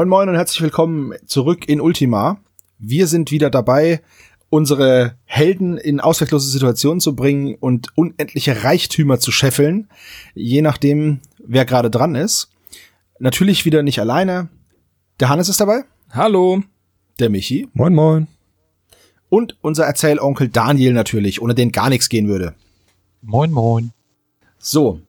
Moin 0.00 0.08
Moin 0.08 0.28
und 0.30 0.34
herzlich 0.34 0.62
willkommen 0.62 1.12
zurück 1.26 1.68
in 1.68 1.78
Ultima. 1.78 2.40
Wir 2.78 3.06
sind 3.06 3.30
wieder 3.30 3.50
dabei, 3.50 4.00
unsere 4.48 5.18
Helden 5.26 5.76
in 5.76 6.00
auswegslose 6.00 6.48
Situationen 6.48 7.00
zu 7.00 7.14
bringen 7.14 7.54
und 7.60 7.88
unendliche 7.98 8.64
Reichtümer 8.64 9.20
zu 9.20 9.30
scheffeln, 9.30 9.90
je 10.34 10.62
nachdem, 10.62 11.20
wer 11.44 11.66
gerade 11.66 11.90
dran 11.90 12.14
ist. 12.14 12.48
Natürlich 13.18 13.66
wieder 13.66 13.82
nicht 13.82 14.00
alleine. 14.00 14.48
Der 15.20 15.28
Hannes 15.28 15.50
ist 15.50 15.60
dabei. 15.60 15.84
Hallo. 16.08 16.62
Der 17.18 17.28
Michi. 17.28 17.68
Moin 17.74 17.94
Moin. 17.94 18.26
Und 19.28 19.58
unser 19.60 19.84
Erzählonkel 19.84 20.48
Daniel 20.48 20.94
natürlich, 20.94 21.42
ohne 21.42 21.54
den 21.54 21.72
gar 21.72 21.90
nichts 21.90 22.08
gehen 22.08 22.26
würde. 22.26 22.54
Moin 23.20 23.52
Moin. 23.52 23.92
So, 24.58 25.02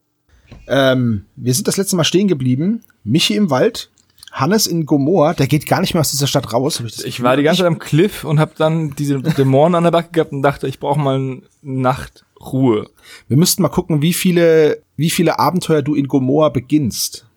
ähm, 0.68 1.26
wir 1.35 1.54
sind 1.54 1.68
das 1.68 1.77
letzte 1.77 1.96
Mal 1.96 2.04
stehen 2.04 2.27
geblieben. 2.27 2.84
Michi 3.04 3.35
im 3.35 3.49
Wald, 3.49 3.91
Hannes 4.31 4.66
in 4.66 4.85
Gomorra, 4.85 5.34
der 5.34 5.48
geht 5.48 5.67
gar 5.67 5.81
nicht 5.81 5.94
mehr 5.94 6.02
aus 6.02 6.12
dieser 6.12 6.27
Stadt 6.27 6.53
raus. 6.53 6.81
Ich, 6.85 7.05
ich, 7.05 7.23
war 7.23 7.35
die 7.35 7.44
ganze 7.44 7.59
Zeit 7.59 7.67
am 7.67 7.80
Cliff 7.80 8.23
und 8.23 8.40
habe 8.40 8.54
dann 8.57 8.95
diese 8.95 9.20
Dämonen 9.21 9.76
an 9.76 9.84
der 9.84 9.91
Backe 9.91 10.12
gehabt 10.12 10.31
und 10.31 10.41
dachte, 10.41 10.67
ich 10.67 10.80
brauche 10.80 10.99
mal 10.99 11.41
Nachtruhe. 11.62 12.90
Wir 13.27 13.38
müssten 13.38 13.62
mal 13.62 13.70
gucken, 13.70 14.02
wie 14.02 14.13
viele, 14.13 14.81
wie 14.95 15.09
viele 15.09 15.38
Abenteuer 15.38 15.81
du 15.81 15.95
in 15.95 16.07
Gomorra 16.07 16.49
beginnst. 16.49 17.27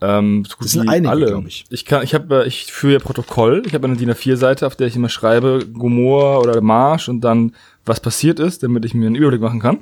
Ähm, 0.00 0.46
das 0.60 0.72
sind 0.72 0.88
einige, 0.88 1.10
alle. 1.10 1.26
glaube 1.26 1.48
ich. 1.48 1.66
Ich 1.68 1.84
kann, 1.84 2.02
ich 2.04 2.14
habe, 2.14 2.46
ich 2.46 2.72
führe 2.72 2.94
ja 2.94 2.98
Protokoll. 3.00 3.64
Ich 3.66 3.74
habe 3.74 3.86
eine 3.86 3.96
DIN 3.96 4.10
A4-Seite, 4.10 4.66
auf 4.66 4.76
der 4.76 4.86
ich 4.86 4.96
immer 4.96 5.08
schreibe 5.08 5.66
Gomorra 5.66 6.38
oder 6.38 6.60
Marsch 6.60 7.08
und 7.08 7.20
dann 7.22 7.54
was 7.84 8.00
passiert 8.00 8.38
ist, 8.38 8.62
damit 8.62 8.84
ich 8.84 8.94
mir 8.94 9.06
einen 9.06 9.16
Überblick 9.16 9.40
machen 9.40 9.60
kann. 9.60 9.80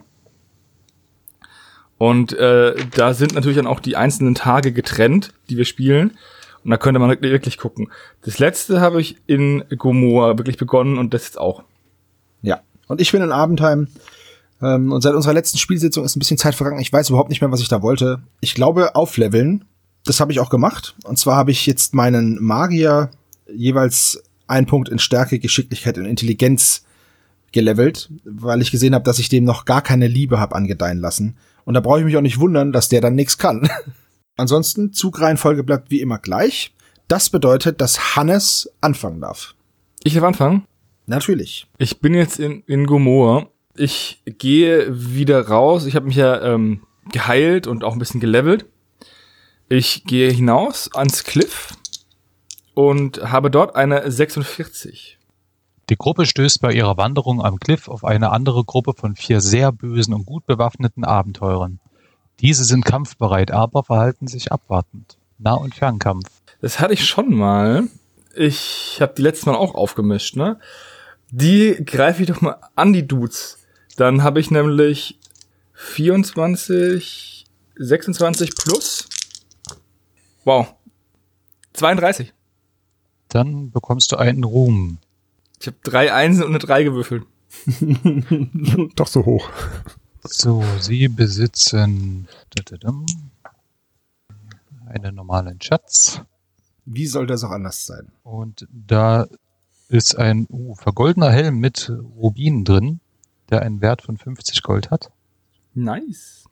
Und 1.99 2.33
äh, 2.33 2.75
da 2.95 3.13
sind 3.13 3.35
natürlich 3.35 3.57
dann 3.57 3.67
auch 3.67 3.81
die 3.81 3.97
einzelnen 3.97 4.35
Tage 4.35 4.73
getrennt, 4.73 5.35
die 5.51 5.57
wir 5.57 5.65
spielen. 5.65 6.13
Und 6.69 6.73
da 6.73 6.77
könnte 6.77 7.01
man 7.01 7.09
wirklich 7.23 7.57
gucken. 7.57 7.89
Das 8.21 8.39
letzte 8.39 8.83
habe 8.83 9.01
ich 9.01 9.17
in 9.27 9.65
Gomorra 9.79 10.37
wirklich 10.37 10.59
begonnen 10.59 10.99
und 10.99 11.15
das 11.15 11.25
jetzt 11.25 11.39
auch. 11.39 11.63
Ja. 12.43 12.61
Und 12.89 13.01
ich 13.01 13.11
bin 13.11 13.23
in 13.23 13.33
Abendheim. 13.33 13.89
Ähm, 14.61 14.93
und 14.93 15.01
seit 15.01 15.15
unserer 15.15 15.33
letzten 15.33 15.57
Spielsitzung 15.57 16.05
ist 16.05 16.15
ein 16.15 16.19
bisschen 16.19 16.37
Zeit 16.37 16.55
vergangen. 16.55 16.83
Ich 16.83 16.93
weiß 16.93 17.09
überhaupt 17.09 17.31
nicht 17.31 17.41
mehr, 17.41 17.51
was 17.51 17.63
ich 17.63 17.69
da 17.69 17.81
wollte. 17.81 18.21
Ich 18.41 18.53
glaube, 18.53 18.97
aufleveln. 18.97 19.65
Das 20.05 20.21
habe 20.21 20.31
ich 20.31 20.41
auch 20.41 20.51
gemacht. 20.51 20.95
Und 21.05 21.19
zwar 21.19 21.37
habe 21.37 21.53
ich 21.53 21.65
jetzt 21.65 21.95
meinen 21.95 22.37
Magier 22.39 23.13
jeweils 23.51 24.23
einen 24.47 24.67
Punkt 24.67 24.91
in 24.91 24.99
Stärke, 24.99 25.39
Geschicklichkeit 25.39 25.97
und 25.97 26.05
Intelligenz 26.05 26.85
gelevelt, 27.51 28.11
weil 28.27 28.61
ich 28.61 28.71
gesehen 28.71 28.95
habe, 28.95 29.07
dass 29.07 29.19
ich 29.19 29.31
dem 29.31 29.45
noch 29.45 29.65
gar 29.65 29.81
keine 29.81 30.07
Liebe 30.07 30.39
habe 30.39 30.55
angedeihen 30.55 30.99
lassen. 30.99 31.39
Und 31.65 31.73
da 31.73 31.81
brauche 31.81 32.01
ich 32.01 32.05
mich 32.05 32.19
auch 32.19 32.21
nicht 32.21 32.41
wundern, 32.41 32.73
dass 32.73 32.91
der 32.91 33.01
dann 33.01 33.15
nichts 33.15 33.39
kann. 33.39 33.71
Ansonsten, 34.39 34.93
Zugreihenfolge 34.93 35.65
bleibt 35.65 35.91
wie 35.91 36.01
immer 36.01 36.19
gleich. 36.19 36.73
Das 37.09 37.29
bedeutet, 37.29 37.81
dass 37.81 38.17
Hannes 38.17 38.71
anfangen 38.81 39.21
darf. 39.21 39.55
Ich 40.05 40.15
darf 40.15 40.25
anfangen? 40.25 40.65
Natürlich. 41.07 41.67
Ich 41.79 42.01
bin 42.01 42.15
jetzt 42.15 42.39
in, 42.39 42.63
in 42.67 42.87
Gomorra. 42.87 43.49
Ich 43.77 44.23
gehe 44.25 44.87
wieder 44.89 45.49
raus. 45.49 45.87
Ich 45.87 45.97
habe 45.97 46.07
mich 46.07 46.17
ja 46.17 46.41
ähm, 46.43 46.83
geheilt 47.11 47.67
und 47.67 47.83
auch 47.83 47.95
ein 47.95 47.99
bisschen 47.99 48.21
gelevelt. 48.21 48.67
Ich 49.69 50.05
gehe 50.05 50.31
hinaus 50.31 50.91
ans 50.95 51.25
Cliff 51.25 51.75
und 52.75 53.21
habe 53.31 53.51
dort 53.51 53.75
eine 53.75 54.11
46. 54.11 55.19
Die 55.91 55.97
Gruppe 55.97 56.27
stößt 56.27 56.61
bei 56.61 56.73
ihrer 56.73 56.97
Wanderung 56.97 57.43
am 57.43 57.59
Cliff 57.59 57.89
auf 57.89 58.05
eine 58.05 58.31
andere 58.31 58.65
Gruppe 58.65 58.93
von 58.95 59.17
vier 59.17 59.41
sehr 59.41 59.73
bösen 59.73 60.15
und 60.15 60.27
gut 60.27 60.47
bewaffneten 60.47 61.05
Abenteurern. 61.05 61.81
Diese 62.41 62.65
sind 62.65 62.85
kampfbereit, 62.85 63.51
aber 63.51 63.83
verhalten 63.83 64.29
sich 64.29 64.53
abwartend. 64.53 65.19
Nah- 65.39 65.55
und 65.55 65.75
Fernkampf. 65.75 66.29
Das 66.61 66.81
hatte 66.81 66.95
ich 66.95 67.07
schon 67.07 67.35
mal. 67.35 67.89
Ich 68.35 68.99
habe 69.01 69.15
die 69.17 69.23
letztes 69.23 69.47
Mal 69.47 69.55
auch 69.55 69.75
aufgemischt, 69.75 70.37
ne? 70.37 70.59
Die 71.31 71.77
greife 71.85 72.23
ich 72.23 72.29
doch 72.29 72.41
mal 72.41 72.57
an 72.75 72.93
die 72.93 73.07
Dudes. 73.07 73.59
Dann 73.97 74.23
habe 74.23 74.41
ich 74.41 74.51
nämlich 74.51 75.19
24, 75.75 77.45
26 77.77 78.55
plus. 78.55 79.09
Wow. 80.45 80.75
32. 81.75 82.33
Dann 83.29 83.71
bekommst 83.71 84.13
du 84.13 84.17
einen 84.17 84.45
Ruhm. 84.45 84.99
Ich 85.61 85.67
habe 85.67 85.77
drei 85.83 86.13
Einsen 86.13 86.45
und 86.45 86.51
eine 86.51 86.59
drei 86.59 86.85
gewürfelt. 86.85 87.25
Doch 88.97 89.07
so 89.07 89.25
hoch. 89.25 89.51
So, 90.23 90.65
Sie 90.81 91.09
besitzen 91.09 92.29
einen 94.87 95.15
normalen 95.15 95.61
Schatz. 95.61 96.23
Wie 96.85 97.07
soll 97.07 97.27
das 97.27 97.45
auch 97.45 97.51
anders 97.51 97.85
sein? 97.87 98.11
Und 98.23 98.67
da 98.71 99.27
ist 99.89 100.17
ein 100.17 100.47
uh, 100.51 100.75
vergoldener 100.75 101.31
Helm 101.31 101.59
mit 101.59 101.91
Rubinen 101.91 102.65
drin, 102.65 103.01
der 103.51 103.63
einen 103.63 103.81
Wert 103.81 104.03
von 104.03 104.17
50 104.17 104.63
Gold 104.63 104.91
hat. 104.91 105.11
Nice. 105.75 106.45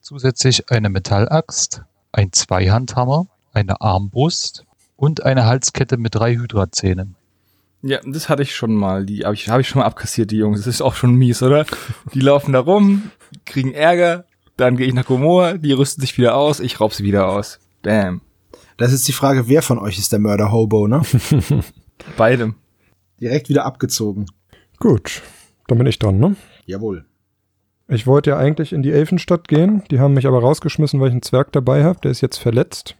Zusätzlich 0.00 0.70
eine 0.70 0.88
Metallaxt, 0.88 1.82
ein 2.10 2.32
Zweihandhammer, 2.32 3.26
eine 3.52 3.80
Armbrust 3.80 4.64
und 4.96 5.22
eine 5.22 5.44
Halskette 5.44 5.96
mit 5.96 6.14
drei 6.14 6.34
Hydrazähnen. 6.34 7.16
Ja, 7.82 7.98
das 8.04 8.28
hatte 8.28 8.42
ich 8.42 8.54
schon 8.54 8.74
mal. 8.74 9.04
Die 9.04 9.24
habe 9.24 9.34
ich, 9.34 9.48
hab 9.48 9.60
ich 9.60 9.68
schon 9.68 9.80
mal 9.80 9.86
abkassiert, 9.86 10.30
die 10.30 10.36
Jungs. 10.36 10.60
Das 10.60 10.68
ist 10.68 10.82
auch 10.82 10.94
schon 10.94 11.14
mies, 11.16 11.42
oder? 11.42 11.66
Die 12.14 12.20
laufen 12.20 12.52
da 12.52 12.60
rum, 12.60 13.10
kriegen 13.44 13.72
Ärger, 13.72 14.24
dann 14.56 14.76
gehe 14.76 14.86
ich 14.86 14.94
nach 14.94 15.06
Gomorra, 15.06 15.54
die 15.54 15.72
rüsten 15.72 16.00
sich 16.00 16.16
wieder 16.16 16.36
aus, 16.36 16.60
ich 16.60 16.80
raub 16.80 16.94
sie 16.94 17.02
wieder 17.02 17.28
aus. 17.28 17.58
Bam. 17.82 18.20
Das 18.76 18.92
ist 18.92 19.08
die 19.08 19.12
Frage, 19.12 19.48
wer 19.48 19.62
von 19.62 19.78
euch 19.78 19.98
ist 19.98 20.12
der 20.12 20.20
Mörder-Hobo, 20.20 20.86
ne? 20.86 21.02
Beidem. 22.16 22.54
Direkt 23.20 23.48
wieder 23.48 23.64
abgezogen. 23.66 24.26
Gut, 24.78 25.22
dann 25.66 25.78
bin 25.78 25.86
ich 25.86 25.98
dran, 25.98 26.18
ne? 26.18 26.36
Jawohl. 26.66 27.04
Ich 27.88 28.06
wollte 28.06 28.30
ja 28.30 28.38
eigentlich 28.38 28.72
in 28.72 28.82
die 28.82 28.92
Elfenstadt 28.92 29.48
gehen, 29.48 29.82
die 29.90 29.98
haben 29.98 30.14
mich 30.14 30.26
aber 30.26 30.40
rausgeschmissen, 30.40 31.00
weil 31.00 31.08
ich 31.08 31.12
einen 31.12 31.22
Zwerg 31.22 31.50
dabei 31.52 31.82
habe, 31.82 32.00
der 32.00 32.12
ist 32.12 32.20
jetzt 32.20 32.38
verletzt. 32.38 32.96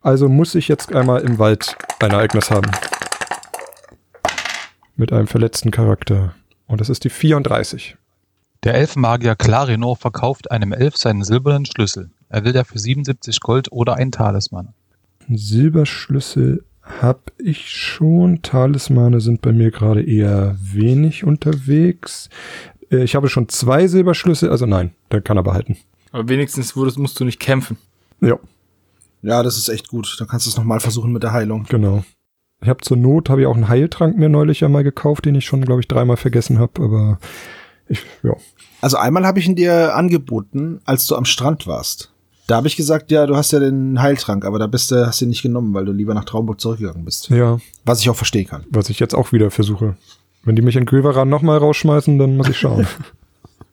Also 0.00 0.28
muss 0.28 0.54
ich 0.54 0.68
jetzt 0.68 0.94
einmal 0.94 1.22
im 1.22 1.38
Wald 1.38 1.76
ein 2.00 2.10
Ereignis 2.10 2.50
haben 2.50 2.70
mit 4.98 5.12
einem 5.12 5.26
verletzten 5.26 5.70
Charakter. 5.70 6.34
Und 6.66 6.80
das 6.80 6.90
ist 6.90 7.04
die 7.04 7.10
34. 7.10 7.96
Der 8.64 8.74
Elfenmagier 8.74 9.36
Clarinor 9.36 9.96
verkauft 9.96 10.50
einem 10.50 10.72
Elf 10.72 10.96
seinen 10.96 11.22
silbernen 11.22 11.64
Schlüssel. 11.64 12.10
Er 12.28 12.44
will 12.44 12.52
dafür 12.52 12.80
77 12.80 13.40
Gold 13.40 13.70
oder 13.70 13.94
einen 13.94 14.12
Talisman. 14.12 14.74
Silberschlüssel 15.28 16.64
habe 16.82 17.32
ich 17.38 17.70
schon. 17.70 18.42
Talismane 18.42 19.20
sind 19.20 19.42
bei 19.42 19.52
mir 19.52 19.70
gerade 19.70 20.02
eher 20.02 20.56
wenig 20.60 21.24
unterwegs. 21.24 22.28
Äh, 22.90 23.04
ich 23.04 23.14
habe 23.14 23.28
schon 23.28 23.48
zwei 23.48 23.86
Silberschlüssel, 23.86 24.50
also 24.50 24.66
nein, 24.66 24.92
der 25.12 25.20
kann 25.20 25.36
er 25.36 25.42
behalten. 25.42 25.76
Aber 26.10 26.28
wenigstens 26.28 26.74
musst 26.74 27.20
du 27.20 27.24
nicht 27.24 27.38
kämpfen. 27.38 27.76
Ja. 28.20 28.38
Ja, 29.22 29.42
das 29.42 29.58
ist 29.58 29.68
echt 29.68 29.88
gut. 29.88 30.16
Dann 30.18 30.28
kannst 30.28 30.46
du 30.46 30.50
es 30.50 30.56
nochmal 30.56 30.80
versuchen 30.80 31.12
mit 31.12 31.22
der 31.22 31.32
Heilung. 31.32 31.64
Genau. 31.68 32.04
Ich 32.60 32.68
habe 32.68 32.80
zur 32.82 32.96
Not, 32.96 33.30
habe 33.30 33.42
ich 33.42 33.46
auch 33.46 33.54
einen 33.54 33.68
Heiltrank 33.68 34.18
mir 34.18 34.28
neulich 34.28 34.60
ja 34.60 34.68
mal 34.68 34.82
gekauft, 34.82 35.24
den 35.24 35.34
ich 35.36 35.46
schon, 35.46 35.64
glaube 35.64 35.80
ich, 35.80 35.88
dreimal 35.88 36.16
vergessen 36.16 36.58
habe, 36.58 36.82
aber 36.82 37.18
ich, 37.88 38.04
ja. 38.22 38.34
Also 38.80 38.96
einmal 38.96 39.26
habe 39.26 39.38
ich 39.38 39.46
ihn 39.46 39.56
dir 39.56 39.94
angeboten, 39.94 40.80
als 40.84 41.06
du 41.06 41.16
am 41.16 41.24
Strand 41.24 41.66
warst. 41.66 42.12
Da 42.46 42.56
habe 42.56 42.66
ich 42.66 42.76
gesagt, 42.76 43.10
ja, 43.10 43.26
du 43.26 43.36
hast 43.36 43.52
ja 43.52 43.60
den 43.60 44.00
Heiltrank, 44.00 44.44
aber 44.44 44.58
da 44.58 44.66
bist 44.66 44.90
du, 44.90 45.06
hast 45.06 45.20
du 45.20 45.26
ihn 45.26 45.28
nicht 45.28 45.42
genommen, 45.42 45.74
weil 45.74 45.84
du 45.84 45.92
lieber 45.92 46.14
nach 46.14 46.24
Traumburg 46.24 46.60
zurückgegangen 46.60 47.04
bist. 47.04 47.28
Ja. 47.28 47.58
Was 47.84 48.00
ich 48.00 48.08
auch 48.08 48.16
verstehen 48.16 48.46
kann. 48.46 48.64
Was 48.70 48.88
ich 48.88 48.98
jetzt 48.98 49.14
auch 49.14 49.32
wieder 49.32 49.50
versuche. 49.50 49.96
Wenn 50.44 50.56
die 50.56 50.62
mich 50.62 50.76
in 50.76 50.86
Gülveran 50.86 51.28
nochmal 51.28 51.58
rausschmeißen, 51.58 52.18
dann 52.18 52.36
muss 52.36 52.48
ich 52.48 52.58
schauen. 52.58 52.86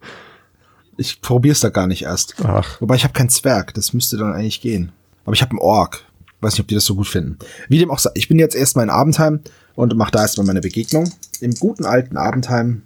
ich 0.97 1.21
probier's 1.21 1.61
da 1.61 1.69
gar 1.69 1.87
nicht 1.87 2.03
erst. 2.03 2.35
Ach. 2.43 2.81
Wobei 2.81 2.95
ich 2.95 3.03
habe 3.03 3.13
keinen 3.13 3.29
Zwerg, 3.29 3.73
das 3.73 3.93
müsste 3.93 4.17
dann 4.17 4.33
eigentlich 4.33 4.61
gehen. 4.61 4.91
Aber 5.23 5.33
ich 5.33 5.41
habe 5.41 5.51
einen 5.51 5.59
Ork. 5.59 6.03
Weiß 6.41 6.53
nicht, 6.53 6.61
ob 6.61 6.67
die 6.67 6.75
das 6.75 6.85
so 6.85 6.95
gut 6.95 7.07
finden. 7.07 7.37
Wie 7.69 7.79
dem 7.79 7.91
auch 7.91 7.99
sei, 7.99 8.11
ich 8.13 8.27
bin 8.27 8.39
jetzt 8.39 8.55
erstmal 8.55 8.85
in 8.85 8.89
Abendheim 8.89 9.39
und 9.75 9.95
mache 9.95 10.11
da 10.11 10.21
erstmal 10.21 10.45
meine 10.45 10.61
Begegnung. 10.61 11.11
Im 11.39 11.55
guten 11.55 11.85
alten 11.85 12.17
Abendheim 12.17 12.83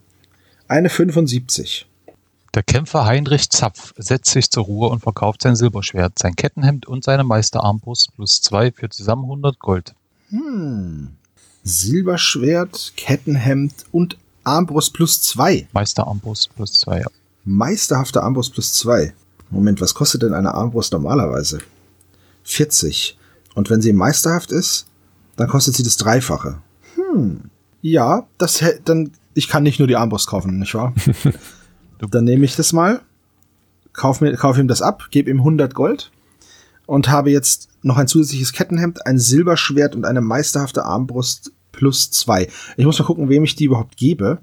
eine 0.67 0.89
75. 0.89 1.87
Der 2.53 2.63
Kämpfer 2.63 3.05
Heinrich 3.05 3.49
Zapf 3.49 3.93
setzt 3.97 4.31
sich 4.31 4.49
zur 4.49 4.63
Ruhe 4.63 4.89
und 4.89 5.01
verkauft 5.01 5.43
sein 5.43 5.55
Silberschwert, 5.55 6.17
sein 6.17 6.35
Kettenhemd 6.35 6.87
und 6.87 7.03
seine 7.03 7.23
Meisterarmbrust 7.23 8.15
plus 8.15 8.41
zwei 8.41 8.71
für 8.71 8.89
zusammen 8.89 9.23
100 9.23 9.59
Gold. 9.59 9.93
Hm. 10.29 11.09
Silberschwert, 11.63 12.93
Kettenhemd 12.95 13.85
und 13.91 14.17
Armbrust 14.43 14.93
plus 14.93 15.21
zwei. 15.21 15.67
Meisterarmbrust 15.73 16.55
plus 16.55 16.73
zwei, 16.73 17.01
ja. 17.01 17.07
Meisterhafte 17.45 18.23
Armbrust 18.23 18.53
plus 18.53 18.73
zwei. 18.73 19.13
Moment, 19.51 19.81
was 19.81 19.93
kostet 19.93 20.23
denn 20.23 20.33
eine 20.33 20.53
Armbrust 20.53 20.93
normalerweise? 20.93 21.59
40. 22.43 23.17
Und 23.59 23.69
wenn 23.69 23.81
sie 23.81 23.91
meisterhaft 23.91 24.53
ist, 24.53 24.85
dann 25.35 25.49
kostet 25.49 25.75
sie 25.75 25.83
das 25.83 25.97
Dreifache. 25.97 26.61
Hm. 26.95 27.41
Ja, 27.81 28.25
das 28.37 28.63
dann 28.85 29.11
ich 29.33 29.49
kann 29.49 29.63
nicht 29.63 29.79
nur 29.79 29.87
die 29.89 29.97
Armbrust 29.97 30.27
kaufen, 30.27 30.59
nicht 30.59 30.73
wahr? 30.75 30.93
dann 32.09 32.23
nehme 32.23 32.45
ich 32.45 32.55
das 32.55 32.71
mal, 32.71 33.01
kauf 33.91 34.21
mir 34.21 34.33
kauf 34.37 34.57
ihm 34.57 34.69
das 34.69 34.81
ab, 34.81 35.09
gebe 35.11 35.29
ihm 35.29 35.39
100 35.39 35.75
Gold 35.75 36.09
und 36.85 37.09
habe 37.09 37.31
jetzt 37.31 37.67
noch 37.81 37.97
ein 37.97 38.07
zusätzliches 38.07 38.53
Kettenhemd, 38.53 39.05
ein 39.05 39.19
Silberschwert 39.19 39.93
und 39.93 40.05
eine 40.05 40.21
meisterhafte 40.21 40.85
Armbrust 40.85 41.51
plus 41.73 42.11
zwei. 42.11 42.47
Ich 42.77 42.85
muss 42.85 42.97
mal 42.97 43.03
gucken, 43.03 43.27
wem 43.27 43.43
ich 43.43 43.57
die 43.57 43.65
überhaupt 43.65 43.97
gebe. 43.97 44.37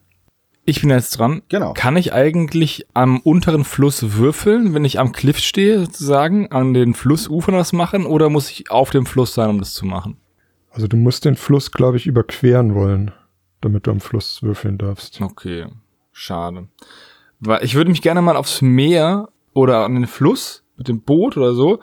Ich 0.68 0.80
bin 0.80 0.90
jetzt 0.90 1.18
dran. 1.18 1.42
Genau. 1.48 1.74
Kann 1.74 1.96
ich 1.96 2.12
eigentlich 2.12 2.86
am 2.92 3.20
unteren 3.20 3.64
Fluss 3.64 4.16
würfeln, 4.16 4.74
wenn 4.74 4.84
ich 4.84 4.98
am 4.98 5.12
Cliff 5.12 5.38
stehe, 5.38 5.78
sozusagen, 5.78 6.50
an 6.50 6.74
den 6.74 6.92
Flussufern 6.94 7.54
was 7.54 7.72
machen, 7.72 8.04
oder 8.04 8.28
muss 8.28 8.50
ich 8.50 8.68
auf 8.70 8.90
dem 8.90 9.06
Fluss 9.06 9.32
sein, 9.32 9.48
um 9.48 9.58
das 9.60 9.74
zu 9.74 9.86
machen? 9.86 10.16
Also 10.70 10.88
du 10.88 10.96
musst 10.96 11.24
den 11.24 11.36
Fluss, 11.36 11.70
glaube 11.70 11.96
ich, 11.96 12.06
überqueren 12.06 12.74
wollen, 12.74 13.12
damit 13.60 13.86
du 13.86 13.92
am 13.92 14.00
Fluss 14.00 14.42
würfeln 14.42 14.76
darfst. 14.76 15.20
Okay, 15.20 15.66
schade. 16.10 16.66
Weil 17.38 17.64
ich 17.64 17.76
würde 17.76 17.90
mich 17.90 18.02
gerne 18.02 18.20
mal 18.20 18.36
aufs 18.36 18.60
Meer 18.60 19.28
oder 19.54 19.84
an 19.84 19.94
den 19.94 20.08
Fluss 20.08 20.64
mit 20.76 20.88
dem 20.88 21.00
Boot 21.00 21.36
oder 21.36 21.54
so, 21.54 21.78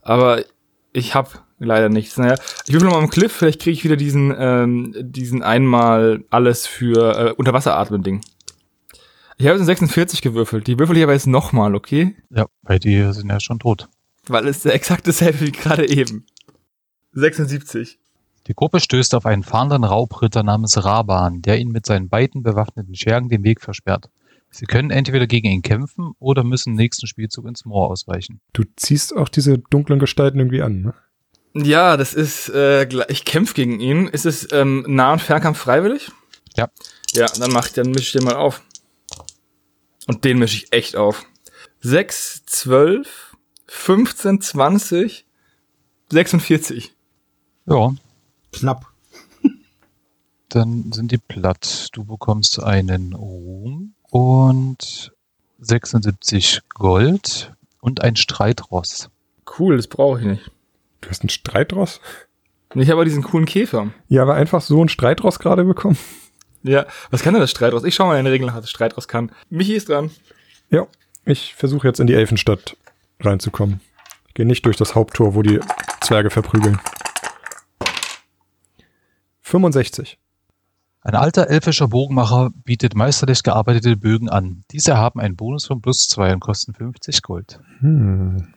aber 0.00 0.44
ich 0.92 1.16
habe 1.16 1.30
leider 1.64 1.88
nichts. 1.88 2.16
Naja, 2.16 2.34
ich 2.66 2.72
würfel 2.72 2.88
mal 2.88 2.98
am 2.98 3.10
Cliff, 3.10 3.32
vielleicht 3.32 3.60
kriege 3.60 3.74
ich 3.74 3.84
wieder 3.84 3.96
diesen, 3.96 4.34
ähm, 4.36 4.94
diesen 4.98 5.42
einmal 5.42 6.24
alles 6.30 6.66
für 6.66 7.16
äh, 7.18 7.32
Unterwasseratmen-Ding. 7.32 8.20
Ich 9.38 9.46
habe 9.46 9.58
jetzt 9.58 9.62
eine 9.62 9.76
46 9.76 10.22
gewürfelt. 10.22 10.66
Die 10.66 10.78
würfel 10.78 10.96
ich 10.96 11.02
aber 11.02 11.14
jetzt 11.14 11.26
nochmal, 11.26 11.74
okay? 11.74 12.16
Ja, 12.30 12.46
bei 12.62 12.78
dir 12.78 13.12
sind 13.12 13.30
ja 13.30 13.40
schon 13.40 13.58
tot. 13.58 13.88
Weil 14.26 14.46
es 14.46 14.62
der 14.62 14.74
exakt 14.74 15.06
dasselbe 15.08 15.40
wie 15.40 15.52
gerade 15.52 15.88
eben. 15.88 16.26
76. 17.12 17.98
Die 18.46 18.54
Gruppe 18.54 18.80
stößt 18.80 19.14
auf 19.14 19.26
einen 19.26 19.42
fahrenden 19.42 19.84
Raubritter 19.84 20.42
namens 20.42 20.84
Raban, 20.84 21.42
der 21.42 21.58
ihnen 21.58 21.72
mit 21.72 21.86
seinen 21.86 22.08
beiden 22.08 22.42
bewaffneten 22.42 22.94
Schergen 22.94 23.28
den 23.28 23.44
Weg 23.44 23.60
versperrt. 23.60 24.10
Sie 24.50 24.66
können 24.66 24.90
entweder 24.90 25.26
gegen 25.26 25.48
ihn 25.48 25.62
kämpfen 25.62 26.12
oder 26.18 26.44
müssen 26.44 26.74
nächsten 26.74 27.06
Spielzug 27.06 27.46
ins 27.46 27.64
Moor 27.64 27.90
ausweichen. 27.90 28.40
Du 28.52 28.64
ziehst 28.76 29.16
auch 29.16 29.28
diese 29.28 29.58
dunklen 29.58 29.98
Gestalten 29.98 30.38
irgendwie 30.38 30.62
an, 30.62 30.82
ne? 30.82 30.94
Ja, 31.54 31.96
das 31.96 32.14
ist, 32.14 32.48
äh, 32.48 32.84
ich 33.08 33.24
kämpfe 33.24 33.54
gegen 33.54 33.80
ihn. 33.80 34.08
Ist 34.08 34.24
es 34.24 34.50
ähm, 34.52 34.84
Nah- 34.88 35.12
und 35.12 35.20
Fernkampf 35.22 35.58
freiwillig? 35.58 36.10
Ja. 36.56 36.68
Ja, 37.12 37.26
dann 37.26 37.52
mach 37.52 37.66
ich, 37.66 37.72
dann 37.74 37.90
mische 37.90 38.04
ich 38.06 38.12
den 38.12 38.24
mal 38.24 38.36
auf. 38.36 38.62
Und 40.06 40.24
den 40.24 40.38
mische 40.38 40.56
ich 40.56 40.72
echt 40.72 40.96
auf. 40.96 41.24
6, 41.80 42.44
12, 42.46 43.36
15, 43.66 44.40
20, 44.40 45.26
46. 46.10 46.94
Ja, 47.66 47.94
Knapp. 48.52 48.86
dann 50.48 50.92
sind 50.92 51.12
die 51.12 51.18
platt. 51.18 51.88
Du 51.92 52.04
bekommst 52.04 52.62
einen 52.62 53.12
Ruhm 53.12 53.94
und 54.10 55.12
76 55.60 56.60
Gold 56.70 57.52
und 57.80 58.00
ein 58.00 58.16
Streitross. 58.16 59.10
Cool, 59.58 59.76
das 59.76 59.86
brauche 59.86 60.20
ich 60.20 60.26
nicht. 60.26 60.50
Du 61.02 61.10
hast 61.10 61.22
einen 61.22 61.28
Streitross? 61.28 62.00
Ich 62.74 62.86
habe 62.88 62.94
aber 62.94 63.04
diesen 63.04 63.22
coolen 63.22 63.44
Käfer. 63.44 63.92
Ja, 64.08 64.22
aber 64.22 64.34
einfach 64.34 64.62
so 64.62 64.80
einen 64.80 64.88
Streitross 64.88 65.38
gerade 65.38 65.64
bekommen. 65.64 65.98
Ja, 66.62 66.86
was 67.10 67.22
kann 67.22 67.34
denn 67.34 67.40
das 67.40 67.50
Streitross? 67.50 67.84
Ich 67.84 67.94
schau 67.94 68.06
mal 68.06 68.18
in 68.18 68.24
den 68.24 68.32
Regeln 68.32 68.46
nach, 68.46 68.54
was 68.54 68.62
das 68.62 68.70
Streitross 68.70 69.08
kann. 69.08 69.32
Michi 69.50 69.74
ist 69.74 69.88
dran. 69.88 70.10
Ja, 70.70 70.86
ich 71.24 71.54
versuche 71.54 71.86
jetzt 71.86 72.00
in 72.00 72.06
die 72.06 72.14
Elfenstadt 72.14 72.76
reinzukommen. 73.20 73.80
Ich 74.28 74.34
gehe 74.34 74.46
nicht 74.46 74.64
durch 74.64 74.76
das 74.76 74.94
Haupttor, 74.94 75.34
wo 75.34 75.42
die 75.42 75.60
Zwerge 76.00 76.30
verprügeln. 76.30 76.80
65. 79.42 80.18
Ein 81.02 81.16
alter 81.16 81.48
elfischer 81.48 81.88
Bogenmacher 81.88 82.50
bietet 82.64 82.94
meisterlich 82.94 83.42
gearbeitete 83.42 83.96
Bögen 83.96 84.30
an. 84.30 84.62
Diese 84.70 84.96
haben 84.96 85.20
einen 85.20 85.34
Bonus 85.34 85.66
von 85.66 85.82
plus 85.82 86.06
2 86.08 86.34
und 86.34 86.40
kosten 86.40 86.74
50 86.74 87.22
Gold. 87.22 87.58
Hm. 87.80 88.54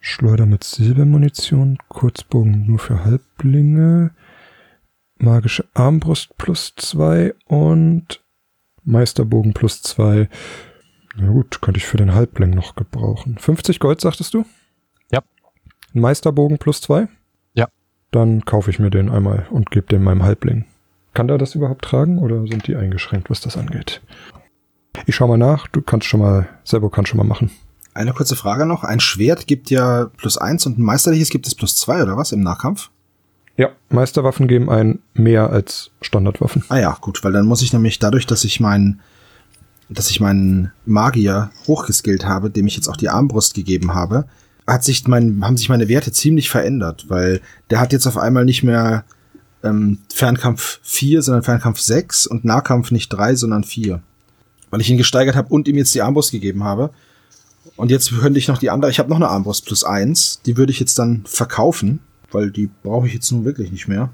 Schleuder 0.00 0.46
mit 0.46 0.64
Silbermunition, 0.64 1.78
Kurzbogen 1.88 2.66
nur 2.66 2.78
für 2.78 3.04
Halblinge, 3.04 4.12
magische 5.18 5.64
Armbrust 5.74 6.36
plus 6.38 6.74
zwei 6.76 7.34
und 7.46 8.22
Meisterbogen 8.84 9.54
plus 9.54 9.82
zwei. 9.82 10.28
Na 11.16 11.28
gut, 11.30 11.60
könnte 11.60 11.78
ich 11.78 11.86
für 11.86 11.96
den 11.96 12.14
Halbling 12.14 12.50
noch 12.50 12.76
gebrauchen. 12.76 13.38
50 13.38 13.80
Gold, 13.80 14.00
sagtest 14.00 14.34
du? 14.34 14.44
Ja. 15.10 15.20
Ein 15.94 16.00
Meisterbogen 16.00 16.58
plus 16.58 16.80
zwei? 16.80 17.08
Ja. 17.54 17.68
Dann 18.12 18.44
kaufe 18.44 18.70
ich 18.70 18.78
mir 18.78 18.90
den 18.90 19.10
einmal 19.10 19.46
und 19.50 19.70
gebe 19.70 19.86
den 19.88 20.02
meinem 20.02 20.22
Halbling. 20.22 20.64
Kann 21.12 21.26
der 21.26 21.38
das 21.38 21.56
überhaupt 21.56 21.84
tragen 21.84 22.18
oder 22.18 22.46
sind 22.46 22.66
die 22.68 22.76
eingeschränkt, 22.76 23.30
was 23.30 23.40
das 23.40 23.56
angeht? 23.56 24.00
Ich 25.06 25.16
schau 25.16 25.26
mal 25.26 25.38
nach, 25.38 25.66
du 25.66 25.82
kannst 25.82 26.06
schon 26.06 26.20
mal, 26.20 26.48
Sebo 26.64 26.88
kann 26.88 27.06
schon 27.06 27.18
mal 27.18 27.24
machen. 27.24 27.50
Eine 27.98 28.12
kurze 28.12 28.36
Frage 28.36 28.64
noch. 28.64 28.84
Ein 28.84 29.00
Schwert 29.00 29.48
gibt 29.48 29.70
ja 29.70 30.08
plus 30.16 30.38
eins 30.38 30.64
und 30.66 30.78
ein 30.78 30.82
meisterliches 30.82 31.30
gibt 31.30 31.48
es 31.48 31.56
plus 31.56 31.76
zwei 31.76 32.00
oder 32.00 32.16
was 32.16 32.30
im 32.30 32.44
Nahkampf? 32.44 32.90
Ja, 33.56 33.70
Meisterwaffen 33.88 34.46
geben 34.46 34.70
ein 34.70 35.00
mehr 35.14 35.50
als 35.50 35.90
Standardwaffen. 36.00 36.62
Ah 36.68 36.78
ja, 36.78 36.96
gut, 37.00 37.24
weil 37.24 37.32
dann 37.32 37.46
muss 37.46 37.60
ich 37.60 37.72
nämlich 37.72 37.98
dadurch, 37.98 38.24
dass 38.24 38.44
ich 38.44 38.60
meinen, 38.60 39.00
dass 39.88 40.10
ich 40.10 40.20
meinen 40.20 40.70
Magier 40.86 41.50
hochgeskillt 41.66 42.24
habe, 42.24 42.50
dem 42.50 42.68
ich 42.68 42.76
jetzt 42.76 42.86
auch 42.86 42.96
die 42.96 43.08
Armbrust 43.08 43.54
gegeben 43.54 43.94
habe, 43.94 44.26
hat 44.64 44.84
sich 44.84 45.08
mein, 45.08 45.44
haben 45.44 45.56
sich 45.56 45.68
meine 45.68 45.88
Werte 45.88 46.12
ziemlich 46.12 46.50
verändert, 46.50 47.06
weil 47.08 47.40
der 47.70 47.80
hat 47.80 47.92
jetzt 47.92 48.06
auf 48.06 48.16
einmal 48.16 48.44
nicht 48.44 48.62
mehr 48.62 49.02
ähm, 49.64 49.98
Fernkampf 50.14 50.78
4, 50.84 51.22
sondern 51.22 51.42
Fernkampf 51.42 51.80
6 51.80 52.28
und 52.28 52.44
Nahkampf 52.44 52.92
nicht 52.92 53.08
3, 53.08 53.34
sondern 53.34 53.64
4. 53.64 54.00
Weil 54.70 54.80
ich 54.80 54.88
ihn 54.88 54.98
gesteigert 54.98 55.34
habe 55.34 55.48
und 55.48 55.66
ihm 55.66 55.78
jetzt 55.78 55.96
die 55.96 56.02
Armbrust 56.02 56.30
gegeben 56.30 56.62
habe. 56.62 56.92
Und 57.76 57.90
jetzt 57.90 58.10
könnte 58.18 58.38
ich 58.38 58.48
noch 58.48 58.58
die 58.58 58.70
andere, 58.70 58.90
ich 58.90 58.98
habe 58.98 59.08
noch 59.08 59.16
eine 59.16 59.28
Armbrust 59.28 59.66
plus 59.66 59.84
1, 59.84 60.42
die 60.46 60.56
würde 60.56 60.72
ich 60.72 60.80
jetzt 60.80 60.98
dann 60.98 61.24
verkaufen, 61.26 62.00
weil 62.30 62.50
die 62.50 62.68
brauche 62.82 63.06
ich 63.06 63.14
jetzt 63.14 63.30
nun 63.32 63.44
wirklich 63.44 63.70
nicht 63.70 63.88
mehr. 63.88 64.10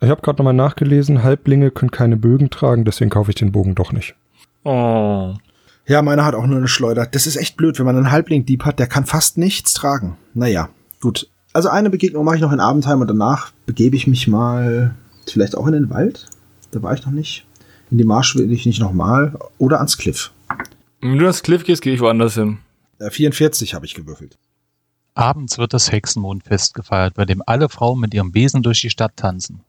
Ich 0.00 0.10
habe 0.10 0.20
gerade 0.20 0.38
nochmal 0.38 0.54
nachgelesen, 0.54 1.22
Halblinge 1.22 1.70
können 1.70 1.90
keine 1.90 2.16
Bögen 2.16 2.50
tragen, 2.50 2.84
deswegen 2.84 3.10
kaufe 3.10 3.30
ich 3.30 3.36
den 3.36 3.52
Bogen 3.52 3.74
doch 3.74 3.92
nicht. 3.92 4.14
Oh. 4.64 5.34
Ja, 5.86 6.02
meiner 6.02 6.24
hat 6.24 6.34
auch 6.34 6.46
nur 6.46 6.58
eine 6.58 6.68
Schleuder. 6.68 7.06
Das 7.06 7.26
ist 7.26 7.36
echt 7.36 7.56
blöd, 7.56 7.78
wenn 7.78 7.86
man 7.86 7.96
einen 7.96 8.10
Halbling-Dieb 8.10 8.64
hat, 8.64 8.78
der 8.78 8.88
kann 8.88 9.06
fast 9.06 9.38
nichts 9.38 9.72
tragen. 9.72 10.16
Naja, 10.34 10.68
gut. 11.00 11.28
Also 11.52 11.68
eine 11.68 11.88
Begegnung 11.88 12.24
mache 12.24 12.36
ich 12.36 12.42
noch 12.42 12.52
in 12.52 12.60
Abendheim 12.60 13.00
und 13.00 13.08
danach 13.08 13.52
begebe 13.64 13.96
ich 13.96 14.06
mich 14.06 14.28
mal 14.28 14.94
vielleicht 15.26 15.56
auch 15.56 15.66
in 15.66 15.72
den 15.72 15.90
Wald. 15.90 16.26
Da 16.72 16.82
war 16.82 16.92
ich 16.92 17.06
noch 17.06 17.12
nicht. 17.12 17.46
In 17.90 17.98
die 17.98 18.04
Marsch 18.04 18.36
will 18.36 18.50
ich 18.52 18.66
nicht 18.66 18.80
nochmal. 18.80 19.38
Oder 19.58 19.78
ans 19.78 19.96
Cliff. 19.96 20.32
Wenn 21.00 21.18
du 21.18 21.24
das 21.24 21.42
Cliff 21.42 21.64
gehst, 21.64 21.82
gehe 21.82 21.94
ich 21.94 22.00
woanders 22.00 22.34
hin. 22.34 22.58
Äh, 22.98 23.10
44 23.10 23.74
habe 23.74 23.86
ich 23.86 23.94
gewürfelt. 23.94 24.38
Abends 25.14 25.56
wird 25.56 25.72
das 25.72 25.90
Hexenmondfest 25.90 26.74
gefeiert, 26.74 27.14
bei 27.14 27.24
dem 27.24 27.42
alle 27.46 27.68
Frauen 27.68 28.00
mit 28.00 28.12
ihrem 28.12 28.32
Besen 28.32 28.62
durch 28.62 28.80
die 28.82 28.90
Stadt 28.90 29.16
tanzen. 29.16 29.60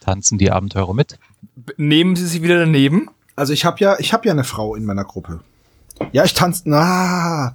Tanzen 0.00 0.38
die 0.38 0.50
Abenteurer 0.50 0.94
mit? 0.94 1.18
B 1.56 1.72
nehmen 1.76 2.16
sie 2.16 2.26
sich 2.26 2.42
wieder 2.42 2.58
daneben? 2.58 3.08
Also 3.36 3.52
ich 3.52 3.64
habe 3.64 3.78
ja, 3.80 3.98
ich 3.98 4.12
habe 4.12 4.26
ja 4.26 4.32
eine 4.32 4.44
Frau 4.44 4.74
in 4.74 4.84
meiner 4.84 5.04
Gruppe. 5.04 5.40
Ja, 6.12 6.24
ich 6.24 6.34
tanze. 6.34 6.62
Na. 6.66 7.54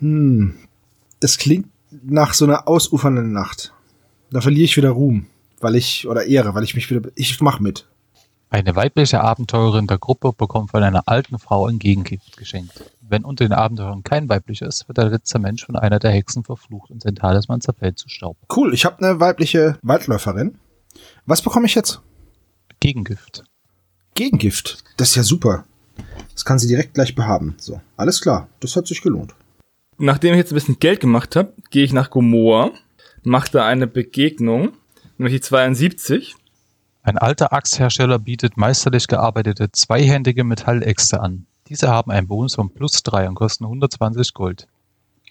Hm. 0.00 0.54
Das 1.20 1.38
klingt 1.38 1.68
nach 1.90 2.34
so 2.34 2.44
einer 2.44 2.68
ausufernden 2.68 3.32
Nacht. 3.32 3.72
Da 4.30 4.40
verliere 4.40 4.64
ich 4.64 4.76
wieder 4.76 4.90
Ruhm, 4.90 5.26
weil 5.60 5.74
ich 5.74 6.06
oder 6.06 6.26
Ehre, 6.26 6.54
weil 6.54 6.64
ich 6.64 6.74
mich 6.74 6.90
wieder. 6.90 7.10
Ich 7.14 7.40
mach 7.40 7.60
mit. 7.60 7.86
Eine 8.50 8.74
weibliche 8.76 9.20
Abenteurerin 9.20 9.86
der 9.86 9.98
Gruppe 9.98 10.32
bekommt 10.32 10.70
von 10.70 10.82
einer 10.82 11.02
alten 11.06 11.38
Frau 11.38 11.66
ein 11.66 11.78
Gegengift 11.78 12.36
geschenkt. 12.38 12.82
Wenn 13.00 13.24
unter 13.24 13.44
den 13.44 13.52
Abenteurern 13.52 14.02
kein 14.02 14.28
weiblicher 14.30 14.66
ist, 14.66 14.88
wird 14.88 14.96
der 14.96 15.10
letzte 15.10 15.38
Mensch 15.38 15.66
von 15.66 15.76
einer 15.76 15.98
der 15.98 16.12
Hexen 16.12 16.44
verflucht 16.44 16.90
und 16.90 17.02
sein 17.02 17.14
Talisman 17.14 17.60
zerfällt 17.60 17.98
zu 17.98 18.08
Staub. 18.08 18.38
Cool. 18.54 18.72
Ich 18.72 18.86
habe 18.86 18.98
eine 19.06 19.20
weibliche 19.20 19.78
Waldläuferin. 19.82 20.58
Was 21.26 21.42
bekomme 21.42 21.66
ich 21.66 21.74
jetzt? 21.74 22.00
Gegengift. 22.80 23.44
Gegengift. 24.14 24.82
Das 24.96 25.10
ist 25.10 25.16
ja 25.16 25.22
super. 25.22 25.64
Das 26.32 26.44
kann 26.44 26.58
sie 26.58 26.68
direkt 26.68 26.94
gleich 26.94 27.14
behaben. 27.14 27.54
So, 27.58 27.80
alles 27.96 28.20
klar. 28.22 28.48
Das 28.60 28.76
hat 28.76 28.86
sich 28.86 29.02
gelohnt. 29.02 29.34
Nachdem 29.98 30.32
ich 30.32 30.38
jetzt 30.38 30.52
ein 30.52 30.54
bisschen 30.54 30.78
Geld 30.78 31.00
gemacht 31.00 31.36
habe, 31.36 31.52
gehe 31.70 31.84
ich 31.84 31.92
nach 31.92 32.08
Gomorra, 32.08 32.70
mache 33.24 33.50
da 33.50 33.66
eine 33.66 33.86
Begegnung, 33.86 34.72
nämlich 35.18 35.34
die 35.34 35.40
72. 35.40 36.36
Ein 37.02 37.18
alter 37.18 37.52
Axthersteller 37.52 38.18
bietet 38.18 38.56
meisterlich 38.56 39.06
gearbeitete 39.06 39.70
zweihändige 39.72 40.44
Metalläxte 40.44 41.20
an. 41.20 41.46
Diese 41.68 41.88
haben 41.88 42.10
einen 42.10 42.28
Bonus 42.28 42.54
von 42.54 42.70
plus 42.70 43.02
3 43.02 43.28
und 43.28 43.34
kosten 43.34 43.64
120 43.64 44.34
Gold. 44.34 44.66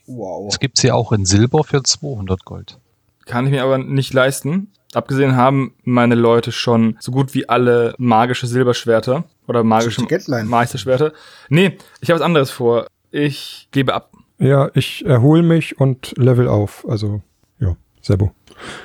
Wow. 0.05 0.47
Es 0.49 0.59
gibt 0.59 0.77
sie 0.77 0.91
auch 0.91 1.11
in 1.11 1.25
Silber 1.25 1.63
für 1.63 1.83
200 1.83 2.45
Gold. 2.45 2.79
Kann 3.25 3.45
ich 3.45 3.51
mir 3.51 3.63
aber 3.63 3.77
nicht 3.77 4.13
leisten. 4.13 4.71
Abgesehen 4.93 5.35
haben 5.35 5.75
meine 5.83 6.15
Leute 6.15 6.51
schon 6.51 6.95
so 6.99 7.11
gut 7.11 7.33
wie 7.33 7.49
alle 7.49 7.93
magische 7.97 8.47
Silberschwerter 8.47 9.25
oder 9.47 9.63
magische. 9.63 10.01
Meisterschwerter. 10.45 11.11
Nee, 11.49 11.77
ich 11.99 12.09
habe 12.09 12.19
was 12.19 12.25
anderes 12.25 12.51
vor. 12.51 12.87
Ich 13.11 13.67
gebe 13.71 13.93
ab. 13.93 14.11
Ja, 14.39 14.69
ich 14.75 15.05
erhole 15.05 15.43
mich 15.43 15.79
und 15.79 16.13
level 16.17 16.47
auf. 16.47 16.85
Also, 16.87 17.21
ja, 17.59 17.75
Sebo. 18.01 18.31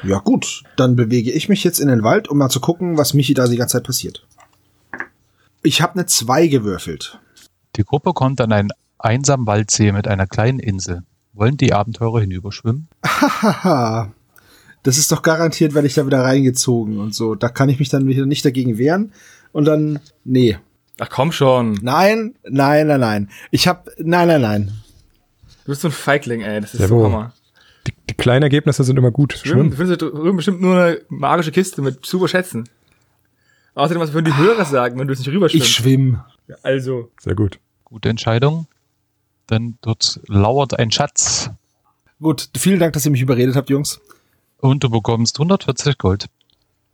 Ja 0.03 0.19
gut, 0.19 0.63
dann 0.77 0.97
bewege 0.97 1.31
ich 1.31 1.49
mich 1.49 1.65
jetzt 1.65 1.79
in 1.81 1.89
den 1.89 2.03
Wald, 2.03 2.29
um 2.29 2.39
mal 2.39 2.49
zu 2.49 2.61
gucken, 2.61 2.99
was 2.99 3.15
Michi 3.15 3.35
da 3.35 3.47
die 3.47 3.57
ganze 3.57 3.79
Zeit 3.79 3.87
passiert. 3.87 4.27
Ich 5.63 5.81
habe 5.81 5.95
eine 5.95 6.07
2 6.07 6.49
gewürfelt. 6.49 7.19
Die 7.77 7.85
Gruppe 7.85 8.13
kommt 8.13 8.41
an 8.41 8.53
einen 8.53 8.71
einsamen 8.99 9.47
Waldsee 9.47 9.93
mit 9.93 10.09
einer 10.09 10.27
kleinen 10.27 10.59
Insel. 10.59 11.03
Wollen 11.33 11.57
die 11.57 11.73
Abenteurer 11.73 12.21
hinüberschwimmen? 12.21 12.89
Hahaha. 13.05 14.13
Das 14.83 14.99
ist 14.99 15.13
doch 15.13 15.23
garantiert, 15.23 15.75
werde 15.75 15.87
ich 15.87 15.95
da 15.95 16.05
wieder 16.05 16.23
reingezogen 16.23 16.99
und 16.99 17.15
so. 17.15 17.35
Da 17.35 17.49
kann 17.49 17.69
ich 17.69 17.79
mich 17.79 17.89
dann 17.89 18.07
wieder 18.07 18.27
nicht 18.27 18.45
dagegen 18.45 18.79
wehren. 18.79 19.13
Und 19.53 19.65
dann, 19.65 20.01
nee. 20.25 20.59
Ach 20.99 21.09
komm 21.09 21.33
schon. 21.33 21.79
Nein, 21.83 22.35
nein, 22.43 22.89
nein, 22.89 23.01
nein. 23.01 23.31
Ich 23.51 23.69
hab, 23.69 23.89
nein, 23.99 24.29
nein, 24.29 24.43
nein. 24.43 24.73
Du 25.65 25.71
bist 25.71 25.83
so 25.83 25.89
ein 25.89 25.93
Feigling, 25.93 26.41
ey. 26.41 26.61
Das 26.61 26.75
ist 26.75 26.81
Sehr 26.81 26.89
so. 26.89 27.05
Hammer. 27.05 27.33
Die, 28.13 28.17
kleinen 28.23 28.43
Ergebnisse 28.43 28.85
sind 28.85 28.97
immer 28.99 29.11
gut. 29.11 29.33
Schwimmen. 29.35 29.73
Schwimmen. 29.73 29.91
Du 29.99 30.11
findest 30.17 30.37
bestimmt 30.37 30.61
nur 30.61 30.77
eine 30.77 31.01
magische 31.09 31.51
Kiste 31.53 31.83
mit 31.83 32.05
super 32.07 32.29
Schätzen. 32.29 32.69
Außerdem, 33.75 34.01
was 34.03 34.13
würden 34.13 34.27
die 34.27 34.37
Hörer 34.37 34.65
sagen, 34.65 34.99
wenn 34.99 35.07
du 35.07 35.13
es 35.13 35.19
nicht 35.19 35.29
rüberschwimmst? 35.31 35.67
Ich 35.67 35.73
schwimm. 35.75 36.21
also. 36.63 37.11
Sehr 37.21 37.35
gut. 37.35 37.59
Gute 37.85 38.09
Entscheidung. 38.11 38.67
Denn 39.51 39.77
dort 39.81 40.21
lauert 40.29 40.79
ein 40.79 40.91
Schatz. 40.91 41.51
Gut, 42.21 42.49
vielen 42.57 42.79
Dank, 42.79 42.93
dass 42.93 43.05
ihr 43.05 43.11
mich 43.11 43.21
überredet 43.23 43.57
habt, 43.57 43.71
Jungs. 43.71 44.01
Und 44.59 44.85
du 44.85 44.91
bekommst 44.91 45.39
140 45.39 45.99
Gold. 45.99 46.27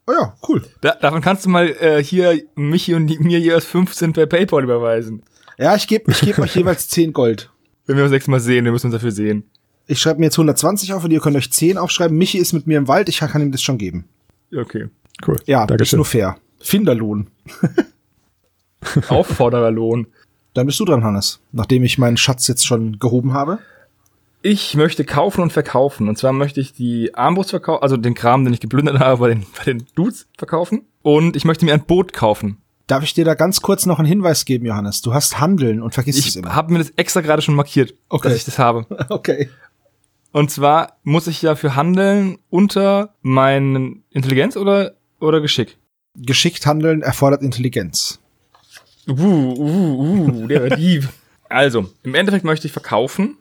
Oh 0.07 0.13
ja, 0.13 0.35
cool. 0.49 0.65
Da, 0.81 0.93
davon 0.95 1.21
kannst 1.21 1.45
du 1.45 1.51
mal 1.51 1.69
äh, 1.69 2.03
hier 2.03 2.41
Michi 2.55 2.95
und 2.95 3.09
die- 3.09 3.19
mir 3.19 3.39
jeweils 3.39 3.67
15 3.67 4.15
per 4.15 4.27
Paypal 4.27 4.65
überweisen. 4.65 5.23
Ja, 5.59 5.75
ich 5.75 5.87
gebe 5.87 6.11
ich 6.11 6.21
geb 6.21 6.39
euch 6.39 6.55
jeweils 6.57 6.89
10 6.89 7.13
Gold. 7.13 7.51
Wenn 7.87 7.97
wir 7.97 8.05
uns 8.05 8.13
nächstes 8.13 8.31
Mal 8.31 8.41
sehen, 8.41 8.65
wir 8.65 8.73
müssen 8.73 8.87
uns 8.87 8.95
dafür 8.95 9.11
sehen. 9.13 9.45
Ich 9.91 9.99
schreibe 10.01 10.21
mir 10.21 10.27
jetzt 10.27 10.37
120 10.37 10.93
auf 10.93 11.03
und 11.05 11.11
ihr 11.11 11.21
könnt 11.21 11.37
euch 11.37 11.51
10 11.51 11.79
aufschreiben. 11.79 12.17
Michi 12.17 12.39
ist 12.39 12.53
mit 12.53 12.67
mir 12.67 12.79
im 12.79 12.87
Wald, 12.89 13.09
ich 13.09 13.19
kann 13.19 13.43
ihm 13.43 13.51
das 13.53 13.63
schon 13.63 13.79
geben. 13.79 14.05
Okay. 14.57 14.89
Cool. 15.27 15.37
Ja, 15.47 15.67
das 15.67 15.81
ist 15.89 15.95
nur 15.95 16.05
fair. 16.05 16.37
Finderlohn. 16.61 17.29
Auffordererlohn. 19.09 20.07
Dann 20.55 20.67
bist 20.67 20.79
du 20.81 20.85
dran, 20.85 21.05
Hannes. 21.05 21.41
Nachdem 21.53 21.83
ich 21.85 21.99
meinen 21.99 22.17
Schatz 22.17 22.47
jetzt 22.49 22.67
schon 22.67 22.99
gehoben 22.99 23.33
habe. 23.33 23.59
Ich 24.43 24.75
möchte 24.75 25.05
kaufen 25.05 25.41
und 25.41 25.53
verkaufen. 25.53 26.09
Und 26.09 26.17
zwar 26.17 26.33
möchte 26.33 26.61
ich 26.61 26.73
die 26.73 27.15
Armbrust 27.15 27.51
verkaufen, 27.51 27.83
also 27.83 27.97
den 27.97 28.15
Kram, 28.15 28.45
den 28.45 28.55
ich 28.55 28.61
geplündert 28.61 28.99
habe, 29.01 29.19
bei 29.21 29.29
den, 29.29 29.47
bei 29.57 29.65
den 29.65 29.85
Dudes 29.95 30.27
verkaufen. 30.37 30.83
Und 31.03 31.35
ich 31.37 31.45
möchte 31.45 31.65
mir 31.65 31.75
ein 31.75 31.85
Boot 31.85 32.13
kaufen. 32.13 32.59
Darf 32.87 33.03
ich 33.05 33.13
dir 33.13 33.25
da 33.25 33.35
ganz 33.35 33.61
kurz 33.61 33.85
noch 33.85 33.99
einen 33.99 34.09
Hinweis 34.09 34.45
geben, 34.47 34.65
Johannes? 34.65 35.03
Du 35.03 35.13
hast 35.13 35.41
Handeln 35.41 35.83
und 35.83 35.93
vergisst 35.93 36.21
es 36.21 36.27
Ich 36.29 36.37
immer. 36.37 36.55
habe 36.55 36.73
mir 36.73 36.79
das 36.79 36.91
extra 36.97 37.21
gerade 37.21 37.43
schon 37.43 37.55
markiert, 37.55 37.95
Okay. 38.09 38.29
dass 38.29 38.37
ich 38.39 38.45
das 38.45 38.59
habe. 38.59 38.87
Okay. 39.11 39.51
Und 40.33 40.51
zwar 40.51 40.99
muss 41.03 41.27
ich 41.27 41.41
dafür 41.41 41.75
handeln 41.75 42.39
unter 42.51 43.15
meinen 43.23 44.05
Intelligenz 44.11 44.57
oder, 44.57 44.95
oder 45.21 45.41
Geschick. 45.41 45.79
Geschickt 46.15 46.67
handeln 46.67 47.03
erfordert 47.03 47.43
Intelligenz. 47.43 48.21
Uh, 49.09 49.13
uh, 49.15 50.29
uh, 50.29 50.47
der 50.47 50.77
Dieb. 50.77 51.09
Also, 51.51 51.91
im 52.03 52.15
Endeffekt 52.15 52.45
möchte 52.45 52.67
ich 52.67 52.75
verkaufen. 52.75 53.39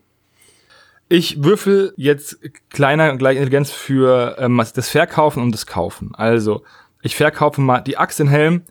Ich 1.10 1.44
würfel 1.44 1.94
jetzt 1.98 2.38
kleiner 2.70 3.12
und 3.12 3.18
gleich 3.18 3.36
Intelligenz 3.36 3.70
für 3.70 4.38
ähm, 4.40 4.64
das 4.74 4.88
Verkaufen 4.88 5.44
und 5.44 5.52
das 5.52 5.66
Kaufen. 5.66 6.16
Also, 6.16 6.64
ich 7.02 7.18
verkaufe 7.18 7.60
mal 7.60 7.82
die 7.82 7.98
Axt, 7.98 8.20
den 8.20 8.30
Helm, 8.30 8.62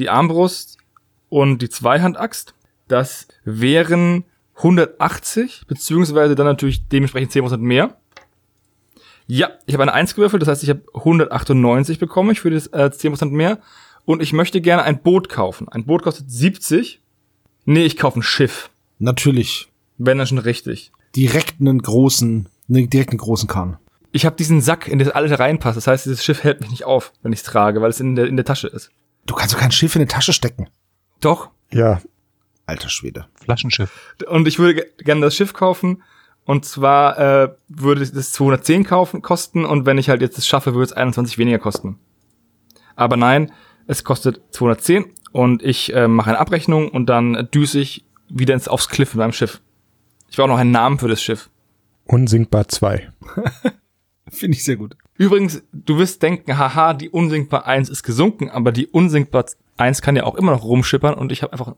die 0.00 0.08
Armbrust 0.08 0.78
und 1.28 1.62
die 1.62 1.68
Zweihandaxt. 1.68 2.54
Das 2.88 3.28
wären 3.44 4.24
180, 4.56 5.64
beziehungsweise 5.66 6.34
dann 6.34 6.46
natürlich 6.46 6.88
dementsprechend 6.88 7.32
10% 7.32 7.58
mehr. 7.58 7.96
Ja, 9.26 9.50
ich 9.66 9.74
habe 9.74 9.82
eine 9.82 9.92
1 9.92 10.14
gewürfelt, 10.14 10.40
das 10.40 10.48
heißt, 10.48 10.62
ich 10.62 10.70
habe 10.70 10.82
198 10.94 11.98
bekommen 11.98 12.30
ich 12.30 12.40
für 12.40 12.50
das 12.50 12.68
äh, 12.68 12.90
10% 12.92 13.30
mehr. 13.30 13.58
Und 14.04 14.22
ich 14.22 14.32
möchte 14.32 14.60
gerne 14.60 14.84
ein 14.84 15.02
Boot 15.02 15.28
kaufen. 15.28 15.68
Ein 15.68 15.84
Boot 15.84 16.02
kostet 16.02 16.30
70. 16.30 17.00
Nee, 17.64 17.84
ich 17.84 17.96
kaufe 17.96 18.20
ein 18.20 18.22
Schiff. 18.22 18.70
Natürlich. 18.98 19.68
Wenn 19.98 20.18
dann 20.18 20.28
schon 20.28 20.38
richtig. 20.38 20.92
Direkt 21.16 21.60
einen 21.60 21.82
großen, 21.82 22.48
einen, 22.68 22.88
direkt 22.88 23.10
einen 23.10 23.18
großen 23.18 23.48
Kahn. 23.48 23.78
Ich 24.12 24.24
habe 24.24 24.36
diesen 24.36 24.60
Sack, 24.60 24.86
in 24.86 25.00
den 25.00 25.10
alles 25.10 25.36
reinpasst. 25.36 25.76
Das 25.76 25.88
heißt, 25.88 26.06
dieses 26.06 26.24
Schiff 26.24 26.44
hält 26.44 26.60
mich 26.60 26.70
nicht 26.70 26.84
auf, 26.84 27.12
wenn 27.22 27.32
ich 27.32 27.40
es 27.40 27.44
trage, 27.44 27.82
weil 27.82 27.90
es 27.90 27.98
in 27.98 28.14
der, 28.14 28.26
in 28.26 28.36
der 28.36 28.44
Tasche 28.44 28.68
ist. 28.68 28.90
Du 29.26 29.34
kannst 29.34 29.52
doch 29.52 29.58
kein 29.58 29.72
Schiff 29.72 29.96
in 29.96 30.02
eine 30.02 30.08
Tasche 30.08 30.32
stecken. 30.32 30.68
Doch. 31.20 31.50
Ja, 31.72 32.00
Alter 32.66 32.88
Schwede. 32.88 33.26
Flaschenschiff. 33.42 33.90
Und 34.28 34.48
ich 34.48 34.58
würde 34.58 34.74
ge- 34.74 34.90
gerne 34.98 35.20
das 35.22 35.34
Schiff 35.36 35.52
kaufen. 35.52 36.02
Und 36.44 36.64
zwar 36.64 37.18
äh, 37.18 37.54
würde 37.68 38.06
das 38.08 38.32
210 38.32 38.84
kaufen, 38.84 39.22
kosten. 39.22 39.64
Und 39.64 39.86
wenn 39.86 39.98
ich 39.98 40.08
halt 40.08 40.20
jetzt 40.20 40.36
das 40.36 40.46
schaffe, 40.46 40.74
würde 40.74 40.84
es 40.84 40.92
21 40.92 41.38
weniger 41.38 41.58
kosten. 41.58 41.98
Aber 42.94 43.16
nein, 43.16 43.52
es 43.86 44.04
kostet 44.04 44.40
210. 44.50 45.06
Und 45.32 45.62
ich 45.62 45.92
äh, 45.94 46.08
mache 46.08 46.30
eine 46.30 46.38
Abrechnung 46.38 46.88
und 46.88 47.06
dann 47.06 47.48
düse 47.52 47.80
ich 47.80 48.04
wieder 48.28 48.54
ins, 48.54 48.68
aufs 48.68 48.88
Cliff 48.88 49.14
mit 49.14 49.18
meinem 49.18 49.32
Schiff. 49.32 49.60
Ich 50.30 50.36
brauche 50.36 50.48
noch 50.48 50.58
einen 50.58 50.70
Namen 50.70 50.98
für 50.98 51.08
das 51.08 51.22
Schiff. 51.22 51.50
unsinkbar 52.04 52.68
2. 52.68 53.08
Finde 54.28 54.56
ich 54.56 54.64
sehr 54.64 54.76
gut. 54.76 54.96
Übrigens, 55.14 55.62
du 55.72 55.98
wirst 55.98 56.22
denken, 56.22 56.58
haha, 56.58 56.94
die 56.94 57.08
unsinkbar 57.10 57.66
1 57.66 57.88
ist 57.88 58.02
gesunken, 58.02 58.50
aber 58.50 58.72
die 58.72 58.86
unsinkbar 58.86 59.46
1 59.76 60.02
kann 60.02 60.16
ja 60.16 60.24
auch 60.24 60.34
immer 60.34 60.52
noch 60.52 60.64
rumschippern 60.64 61.14
und 61.14 61.30
ich 61.32 61.42
habe 61.42 61.52
einfach 61.52 61.74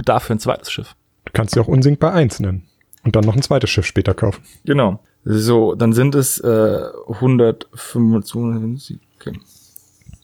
Bedarf 0.00 0.22
für 0.24 0.32
ein 0.32 0.38
zweites 0.38 0.72
Schiff. 0.72 0.96
Du 1.26 1.32
kannst 1.34 1.52
sie 1.52 1.60
auch 1.60 1.68
unsinkbar 1.68 2.14
1 2.14 2.40
nennen. 2.40 2.66
Und 3.04 3.16
dann 3.16 3.24
noch 3.24 3.36
ein 3.36 3.42
zweites 3.42 3.68
Schiff 3.68 3.84
später 3.84 4.14
kaufen. 4.14 4.42
Genau. 4.64 5.00
So, 5.24 5.74
dann 5.74 5.92
sind 5.92 6.14
es 6.14 6.40
äh, 6.40 6.80
125. 7.06 8.98
Okay. 9.16 9.38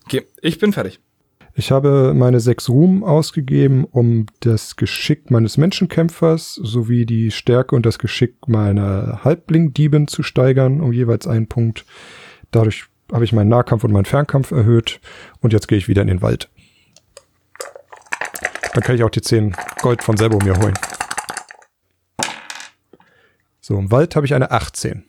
okay, 0.06 0.22
ich 0.40 0.58
bin 0.58 0.72
fertig. 0.72 0.98
Ich 1.54 1.70
habe 1.70 2.14
meine 2.14 2.40
sechs 2.40 2.70
Ruhm 2.70 3.04
ausgegeben, 3.04 3.84
um 3.84 4.24
das 4.40 4.76
Geschick 4.76 5.30
meines 5.30 5.58
Menschenkämpfers 5.58 6.54
sowie 6.54 7.04
die 7.04 7.30
Stärke 7.30 7.76
und 7.76 7.84
das 7.84 7.98
Geschick 7.98 8.48
meiner 8.48 9.24
Halblingdieben 9.24 10.08
zu 10.08 10.22
steigern, 10.22 10.80
um 10.80 10.94
jeweils 10.94 11.26
einen 11.26 11.48
Punkt. 11.48 11.84
Dadurch 12.50 12.86
habe 13.12 13.24
ich 13.24 13.34
meinen 13.34 13.48
Nahkampf 13.50 13.84
und 13.84 13.92
meinen 13.92 14.06
Fernkampf 14.06 14.52
erhöht 14.52 15.00
und 15.40 15.52
jetzt 15.52 15.68
gehe 15.68 15.76
ich 15.76 15.88
wieder 15.88 16.00
in 16.00 16.08
den 16.08 16.22
Wald. 16.22 16.48
Dann 18.76 18.82
kann 18.82 18.96
ich 18.96 19.04
auch 19.04 19.10
die 19.10 19.22
10 19.22 19.56
Gold 19.80 20.02
von 20.02 20.18
Sebo 20.18 20.36
mir 20.36 20.54
holen. 20.54 20.74
So, 23.62 23.78
im 23.78 23.90
Wald 23.90 24.14
habe 24.14 24.26
ich 24.26 24.34
eine 24.34 24.50
18. 24.50 25.02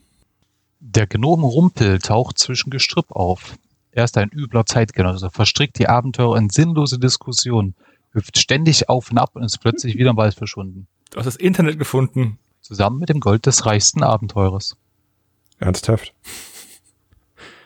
Der 0.80 1.06
Gnome 1.06 1.46
Rumpel 1.46 2.00
taucht 2.00 2.38
zwischen 2.38 2.70
Gestrüpp 2.70 3.12
auf. 3.12 3.58
Er 3.92 4.06
ist 4.06 4.18
ein 4.18 4.30
übler 4.30 4.66
Zeitgenosse, 4.66 5.32
verstrickt 5.32 5.80
die 5.80 5.90
Abenteurer 5.90 6.38
in 6.38 6.50
sinnlose 6.50 6.98
Diskussionen, 6.98 7.76
hüpft 8.14 8.38
ständig 8.38 8.88
auf 8.88 9.12
und 9.12 9.18
ab 9.18 9.32
und 9.34 9.44
ist 9.44 9.58
plötzlich 9.58 9.98
wieder 9.98 10.12
im 10.12 10.18
Wald 10.18 10.36
verschwunden. 10.36 10.88
Du 11.10 11.18
hast 11.18 11.26
das 11.26 11.36
Internet 11.36 11.78
gefunden. 11.78 12.40
Zusammen 12.62 13.00
mit 13.00 13.10
dem 13.10 13.20
Gold 13.20 13.48
des 13.48 13.66
reichsten 13.66 14.02
Abenteurers. 14.02 14.78
Ernsthaft. 15.60 16.14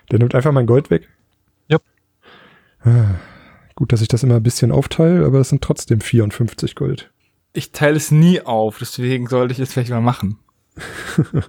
Der 0.10 0.17
nimmt 0.17 0.34
einfach 0.34 0.51
mein 0.51 0.65
Gold 0.65 0.89
weg. 0.89 1.08
Jupp. 1.67 1.84
Ah, 2.84 3.20
Gut, 3.82 3.92
dass 3.92 4.04
ich 4.04 4.10
das 4.10 4.22
immer 4.22 4.36
ein 4.36 4.44
bisschen 4.44 4.72
aufteile, 4.72 5.26
aber 5.26 5.40
es 5.40 5.50
sind 5.50 5.64
trotzdem 5.64 6.02
54 6.02 6.76
Gold. 6.76 7.10
Ich 7.52 7.72
teile 7.72 7.98
es 7.98 8.12
nie 8.12 8.40
auf, 8.40 8.78
deswegen 8.78 9.26
sollte 9.26 9.54
ich 9.54 9.60
es 9.60 9.74
vielleicht 9.74 9.90
mal 9.90 10.02
machen. 10.02 10.38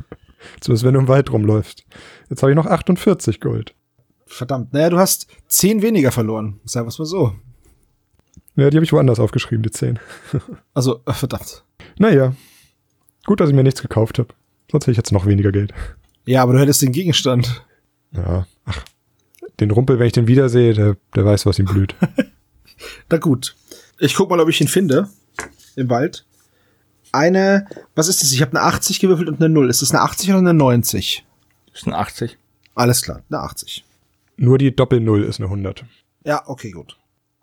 So 0.62 0.72
ist, 0.72 0.82
wenn 0.82 0.94
du 0.94 1.00
im 1.00 1.08
Wald 1.08 1.30
rumläufst. 1.30 1.84
Jetzt 2.30 2.42
habe 2.42 2.50
ich 2.50 2.56
noch 2.56 2.64
48 2.64 3.38
Gold. 3.38 3.74
Verdammt. 4.24 4.72
Naja, 4.72 4.88
du 4.88 4.98
hast 4.98 5.26
10 5.48 5.82
weniger 5.82 6.10
verloren. 6.10 6.58
Sagen 6.64 6.86
wir 6.86 6.88
es 6.88 6.98
mal 6.98 7.04
so. 7.04 7.34
Ja, 8.56 8.70
die 8.70 8.78
habe 8.78 8.84
ich 8.84 8.92
woanders 8.94 9.20
aufgeschrieben, 9.20 9.62
die 9.62 9.70
10. 9.70 10.00
Also, 10.74 11.00
äh, 11.04 11.12
verdammt. 11.12 11.64
Naja. 11.98 12.34
Gut, 13.26 13.40
dass 13.40 13.50
ich 13.50 13.54
mir 13.54 13.62
nichts 13.62 13.82
gekauft 13.82 14.18
habe. 14.18 14.30
Sonst 14.70 14.84
hätte 14.84 14.92
ich 14.92 14.96
jetzt 14.96 15.12
noch 15.12 15.26
weniger 15.26 15.52
Geld. 15.52 15.74
Ja, 16.24 16.42
aber 16.42 16.54
du 16.54 16.60
hättest 16.60 16.80
den 16.80 16.92
Gegenstand. 16.92 17.64
Ja, 18.12 18.46
ach. 18.64 18.84
Den 19.62 19.70
Rumpel, 19.70 20.00
wenn 20.00 20.08
ich 20.08 20.12
den 20.12 20.26
wiedersehe, 20.26 20.74
der, 20.74 20.96
der 21.14 21.24
weiß, 21.24 21.46
was 21.46 21.60
ihm 21.60 21.66
blüht. 21.66 21.94
Na 23.10 23.18
gut. 23.18 23.54
Ich 24.00 24.16
guck 24.16 24.28
mal, 24.28 24.40
ob 24.40 24.48
ich 24.48 24.60
ihn 24.60 24.66
finde. 24.66 25.08
Im 25.76 25.88
Wald. 25.88 26.26
Eine, 27.12 27.68
was 27.94 28.08
ist 28.08 28.22
das? 28.22 28.32
Ich 28.32 28.42
habe 28.42 28.58
eine 28.58 28.66
80 28.66 28.98
gewürfelt 28.98 29.28
und 29.28 29.40
eine 29.40 29.48
0. 29.48 29.70
Ist 29.70 29.80
das 29.80 29.92
eine 29.92 30.00
80 30.00 30.30
oder 30.30 30.38
eine 30.38 30.54
90? 30.54 31.24
Das 31.70 31.82
ist 31.82 31.86
ein 31.86 31.94
80. 31.94 32.38
Alles 32.74 33.02
klar, 33.02 33.22
eine 33.30 33.38
80. 33.38 33.84
Nur 34.36 34.58
die 34.58 34.74
Doppel-Null 34.74 35.22
ist 35.22 35.38
eine 35.38 35.46
100. 35.46 35.84
Ja, 36.24 36.42
okay, 36.46 36.72
gut. 36.72 36.96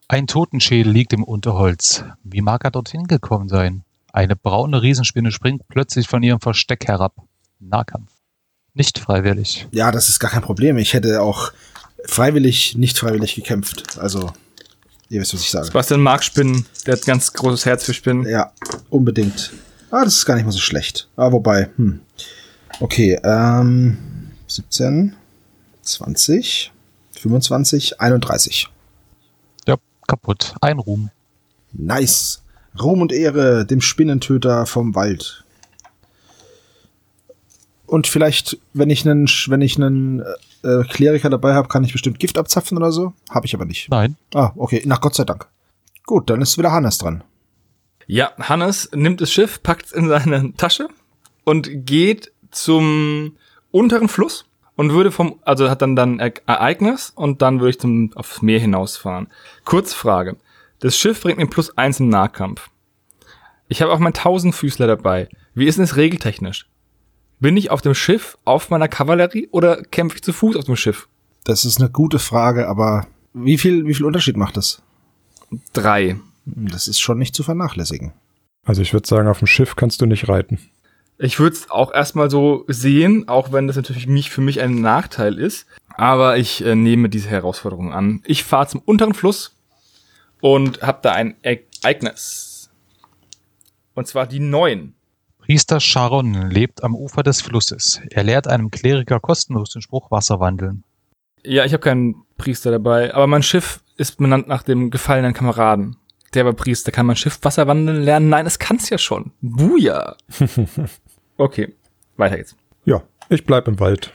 Ein 0.09 0.27
Totenschädel 0.27 0.91
liegt 0.91 1.13
im 1.13 1.23
Unterholz. 1.23 2.03
Wie 2.23 2.41
mag 2.41 2.65
er 2.65 2.71
dorthin 2.71 3.05
gekommen 3.05 3.47
sein? 3.47 3.83
Eine 4.11 4.35
braune 4.35 4.81
Riesenspinne 4.81 5.31
springt 5.31 5.69
plötzlich 5.69 6.09
von 6.09 6.21
ihrem 6.21 6.41
Versteck 6.41 6.85
herab. 6.85 7.13
Nahkampf. 7.59 8.11
Nicht 8.73 8.99
freiwillig. 8.99 9.67
Ja, 9.71 9.91
das 9.91 10.09
ist 10.09 10.19
gar 10.19 10.31
kein 10.31 10.41
Problem. 10.41 10.77
Ich 10.77 10.93
hätte 10.93 11.21
auch 11.21 11.53
freiwillig, 12.05 12.75
nicht 12.77 12.97
freiwillig 12.97 13.35
gekämpft. 13.35 13.97
Also, 13.99 14.31
ihr 15.09 15.21
wisst, 15.21 15.33
was 15.33 15.41
ich 15.41 15.49
sage. 15.49 15.65
Sebastian 15.67 16.01
mag 16.01 16.23
Spinnen. 16.23 16.65
Der 16.85 16.95
hat 16.95 17.05
ganz 17.05 17.33
großes 17.33 17.65
Herz 17.65 17.83
für 17.83 17.93
Spinnen. 17.93 18.27
Ja, 18.27 18.51
unbedingt. 18.89 19.51
Ah, 19.91 20.03
das 20.03 20.15
ist 20.15 20.25
gar 20.25 20.35
nicht 20.35 20.45
mal 20.45 20.51
so 20.51 20.59
schlecht. 20.59 21.07
Ah, 21.15 21.31
wobei, 21.31 21.69
hm. 21.77 21.99
Okay, 22.79 23.19
ähm, 23.23 23.97
17, 24.47 25.15
20, 25.81 26.71
25, 27.19 27.99
31. 27.99 28.67
Ja, 29.67 29.75
kaputt. 30.07 30.53
Ein 30.61 30.79
Ruhm. 30.79 31.09
Nice. 31.73 32.41
Ruhm 32.79 33.01
und 33.01 33.11
Ehre 33.11 33.65
dem 33.65 33.81
Spinnentöter 33.81 34.65
vom 34.65 34.95
Wald. 34.95 35.43
Und 37.89 38.05
vielleicht, 38.05 38.59
wenn 38.73 38.91
ich 38.91 39.03
einen, 39.07 39.27
wenn 39.47 39.61
ich 39.61 39.75
einen 39.77 40.23
äh, 40.63 40.83
Kleriker 40.83 41.29
dabei 41.31 41.55
habe, 41.55 41.67
kann 41.67 41.83
ich 41.83 41.91
bestimmt 41.91 42.19
Gift 42.19 42.37
abzapfen 42.37 42.77
oder 42.77 42.91
so. 42.91 43.13
Habe 43.31 43.47
ich 43.47 43.55
aber 43.55 43.65
nicht. 43.65 43.89
Nein. 43.89 44.15
Ah, 44.35 44.51
okay. 44.55 44.83
Na 44.85 44.97
Gott 44.97 45.15
sei 45.15 45.23
Dank. 45.23 45.47
Gut, 46.05 46.29
dann 46.29 46.41
ist 46.41 46.57
wieder 46.57 46.71
Hannes 46.71 46.99
dran. 46.99 47.23
Ja, 48.05 48.31
Hannes 48.37 48.89
nimmt 48.93 49.21
das 49.21 49.31
Schiff, 49.31 49.63
packt 49.63 49.87
es 49.87 49.91
in 49.91 50.07
seine 50.07 50.53
Tasche 50.55 50.87
und 51.45 51.85
geht 51.85 52.31
zum 52.51 53.37
unteren 53.71 54.07
Fluss 54.07 54.45
und 54.75 54.93
würde 54.93 55.11
vom, 55.11 55.39
also 55.43 55.69
hat 55.69 55.81
dann 55.81 55.95
dann 55.95 56.19
Ereignis 56.19 57.11
und 57.15 57.41
dann 57.41 57.59
würde 57.59 57.71
ich 57.71 57.79
zum 57.79 58.11
aufs 58.15 58.41
Meer 58.41 58.59
hinausfahren. 58.59 59.27
Kurzfrage. 59.65 60.37
Das 60.79 60.95
Schiff 60.95 61.21
bringt 61.21 61.39
mir 61.39 61.47
plus 61.47 61.75
eins 61.77 61.99
im 61.99 62.09
Nahkampf. 62.09 62.69
Ich 63.67 63.81
habe 63.81 63.91
auch 63.91 63.99
mein 63.99 64.13
Tausendfüßler 64.13 64.87
dabei. 64.87 65.27
Wie 65.53 65.65
ist 65.65 65.77
denn 65.77 65.85
das 65.85 65.95
regeltechnisch? 65.95 66.67
Bin 67.39 67.55
ich 67.55 67.71
auf 67.71 67.81
dem 67.81 67.93
Schiff 67.93 68.37
auf 68.43 68.69
meiner 68.69 68.89
Kavallerie 68.89 69.47
oder 69.51 69.81
kämpfe 69.81 70.17
ich 70.17 70.23
zu 70.23 70.33
Fuß 70.33 70.57
auf 70.57 70.65
dem 70.65 70.75
Schiff? 70.75 71.07
Das 71.45 71.63
ist 71.63 71.79
eine 71.79 71.89
gute 71.89 72.19
Frage, 72.19 72.67
aber 72.67 73.07
wie 73.33 73.57
viel, 73.57 73.85
wie 73.85 73.93
viel 73.93 74.05
Unterschied 74.05 74.35
macht 74.35 74.57
das? 74.57 74.81
Drei. 75.71 76.17
Das 76.45 76.87
ist 76.87 76.99
schon 76.99 77.17
nicht 77.17 77.35
zu 77.35 77.43
vernachlässigen. 77.43 78.11
Also 78.65 78.81
ich 78.81 78.93
würde 78.93 79.07
sagen, 79.07 79.29
auf 79.29 79.39
dem 79.39 79.47
Schiff 79.47 79.75
kannst 79.75 80.01
du 80.01 80.05
nicht 80.05 80.27
reiten. 80.27 80.59
Ich 81.17 81.39
würde 81.39 81.55
es 81.55 81.69
auch 81.69 81.93
erstmal 81.93 82.29
so 82.29 82.65
sehen, 82.67 83.27
auch 83.27 83.51
wenn 83.51 83.67
das 83.67 83.75
natürlich 83.75 84.07
mich, 84.07 84.29
für 84.29 84.41
mich 84.41 84.61
ein 84.61 84.81
Nachteil 84.81 85.37
ist. 85.37 85.65
Aber 85.95 86.37
ich 86.37 86.63
äh, 86.63 86.75
nehme 86.75 87.09
diese 87.09 87.29
Herausforderung 87.29 87.93
an. 87.93 88.21
Ich 88.25 88.43
fahre 88.43 88.67
zum 88.67 88.81
unteren 88.81 89.13
Fluss 89.13 89.55
und 90.41 90.81
habe 90.81 90.99
da 91.01 91.11
ein 91.11 91.35
Ereignis. 91.41 92.69
Und 93.95 94.07
zwar 94.07 94.27
die 94.27 94.39
neun. 94.39 94.93
Priester 95.49 95.79
Sharon 95.79 96.51
lebt 96.51 96.83
am 96.83 96.93
Ufer 96.93 97.23
des 97.23 97.41
Flusses. 97.41 97.99
Er 98.11 98.23
lehrt 98.23 98.47
einem 98.47 98.69
Kleriker 98.69 99.19
kostenlos 99.19 99.71
den 99.71 99.81
Spruch 99.81 100.11
Wasser 100.11 100.39
wandeln. 100.39 100.83
Ja, 101.43 101.65
ich 101.65 101.73
habe 101.73 101.81
keinen 101.81 102.23
Priester 102.37 102.69
dabei, 102.69 103.15
aber 103.15 103.25
mein 103.25 103.41
Schiff 103.41 103.81
ist 103.97 104.19
benannt 104.19 104.47
nach 104.47 104.61
dem 104.61 104.91
gefallenen 104.91 105.33
Kameraden. 105.33 105.97
Der 106.35 106.45
war 106.45 106.53
Priester. 106.53 106.91
Kann 106.91 107.07
mein 107.07 107.15
Schiff 107.15 107.39
Wasser 107.41 107.65
wandeln 107.65 108.03
lernen? 108.03 108.29
Nein, 108.29 108.45
es 108.45 108.59
kann's 108.59 108.91
ja 108.91 108.99
schon. 108.99 109.31
Buja. 109.41 110.15
Okay, 111.37 111.73
weiter 112.17 112.35
geht's. 112.37 112.55
Ja, 112.85 113.01
ich 113.29 113.45
bleib 113.45 113.67
im 113.69 113.79
Wald. 113.79 114.13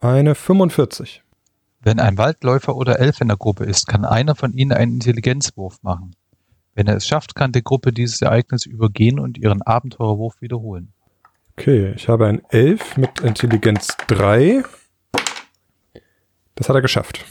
Eine 0.00 0.34
45. 0.34 1.22
Wenn 1.82 2.00
ein 2.00 2.18
Waldläufer 2.18 2.74
oder 2.74 2.98
Elf 2.98 3.20
in 3.20 3.28
der 3.28 3.36
Gruppe 3.36 3.64
ist, 3.64 3.86
kann 3.86 4.04
einer 4.04 4.34
von 4.34 4.54
ihnen 4.54 4.72
einen 4.72 4.94
Intelligenzwurf 4.94 5.82
machen. 5.82 6.16
Wenn 6.76 6.86
er 6.88 6.96
es 6.96 7.06
schafft, 7.06 7.34
kann 7.34 7.52
die 7.52 7.64
Gruppe 7.64 7.90
dieses 7.90 8.20
Ereignis 8.20 8.66
übergehen 8.66 9.18
und 9.18 9.38
ihren 9.38 9.62
Abenteurerwurf 9.62 10.42
wiederholen. 10.42 10.92
Okay, 11.56 11.94
ich 11.96 12.06
habe 12.10 12.26
ein 12.26 12.42
11 12.50 12.98
mit 12.98 13.20
Intelligenz 13.20 13.96
3. 14.08 14.62
Das 16.54 16.68
hat 16.68 16.76
er 16.76 16.82
geschafft. 16.82 17.24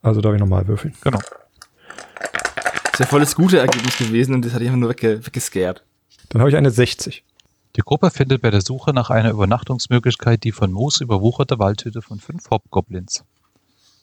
Also 0.00 0.20
darf 0.20 0.32
ich 0.32 0.40
nochmal 0.40 0.68
würfeln. 0.68 0.94
Genau. 1.02 1.18
Das 2.92 3.00
wäre 3.00 3.08
voll 3.08 3.20
das 3.20 3.34
gute 3.34 3.58
Ergebnis 3.58 3.98
gewesen 3.98 4.32
und 4.32 4.44
das 4.44 4.52
hatte 4.52 4.62
ich 4.62 4.70
einfach 4.70 4.80
nur 4.80 4.90
wegge 4.90 5.26
weggescared. 5.26 5.82
Dann 6.28 6.40
habe 6.40 6.50
ich 6.50 6.56
eine 6.56 6.70
60. 6.70 7.24
Die 7.74 7.80
Gruppe 7.80 8.12
findet 8.12 8.42
bei 8.42 8.52
der 8.52 8.60
Suche 8.60 8.92
nach 8.92 9.10
einer 9.10 9.30
Übernachtungsmöglichkeit 9.30 10.44
die 10.44 10.52
von 10.52 10.70
Moos 10.70 11.00
überwucherte 11.00 11.58
Waldhütte 11.58 12.00
von 12.00 12.20
fünf 12.20 12.48
Hobgoblins. 12.48 13.24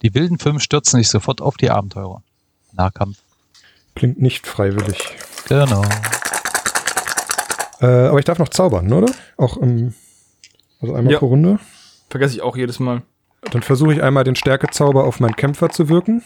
Die 0.02 0.14
wilden 0.14 0.38
fünf 0.38 0.62
stürzen 0.62 1.00
sich 1.00 1.08
sofort 1.08 1.42
auf 1.42 1.56
die 1.56 1.70
Abenteurer. 1.70 2.22
Nahkampf. 2.74 3.25
Klingt 3.96 4.22
nicht 4.22 4.46
freiwillig. 4.46 5.00
Genau. 5.48 5.84
Äh, 7.82 7.86
aber 8.08 8.20
ich 8.20 8.26
darf 8.26 8.40
noch 8.40 8.50
zaubern, 8.50 8.92
oder? 8.92 9.12
Auch 9.38 9.58
im, 9.58 9.94
also 10.82 10.94
einmal 10.96 11.14
Ja. 11.14 11.20
pro 11.20 11.28
Runde. 11.28 11.60
Vergesse 12.10 12.36
ich 12.36 12.42
auch 12.42 12.56
jedes 12.58 12.80
Mal. 12.80 13.02
Dann 13.52 13.62
versuche 13.62 13.94
ich 13.94 14.02
einmal 14.02 14.24
den 14.24 14.36
Stärkezauber 14.36 15.04
auf 15.06 15.20
meinen 15.20 15.36
Kämpfer 15.36 15.70
zu 15.70 15.88
wirken. 15.90 16.24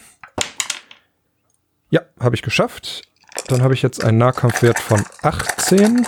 Ja, 1.90 2.00
habe 2.18 2.34
ich 2.34 2.42
geschafft. 2.42 3.02
Dann 3.48 3.62
habe 3.62 3.74
ich 3.74 3.82
jetzt 3.82 4.02
einen 4.02 4.18
Nahkampfwert 4.18 4.78
von 4.78 5.02
18 5.22 6.06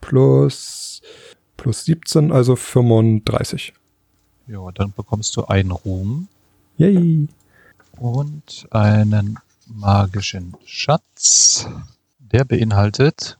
plus, 0.00 1.02
plus 1.56 1.84
17, 1.84 2.32
also 2.32 2.56
35. 2.56 3.72
Ja, 4.46 4.60
dann 4.74 4.92
bekommst 4.92 5.36
du 5.36 5.44
einen 5.44 5.70
Ruhm 5.70 6.28
Yay. 6.76 7.28
und 7.98 8.66
einen 8.70 9.38
magischen 9.72 10.56
Schatz. 10.64 11.66
Der 12.18 12.44
beinhaltet 12.44 13.38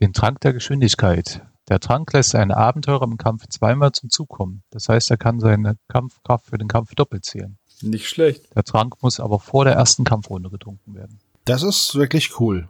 den 0.00 0.12
Trank 0.12 0.40
der 0.40 0.52
Geschwindigkeit. 0.52 1.42
Der 1.68 1.80
Trank 1.80 2.12
lässt 2.12 2.34
einen 2.34 2.52
Abenteurer 2.52 3.04
im 3.04 3.18
Kampf 3.18 3.46
zweimal 3.48 3.92
zum 3.92 4.10
Zug 4.10 4.28
kommen. 4.28 4.62
Das 4.70 4.88
heißt, 4.88 5.10
er 5.10 5.18
kann 5.18 5.40
seine 5.40 5.76
Kampfkraft 5.88 6.46
für 6.46 6.58
den 6.58 6.68
Kampf 6.68 6.94
doppelt 6.94 7.24
zählen. 7.24 7.58
Nicht 7.82 8.08
schlecht. 8.08 8.44
Der 8.56 8.64
Trank 8.64 9.02
muss 9.02 9.20
aber 9.20 9.38
vor 9.38 9.64
der 9.64 9.74
ersten 9.74 10.04
Kampfrunde 10.04 10.50
getrunken 10.50 10.94
werden. 10.94 11.20
Das 11.44 11.62
ist 11.62 11.94
wirklich 11.94 12.40
cool. 12.40 12.68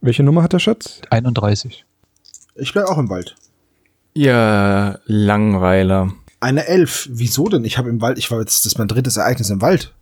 Welche 0.00 0.22
Nummer 0.22 0.42
hat 0.42 0.52
der 0.52 0.58
Schatz? 0.58 1.00
31. 1.10 1.84
Ich 2.56 2.72
bleib 2.72 2.86
auch 2.86 2.98
im 2.98 3.08
Wald. 3.08 3.36
Ja, 4.12 4.98
Langweiler. 5.06 6.12
Eine 6.40 6.66
Elf. 6.66 7.08
Wieso 7.10 7.48
denn? 7.48 7.64
Ich 7.64 7.78
habe 7.78 7.88
im 7.88 8.00
Wald, 8.00 8.18
ich 8.18 8.30
war 8.30 8.38
jetzt, 8.40 8.64
das 8.64 8.72
ist 8.72 8.78
mein 8.78 8.88
drittes 8.88 9.16
Ereignis 9.16 9.50
im 9.50 9.62
Wald. 9.62 9.94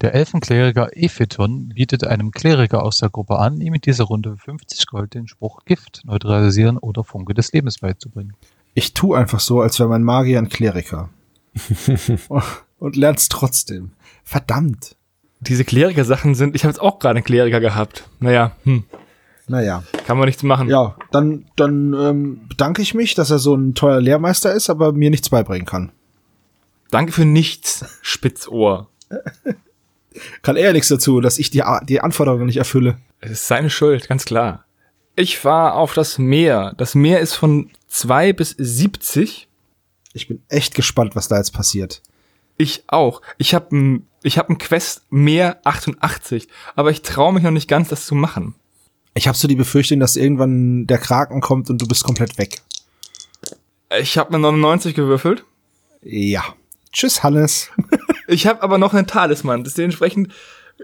Der 0.00 0.14
Elfenkleriker 0.14 0.90
Epheton 0.92 1.70
bietet 1.70 2.04
einem 2.04 2.30
Kleriker 2.30 2.84
aus 2.84 2.98
der 2.98 3.10
Gruppe 3.10 3.38
an, 3.38 3.60
ihm 3.60 3.74
in 3.74 3.80
dieser 3.80 4.04
Runde 4.04 4.36
für 4.36 4.52
50 4.52 4.86
Gold 4.86 5.14
den 5.14 5.26
Spruch 5.26 5.64
Gift 5.64 6.02
neutralisieren 6.04 6.78
oder 6.78 7.02
Funke 7.02 7.34
des 7.34 7.52
Lebens 7.52 7.78
beizubringen. 7.78 8.34
Ich 8.74 8.94
tu 8.94 9.14
einfach 9.14 9.40
so, 9.40 9.60
als 9.60 9.80
wäre 9.80 9.88
mein 9.88 10.04
Magier 10.04 10.38
ein 10.38 10.48
Kleriker. 10.48 11.08
Und 12.78 12.94
lern's 12.94 13.28
trotzdem. 13.28 13.90
Verdammt. 14.22 14.94
Diese 15.40 15.64
Kleriker-Sachen 15.64 16.36
sind, 16.36 16.54
ich 16.54 16.62
habe 16.62 16.70
jetzt 16.70 16.80
auch 16.80 17.00
gerade 17.00 17.16
einen 17.16 17.24
Kleriker 17.24 17.58
gehabt. 17.58 18.08
Naja, 18.20 18.52
hm, 18.62 18.84
Naja. 19.48 19.82
kann 20.06 20.16
man 20.16 20.26
nichts 20.26 20.44
machen. 20.44 20.68
Ja, 20.68 20.94
dann, 21.10 21.46
dann 21.56 21.92
ähm, 21.94 22.40
bedanke 22.48 22.82
ich 22.82 22.94
mich, 22.94 23.14
dass 23.16 23.30
er 23.30 23.40
so 23.40 23.54
ein 23.56 23.74
teuer 23.74 24.00
Lehrmeister 24.00 24.52
ist, 24.52 24.70
aber 24.70 24.92
mir 24.92 25.10
nichts 25.10 25.30
beibringen 25.30 25.66
kann. 25.66 25.90
Danke 26.92 27.10
für 27.10 27.24
nichts, 27.24 27.84
Spitzohr. 28.02 28.88
Kann 30.42 30.56
er 30.56 30.72
nichts 30.72 30.88
dazu, 30.88 31.20
dass 31.20 31.38
ich 31.38 31.50
die, 31.50 31.62
die 31.84 32.00
Anforderungen 32.00 32.46
nicht 32.46 32.56
erfülle. 32.56 32.98
Es 33.20 33.30
ist 33.30 33.46
seine 33.46 33.70
Schuld, 33.70 34.08
ganz 34.08 34.24
klar. 34.24 34.64
Ich 35.16 35.38
fahre 35.38 35.74
auf 35.74 35.94
das 35.94 36.18
Meer. 36.18 36.74
Das 36.76 36.94
Meer 36.94 37.20
ist 37.20 37.34
von 37.34 37.70
2 37.88 38.32
bis 38.32 38.54
70. 38.56 39.48
Ich 40.12 40.28
bin 40.28 40.42
echt 40.48 40.74
gespannt, 40.74 41.16
was 41.16 41.28
da 41.28 41.36
jetzt 41.36 41.52
passiert. 41.52 42.02
Ich 42.56 42.84
auch. 42.86 43.22
Ich 43.36 43.54
habe 43.54 43.76
ein, 43.76 44.06
ich 44.22 44.38
hab 44.38 44.48
ein 44.48 44.58
Quest 44.58 45.02
Meer 45.10 45.60
88, 45.64 46.48
aber 46.74 46.90
ich 46.90 47.02
traue 47.02 47.32
mich 47.32 47.42
noch 47.42 47.50
nicht 47.50 47.68
ganz, 47.68 47.88
das 47.88 48.06
zu 48.06 48.14
machen. 48.14 48.54
Ich 49.14 49.26
habe 49.26 49.36
so 49.36 49.48
die 49.48 49.56
Befürchtung, 49.56 50.00
dass 50.00 50.16
irgendwann 50.16 50.86
der 50.86 50.98
Kraken 50.98 51.40
kommt 51.40 51.70
und 51.70 51.82
du 51.82 51.88
bist 51.88 52.04
komplett 52.04 52.38
weg. 52.38 52.62
Ich 53.98 54.18
habe 54.18 54.30
eine 54.30 54.38
99 54.38 54.94
gewürfelt. 54.94 55.44
Ja. 56.02 56.44
Tschüss, 56.92 57.22
Hannes. 57.22 57.70
Ich 58.28 58.46
habe 58.46 58.62
aber 58.62 58.78
noch 58.78 58.94
einen 58.94 59.06
Talisman. 59.06 59.64
Dementsprechend 59.64 60.32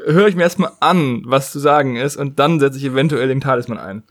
höre 0.07 0.29
ich 0.29 0.35
mir 0.35 0.43
erstmal 0.43 0.73
an, 0.81 1.23
was 1.27 1.53
zu 1.53 1.59
sagen 1.59 1.97
ist, 1.97 2.17
und 2.17 2.39
dann 2.39 2.59
setze 2.59 2.79
ich 2.79 2.85
eventuell 2.85 3.29
den 3.29 3.41
Talisman 3.41 3.79
ein. 3.79 4.03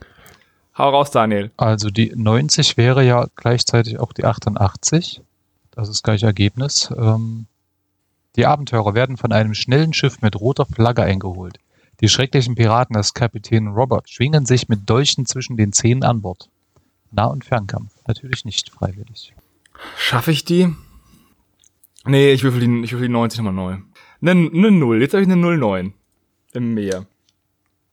Hau 0.78 0.90
raus, 0.90 1.10
Daniel. 1.10 1.50
Also 1.56 1.90
die 1.90 2.12
90 2.14 2.76
wäre 2.76 3.04
ja 3.04 3.26
gleichzeitig 3.36 3.98
auch 3.98 4.12
die 4.12 4.24
88. 4.24 5.20
Das 5.72 5.88
ist 5.88 6.02
gleich 6.02 6.22
Ergebnis. 6.22 6.92
Ähm, 6.96 7.46
die 8.36 8.46
Abenteurer 8.46 8.94
werden 8.94 9.16
von 9.16 9.32
einem 9.32 9.54
schnellen 9.54 9.92
Schiff 9.92 10.20
mit 10.22 10.36
roter 10.40 10.66
Flagge 10.66 11.02
eingeholt. 11.02 11.58
Die 12.00 12.08
schrecklichen 12.08 12.54
Piraten 12.54 12.96
des 12.96 13.14
Kapitän 13.14 13.68
Robert 13.68 14.08
schwingen 14.08 14.46
sich 14.46 14.68
mit 14.68 14.88
Dolchen 14.88 15.26
zwischen 15.26 15.56
den 15.56 15.72
Zähnen 15.72 16.02
an 16.02 16.22
Bord. 16.22 16.48
Nah- 17.12 17.26
und 17.26 17.44
Fernkampf. 17.44 17.92
Natürlich 18.06 18.44
nicht 18.44 18.70
freiwillig. 18.70 19.32
Schaffe 19.96 20.32
ich 20.32 20.44
die? 20.44 20.74
Nee, 22.06 22.32
ich 22.32 22.42
würfel 22.42 22.60
die, 22.60 22.84
ich 22.84 22.92
würfel 22.92 23.08
die 23.08 23.12
90 23.12 23.40
nochmal 23.40 23.54
neu. 23.54 23.76
Ne, 24.20 24.34
ne 24.34 24.70
0. 24.70 25.00
Jetzt 25.00 25.14
habe 25.14 25.22
ich 25.22 25.30
eine 25.30 25.40
09 25.40 25.92
im 26.52 26.74
Meer. 26.74 27.06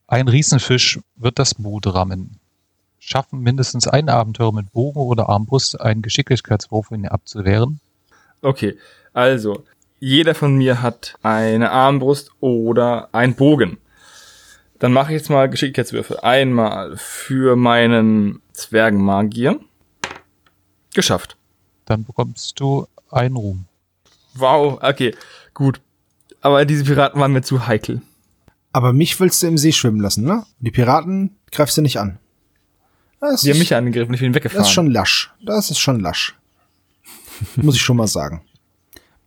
Ein 0.07 0.27
Riesenfisch 0.27 0.99
wird 1.15 1.39
das 1.39 1.55
Boot 1.55 1.87
rammen. 1.87 2.39
Schaffen 2.99 3.39
mindestens 3.39 3.87
ein 3.87 4.09
Abenteurer 4.09 4.51
mit 4.51 4.71
Bogen 4.73 4.99
oder 4.99 5.29
Armbrust 5.29 5.79
einen 5.79 6.01
Geschicklichkeitswurf, 6.01 6.91
um 6.91 6.97
ihn 6.97 7.07
abzuwehren. 7.07 7.79
Okay, 8.41 8.77
also, 9.13 9.63
jeder 9.99 10.35
von 10.35 10.55
mir 10.55 10.81
hat 10.81 11.15
eine 11.23 11.71
Armbrust 11.71 12.31
oder 12.39 13.09
ein 13.13 13.35
Bogen. 13.35 13.77
Dann 14.79 14.93
mache 14.93 15.13
ich 15.13 15.19
jetzt 15.19 15.29
mal 15.29 15.49
Geschicklichkeitswürfe. 15.49 16.23
Einmal 16.23 16.97
für 16.97 17.55
meinen 17.55 18.41
Zwergenmagier. 18.51 19.59
Geschafft. 20.93 21.37
Dann 21.85 22.03
bekommst 22.03 22.59
du 22.59 22.87
einen 23.09 23.35
Ruhm. 23.35 23.65
Wow, 24.35 24.79
okay, 24.81 25.15
gut. 25.53 25.81
Aber 26.41 26.65
diese 26.65 26.83
Piraten 26.85 27.19
waren 27.19 27.33
mir 27.33 27.41
zu 27.41 27.67
heikel. 27.67 28.01
Aber 28.73 28.93
mich 28.93 29.19
willst 29.19 29.43
du 29.43 29.47
im 29.47 29.57
See 29.57 29.71
schwimmen 29.73 29.99
lassen, 29.99 30.23
ne? 30.23 30.45
Die 30.59 30.71
Piraten 30.71 31.35
greifst 31.51 31.77
du 31.77 31.81
nicht 31.81 31.99
an. 31.99 32.17
Das 33.19 33.41
Die 33.41 33.51
haben 33.51 33.59
mich 33.59 33.75
angegriffen, 33.75 34.13
ich 34.13 34.21
bin 34.21 34.33
weggefahren. 34.33 34.59
das 34.61 34.69
ist 34.69 34.73
schon 34.73 34.89
lasch. 34.89 35.31
Das 35.45 35.69
ist 35.69 35.79
schon 35.79 35.99
lasch. 35.99 36.35
Muss 37.57 37.75
ich 37.75 37.81
schon 37.81 37.97
mal 37.97 38.07
sagen. 38.07 38.41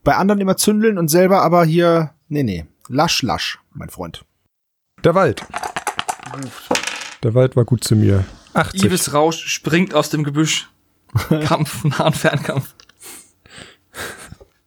Bei 0.03 0.15
anderen 0.15 0.41
immer 0.41 0.57
zündeln 0.57 0.97
und 0.97 1.07
selber 1.07 1.41
aber 1.41 1.63
hier, 1.65 2.11
nee, 2.27 2.43
nee. 2.43 2.65
Lasch, 2.89 3.21
lasch, 3.21 3.59
mein 3.73 3.89
Freund. 3.89 4.25
Der 5.03 5.15
Wald. 5.15 5.43
Der 7.23 7.33
Wald 7.33 7.55
war 7.55 7.65
gut 7.65 7.83
zu 7.83 7.95
mir. 7.95 8.25
80. 8.53 8.83
Ives 8.85 9.13
Rausch 9.13 9.45
springt 9.47 9.93
aus 9.93 10.09
dem 10.09 10.23
Gebüsch. 10.23 10.69
Kampf, 11.45 11.83
Nah- 11.83 12.05
und 12.07 12.15
Fernkampf. 12.15 12.73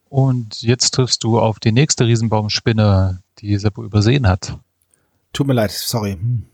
Und 0.09 0.63
jetzt 0.63 0.93
triffst 0.93 1.23
du 1.25 1.39
auf 1.39 1.61
die 1.61 1.73
nächste 1.73 2.07
Riesenbaumspinne, 2.07 3.23
die 3.39 3.57
Seppo 3.59 3.85
übersehen 3.85 4.27
hat. 4.27 4.59
Tut 5.33 5.47
mir 5.47 5.53
leid, 5.53 5.71
sorry. 5.71 6.13
Hm. 6.13 6.47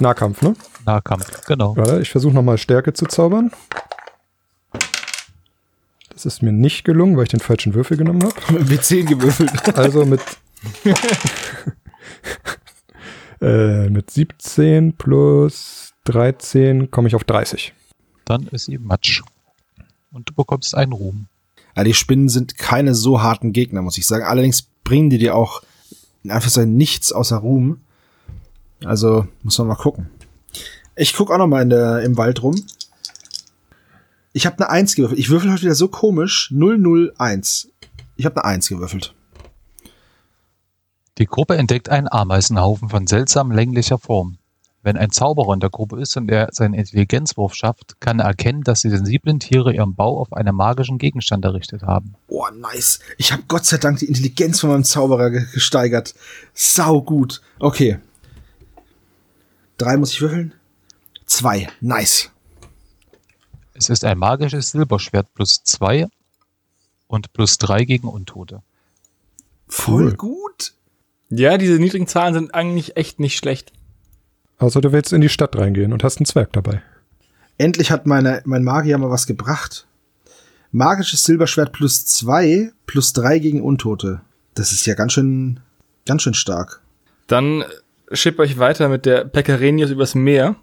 Nahkampf, 0.00 0.42
ne? 0.42 0.56
Nahkampf, 0.84 1.46
genau. 1.46 1.76
Warte, 1.76 2.00
ich 2.00 2.10
versuche 2.10 2.34
nochmal 2.34 2.58
Stärke 2.58 2.92
zu 2.92 3.06
zaubern. 3.06 3.52
Das 6.10 6.26
ist 6.26 6.42
mir 6.42 6.52
nicht 6.52 6.84
gelungen, 6.84 7.16
weil 7.16 7.24
ich 7.24 7.30
den 7.30 7.40
falschen 7.40 7.74
Würfel 7.74 7.96
genommen 7.96 8.22
habe. 8.24 8.34
W10 8.64 9.04
gewürfelt. 9.04 9.76
Also 9.78 10.04
mit, 10.04 10.20
äh, 13.40 13.88
mit 13.88 14.10
17 14.10 14.96
plus 14.96 15.92
13 16.04 16.90
komme 16.90 17.08
ich 17.08 17.14
auf 17.14 17.24
30. 17.24 17.72
Dann 18.24 18.48
ist 18.48 18.66
sie 18.66 18.78
Matsch. 18.78 19.22
Und 20.10 20.28
du 20.28 20.34
bekommst 20.34 20.74
einen 20.74 20.92
Ruhm. 20.92 21.28
Ja, 21.76 21.84
die 21.84 21.94
Spinnen 21.94 22.28
sind 22.28 22.56
keine 22.56 22.94
so 22.94 23.22
harten 23.22 23.52
Gegner, 23.52 23.82
muss 23.82 23.98
ich 23.98 24.06
sagen. 24.06 24.24
Allerdings 24.24 24.62
bringen 24.84 25.10
die 25.10 25.18
dir 25.18 25.34
auch 25.34 25.62
in 26.22 26.30
Anführungszeichen 26.30 26.76
nichts 26.76 27.12
außer 27.12 27.36
Ruhm. 27.36 27.80
Also 28.84 29.26
muss 29.42 29.58
man 29.58 29.68
mal 29.68 29.74
gucken. 29.74 30.10
Ich 30.96 31.14
guck 31.14 31.30
auch 31.30 31.38
noch 31.38 31.46
mal 31.46 31.62
in 31.62 31.70
der, 31.70 32.02
im 32.02 32.16
Wald 32.16 32.42
rum. 32.42 32.54
Ich 34.32 34.46
habe 34.46 34.56
eine 34.58 34.70
1 34.70 34.94
gewürfelt. 34.94 35.18
Ich 35.18 35.30
würfel 35.30 35.52
heute 35.52 35.62
wieder 35.62 35.74
so 35.74 35.88
komisch. 35.88 36.52
001. 36.52 37.70
Ich 38.16 38.24
habe 38.24 38.42
eine 38.42 38.54
1 38.54 38.68
gewürfelt. 38.68 39.14
Die 41.18 41.26
Gruppe 41.26 41.56
entdeckt 41.56 41.88
einen 41.88 42.08
Ameisenhaufen 42.08 42.88
von 42.88 43.06
seltsam 43.06 43.52
länglicher 43.52 43.98
Form. 43.98 44.38
Wenn 44.84 44.98
ein 44.98 45.10
Zauberer 45.10 45.54
in 45.54 45.60
der 45.60 45.70
Gruppe 45.70 45.98
ist 45.98 46.14
und 46.18 46.30
er 46.30 46.48
seinen 46.52 46.74
Intelligenzwurf 46.74 47.54
schafft, 47.54 47.98
kann 48.00 48.18
er 48.20 48.26
erkennen, 48.26 48.60
dass 48.62 48.82
die 48.82 48.90
sensiblen 48.90 49.40
Tiere 49.40 49.72
ihren 49.74 49.94
Bau 49.94 50.20
auf 50.20 50.32
einen 50.34 50.54
magischen 50.54 50.98
Gegenstand 50.98 51.42
errichtet 51.46 51.82
haben. 51.82 52.14
Oh, 52.28 52.46
nice. 52.54 53.00
Ich 53.16 53.32
habe 53.32 53.42
Gott 53.48 53.64
sei 53.64 53.78
Dank 53.78 53.98
die 54.00 54.04
Intelligenz 54.06 54.60
von 54.60 54.68
meinem 54.70 54.84
Zauberer 54.84 55.30
ge 55.30 55.44
gesteigert. 55.54 56.14
Sau 56.52 57.00
gut. 57.00 57.40
Okay. 57.58 57.98
Drei 59.78 59.96
muss 59.96 60.12
ich 60.12 60.20
würfeln. 60.20 60.52
Zwei. 61.24 61.66
Nice. 61.80 62.30
Es 63.72 63.88
ist 63.88 64.04
ein 64.04 64.18
magisches 64.18 64.70
Silberschwert 64.70 65.32
plus 65.32 65.62
zwei 65.64 66.06
und 67.06 67.32
plus 67.32 67.56
drei 67.56 67.84
gegen 67.84 68.06
Untote. 68.06 68.60
Voll 69.66 70.08
Cool. 70.08 70.14
gut. 70.16 70.74
Ja, 71.30 71.56
diese 71.56 71.78
niedrigen 71.78 72.06
Zahlen 72.06 72.34
sind 72.34 72.54
eigentlich 72.54 72.98
echt 72.98 73.18
nicht 73.18 73.38
schlecht. 73.38 73.72
Also 74.58 74.80
du 74.80 74.92
willst 74.92 75.12
in 75.12 75.20
die 75.20 75.28
Stadt 75.28 75.56
reingehen 75.56 75.92
und 75.92 76.04
hast 76.04 76.18
einen 76.18 76.26
Zwerg 76.26 76.52
dabei. 76.52 76.82
Endlich 77.58 77.90
hat 77.90 78.06
meine, 78.06 78.42
mein 78.44 78.64
Magier 78.64 78.98
mal 78.98 79.10
was 79.10 79.26
gebracht. 79.26 79.86
Magisches 80.72 81.24
Silberschwert 81.24 81.72
plus 81.72 82.04
zwei, 82.04 82.72
plus 82.86 83.12
drei 83.12 83.38
gegen 83.38 83.62
Untote. 83.62 84.22
Das 84.54 84.72
ist 84.72 84.86
ja 84.86 84.94
ganz 84.94 85.12
schön, 85.12 85.60
ganz 86.06 86.22
schön 86.22 86.34
stark. 86.34 86.82
Dann 87.26 87.64
schipper 88.10 88.44
ich 88.44 88.58
weiter 88.58 88.88
mit 88.88 89.06
der 89.06 89.24
Pecarenius 89.24 89.90
übers 89.90 90.14
Meer. 90.14 90.56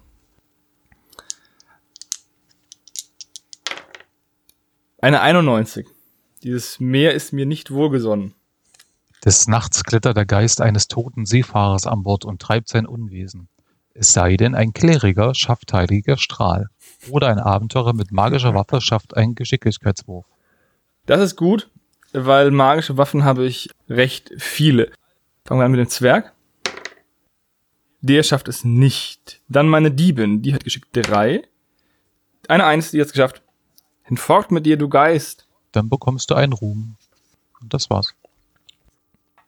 Eine 5.00 5.20
91. 5.20 5.86
Dieses 6.42 6.78
Meer 6.78 7.14
ist 7.14 7.32
mir 7.32 7.46
nicht 7.46 7.70
wohlgesonnen. 7.70 8.34
Des 9.24 9.46
Nachts 9.46 9.84
klettert 9.84 10.16
der 10.16 10.26
Geist 10.26 10.60
eines 10.60 10.88
toten 10.88 11.26
Seefahrers 11.26 11.86
an 11.86 12.02
Bord 12.02 12.24
und 12.24 12.40
treibt 12.40 12.68
sein 12.68 12.86
Unwesen. 12.86 13.48
Es 13.94 14.12
sei 14.12 14.36
denn, 14.36 14.54
ein 14.54 14.72
Kleriger 14.72 15.34
schafft 15.34 15.72
heiliger 15.72 16.16
Strahl. 16.16 16.68
Oder 17.10 17.28
ein 17.28 17.38
Abenteurer 17.38 17.92
mit 17.92 18.12
magischer 18.12 18.54
Waffe 18.54 18.80
schafft 18.80 19.16
einen 19.16 19.34
Geschicklichkeitswurf. 19.34 20.24
Das 21.06 21.20
ist 21.20 21.36
gut, 21.36 21.70
weil 22.12 22.50
magische 22.50 22.96
Waffen 22.96 23.24
habe 23.24 23.44
ich 23.44 23.68
recht 23.88 24.32
viele. 24.38 24.92
Fangen 25.44 25.60
wir 25.60 25.64
an 25.64 25.72
mit 25.72 25.80
dem 25.80 25.88
Zwerg. 25.88 26.32
Der 28.00 28.22
schafft 28.22 28.48
es 28.48 28.64
nicht. 28.64 29.40
Dann 29.48 29.68
meine 29.68 29.90
Diebin, 29.90 30.42
die 30.42 30.54
hat 30.54 30.64
geschickt 30.64 30.88
drei. 30.92 31.42
Eine 32.48 32.64
Eins, 32.64 32.90
die 32.90 33.00
hat's 33.00 33.12
geschafft. 33.12 33.42
Hinfort 34.04 34.50
mit 34.50 34.66
dir, 34.66 34.76
du 34.76 34.88
Geist. 34.88 35.46
Dann 35.72 35.88
bekommst 35.88 36.30
du 36.30 36.34
einen 36.34 36.52
Ruhm. 36.52 36.96
Und 37.60 37.72
das 37.72 37.90
war's. 37.90 38.14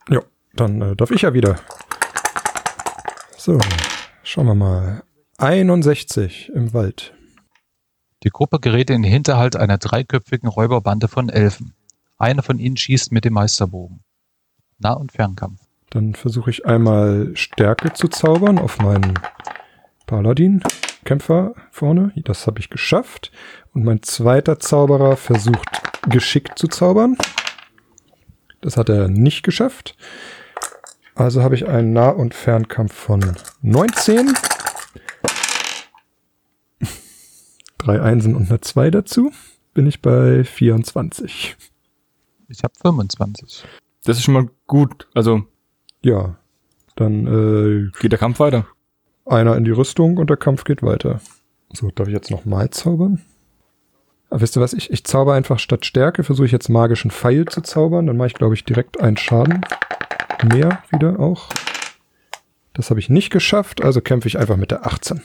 Ja, 0.09 0.21
dann 0.55 0.81
äh, 0.81 0.97
darf 0.97 1.11
ich 1.11 1.23
ja 1.23 1.35
wieder. 1.35 1.59
So, 3.37 3.59
schauen 4.25 4.47
wir 4.47 4.55
mal. 4.55 5.03
61 5.39 6.51
im 6.55 6.73
Wald. 6.73 7.15
Die 8.23 8.31
Gruppe 8.31 8.59
gerät 8.59 8.91
in 8.91 9.03
den 9.03 9.11
Hinterhalt 9.11 9.55
einer 9.55 9.79
dreiköpfigen 9.79 10.49
Räuberbande 10.49 11.09
von 11.09 11.29
Elfen. 11.29 11.75
Einer 12.17 12.43
von 12.43 12.59
ihnen 12.59 12.77
schießt 12.77 13.13
mit 13.13 13.25
dem 13.25 13.35
Meisterbogen. 13.35 14.03
Nah- 14.79 14.95
und 14.95 15.13
Fernkampf. 15.13 15.61
Dann 15.91 16.15
versuche 16.15 16.51
ich 16.51 16.67
einmal 16.67 17.33
Stärke 17.35 17.93
zu 17.93 18.09
zaubern 18.09 18.59
auf 18.59 18.79
meinen 18.79 19.19
Paladin-Kämpfer 20.07 21.55
vorne. 21.71 22.13
Das 22.17 22.47
habe 22.47 22.61
ich 22.61 22.71
geschafft. 22.71 23.31
Und 23.73 23.85
mein 23.85 24.03
zweiter 24.03 24.59
Zauberer 24.59 25.17
versucht 25.17 25.69
geschickt 26.09 26.59
zu 26.59 26.69
zaubern. 26.69 27.17
Das 28.61 28.77
hat 28.77 28.89
er 28.89 29.09
nicht 29.09 29.43
geschafft. 29.43 29.97
Also 31.15 31.43
habe 31.43 31.55
ich 31.55 31.69
einen 31.69 31.93
Nah- 31.93 32.11
und 32.11 32.35
Fernkampf 32.35 32.93
von 32.93 33.21
19. 33.63 34.35
Drei 37.79 38.01
Einsen 38.01 38.35
und 38.35 38.49
eine 38.51 38.61
2 38.61 38.91
dazu. 38.91 39.31
Bin 39.75 39.87
ich 39.87 40.01
bei 40.03 40.45
24. 40.45 41.57
Ich 42.49 42.63
habe 42.65 42.75
25. 42.81 43.65
Das 44.05 44.17
ist 44.19 44.25
schon 44.25 44.35
mal 44.35 44.49
gut. 44.67 45.09
Also 45.15 45.43
Ja, 46.03 46.37
dann 46.97 47.27
äh, 47.27 47.91
geht 48.01 48.13
der 48.13 48.19
Kampf 48.19 48.39
weiter. 48.41 48.67
einer 49.27 49.57
in 49.57 49.65
die 49.65 49.71
Rüstung 49.71 50.17
und 50.19 50.31
der 50.31 50.37
Kampf 50.37 50.65
geht 50.65 50.83
weiter. 50.83 51.21
So, 51.73 51.91
darf 51.91 52.09
ich 52.09 52.15
jetzt 52.15 52.31
noch 52.31 52.45
mal 52.45 52.71
zaubern? 52.71 53.23
Aber 54.31 54.41
wisst 54.41 54.57
ihr 54.57 54.61
was? 54.63 54.73
Ich, 54.73 54.91
ich 54.91 55.05
zauber 55.05 55.35
einfach 55.35 55.59
statt 55.59 55.85
Stärke, 55.87 56.25
versuche 56.25 56.47
ich 56.47 56.53
jetzt 56.53 56.69
magischen 56.69 57.11
Pfeil 57.11 57.45
zu 57.47 57.61
zaubern. 57.63 58.07
Dann 58.07 58.17
mache 58.17 58.29
ich, 58.29 58.35
glaube 58.35 58.55
ich, 58.55 58.65
direkt 58.65 59.01
einen 59.01 59.17
Schaden. 59.17 59.61
Mehr 60.43 60.83
wieder 60.91 61.21
auch. 61.21 61.49
Das 62.73 62.91
habe 62.91 63.01
ich 63.01 63.09
nicht 63.09 63.31
geschafft, 63.31 63.83
also 63.83 64.01
kämpfe 64.01 64.29
ich 64.29 64.39
einfach 64.39 64.57
mit 64.57 64.71
der 64.71 64.87
18. 64.87 65.23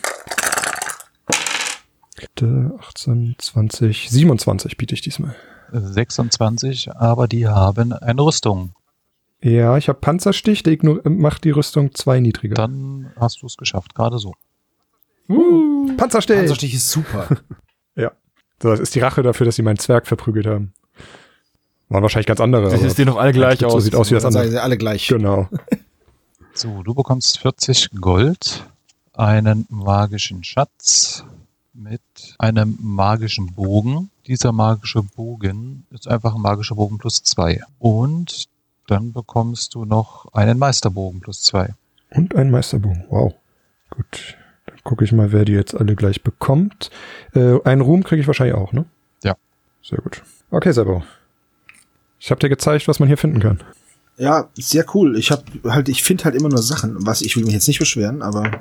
Der 2.40 2.72
18, 2.80 3.36
20, 3.38 4.10
27 4.10 4.78
biete 4.78 4.94
ich 4.94 5.02
diesmal. 5.02 5.36
26, 5.72 6.92
aber 6.94 7.28
die 7.28 7.48
haben 7.48 7.94
eine 7.94 8.22
Rüstung. 8.22 8.74
Ja, 9.42 9.78
ich 9.78 9.88
habe 9.88 10.00
Panzerstich, 10.00 10.64
der 10.64 10.78
macht 11.06 11.44
die 11.44 11.52
Rüstung 11.52 11.94
zwei 11.94 12.20
niedriger. 12.20 12.56
Dann 12.56 13.12
hast 13.18 13.42
du 13.42 13.46
es 13.46 13.58
geschafft, 13.58 13.96
gerade 13.96 14.20
so. 14.20 14.34
Panzerstich! 15.98 16.38
Panzerstich 16.38 16.74
ist 16.74 16.90
super. 16.90 17.28
Ja. 17.96 18.14
So, 18.62 18.70
das 18.70 18.80
ist 18.80 18.96
die 18.96 19.02
Rache 19.02 19.24
dafür, 19.24 19.46
dass 19.46 19.58
sie 19.58 19.62
meinen 19.62 19.78
Zwerg 19.78 20.08
verprügelt 20.08 20.48
haben. 20.48 20.74
Waren 21.90 22.04
wahrscheinlich 22.04 22.28
ganz 22.28 22.40
andere. 22.40 22.70
Das 22.70 22.80
aber 22.80 22.90
sehen 22.90 23.08
doch 23.08 23.18
alle 23.18 23.34
gleich 23.34 23.60
so 23.60 23.68
aus. 23.68 23.84
sieht 23.84 23.96
aus 23.96 24.10
wie 24.10 24.16
das 24.16 24.26
andere. 24.26 24.48
sie 24.50 24.62
alle 24.62 24.78
gleich. 24.78 25.08
Genau. 25.08 25.48
So, 26.52 26.84
du 26.84 26.94
bekommst 26.94 27.40
40 27.40 27.92
Gold, 28.02 28.66
einen 29.14 29.66
magischen 29.70 30.44
Schatz 30.44 31.24
mit 31.74 32.02
einem 32.38 32.78
magischen 32.82 33.54
Bogen. 33.54 34.10
Dieser 34.28 34.52
magische 34.52 35.02
Bogen 35.02 35.86
ist 35.92 36.08
einfach 36.10 36.36
ein 36.36 36.42
magischer 36.42 36.76
Bogen 36.76 36.98
plus 36.98 37.24
zwei. 37.24 37.62
Und 37.78 38.50
dann 38.88 39.14
bekommst 39.14 39.74
du 39.74 39.86
noch 39.86 40.34
einen 40.34 40.60
Meisterbogen 40.60 41.22
plus 41.22 41.44
zwei. 41.44 41.76
Und 42.10 42.36
ein 42.36 42.52
Meisterbogen. 42.52 43.06
Wow. 43.10 43.34
Gut. 43.92 44.36
Dann 44.66 44.80
gucke 44.84 45.06
ich 45.06 45.14
mal, 45.14 45.32
wer 45.32 45.46
die 45.46 45.54
jetzt 45.54 45.76
alle 45.76 45.96
gleich 45.96 46.24
bekommt. 46.24 46.90
Äh, 47.34 47.62
einen 47.64 47.82
Ruhm 47.82 48.04
kriege 48.04 48.20
ich 48.20 48.28
wahrscheinlich 48.28 48.56
auch, 48.58 48.74
ne? 48.74 48.84
Ja. 49.24 49.36
Sehr 49.82 50.00
gut. 50.00 50.24
Okay, 50.52 50.74
Sebo. 50.74 51.04
Ich 52.20 52.32
habe 52.32 52.40
dir 52.40 52.50
gezeigt, 52.50 52.88
was 52.88 53.00
man 53.00 53.08
hier 53.08 53.18
finden 53.18 53.40
kann. 53.40 53.64
Ja, 54.18 54.50
sehr 54.58 54.86
cool. 54.94 55.18
Ich 55.18 55.32
hab 55.32 55.46
halt, 55.66 55.88
ich 55.88 56.04
finde 56.04 56.26
halt 56.26 56.36
immer 56.36 56.50
nur 56.50 56.62
Sachen, 56.62 57.06
was 57.06 57.22
ich 57.22 57.36
will 57.38 57.46
mich 57.46 57.54
jetzt 57.54 57.68
nicht 57.68 57.80
beschweren, 57.80 58.22
aber 58.22 58.52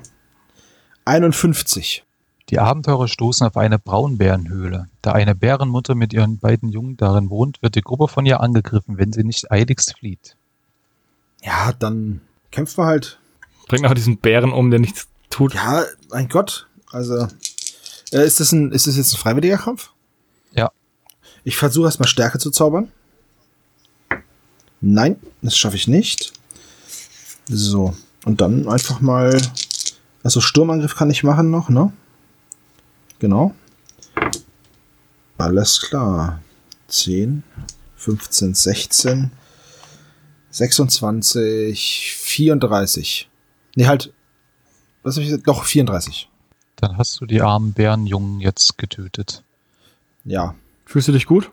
51. 1.05 2.05
Die 2.51 2.59
Abenteurer 2.61 3.09
stoßen 3.09 3.47
auf 3.47 3.57
eine 3.57 3.79
Braunbärenhöhle. 3.79 4.89
Da 5.03 5.13
eine 5.13 5.35
Bärenmutter 5.35 5.95
mit 5.95 6.13
ihren 6.13 6.39
beiden 6.39 6.71
Jungen 6.71 6.97
darin 6.97 7.29
wohnt, 7.29 7.61
wird 7.61 7.75
die 7.75 7.83
Gruppe 7.83 8.09
von 8.09 8.25
ihr 8.25 8.41
angegriffen, 8.41 8.97
wenn 8.97 9.13
sie 9.13 9.25
nicht 9.25 9.51
eiligst 9.51 9.99
flieht. 9.99 10.37
Ja, 11.43 11.73
dann 11.73 12.21
kämpfen 12.51 12.79
wir 12.79 12.87
halt. 12.87 13.19
Bringt 13.67 13.83
nachher 13.83 13.95
diesen 13.95 14.19
Bären 14.19 14.53
um, 14.53 14.71
der 14.71 14.81
nichts 14.81 15.09
tut. 15.29 15.55
Ja, 15.55 15.85
mein 16.11 16.29
Gott, 16.29 16.69
Also, 16.91 17.27
äh, 18.13 18.25
ist 18.25 18.41
das 18.41 18.53
ein, 18.53 18.73
ist 18.73 18.87
das 18.87 18.97
jetzt 18.97 19.13
ein 19.13 19.19
freiwilliger 19.19 19.59
Kampf? 19.59 19.91
Ja. 20.53 20.71
Ich 21.45 21.57
versuche 21.57 21.87
erstmal 21.87 22.09
Stärke 22.09 22.39
zu 22.39 22.51
zaubern. 22.51 22.91
Nein, 24.81 25.17
das 25.43 25.57
schaffe 25.57 25.77
ich 25.77 25.89
nicht. 25.89 26.33
So. 27.47 27.95
Und 28.25 28.41
dann 28.41 28.69
einfach 28.69 29.01
mal. 29.01 29.41
Also 30.23 30.41
Sturmangriff 30.41 30.97
kann 30.97 31.11
ich 31.11 31.23
machen 31.23 31.51
noch, 31.51 31.69
ne? 31.69 31.93
Genau. 33.19 33.55
Alles 35.39 35.81
klar. 35.81 36.41
10, 36.89 37.43
15, 37.97 38.55
16, 38.55 39.31
26, 40.51 42.15
34. 42.17 43.29
Nee, 43.77 43.87
halt. 43.87 44.13
Was 45.03 45.17
hab 45.17 45.23
ich 45.23 45.29
gesagt? 45.29 45.49
Doch, 45.49 45.65
34. 45.65 46.29
Dann 46.77 46.97
hast 46.97 47.21
du 47.21 47.27
die 47.27 47.41
armen 47.41 47.73
Bärenjungen 47.73 48.41
jetzt 48.41 48.79
getötet. 48.79 49.43
Ja. 50.25 50.55
Fühlst 50.85 51.09
du 51.09 51.13
dich 51.13 51.27
gut? 51.27 51.51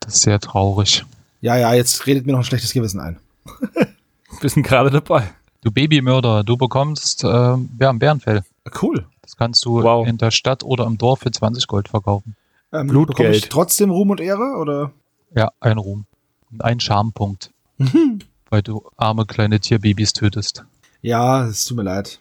Das 0.00 0.16
ist 0.16 0.22
sehr 0.22 0.40
traurig. 0.40 1.04
Ja, 1.40 1.56
ja, 1.56 1.74
jetzt 1.74 2.06
redet 2.06 2.26
mir 2.26 2.32
noch 2.32 2.40
ein 2.40 2.44
schlechtes 2.44 2.72
Gewissen 2.72 3.00
ein. 3.00 3.18
Wir 4.40 4.50
sind 4.50 4.62
gerade 4.64 4.90
dabei. 4.90 5.30
Du 5.62 5.70
Babymörder, 5.70 6.44
du 6.44 6.56
bekommst 6.56 7.24
äh, 7.24 7.28
ja, 7.28 7.56
ein 7.90 7.98
Bärenfell. 7.98 8.42
Cool. 8.82 9.06
Das 9.22 9.36
kannst 9.36 9.64
du 9.64 9.82
Wow. 9.82 10.06
in 10.06 10.18
der 10.18 10.30
Stadt 10.30 10.62
oder 10.62 10.86
im 10.86 10.98
Dorf 10.98 11.20
für 11.20 11.30
20 11.30 11.66
Gold 11.66 11.88
verkaufen. 11.88 12.36
Ähm, 12.72 12.86
Blutgeld. 12.88 13.16
bekomme 13.16 13.36
ich 13.36 13.48
trotzdem 13.48 13.90
Ruhm 13.90 14.10
und 14.10 14.20
Ehre, 14.20 14.56
oder? 14.60 14.92
Ja, 15.34 15.50
ein 15.60 15.78
Ruhm. 15.78 16.04
Und 16.50 16.62
ein 16.64 16.80
Schampunkt. 16.80 17.50
weil 18.50 18.62
du 18.62 18.84
arme 18.96 19.26
kleine 19.26 19.60
Tierbabys 19.60 20.12
tötest. 20.12 20.64
Ja, 21.02 21.46
es 21.46 21.64
tut 21.64 21.76
mir 21.76 21.82
leid. 21.82 22.20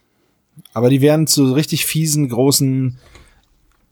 Aber 0.73 0.89
die 0.89 1.01
wären 1.01 1.27
zu 1.27 1.53
richtig 1.53 1.85
fiesen, 1.85 2.29
großen 2.29 2.97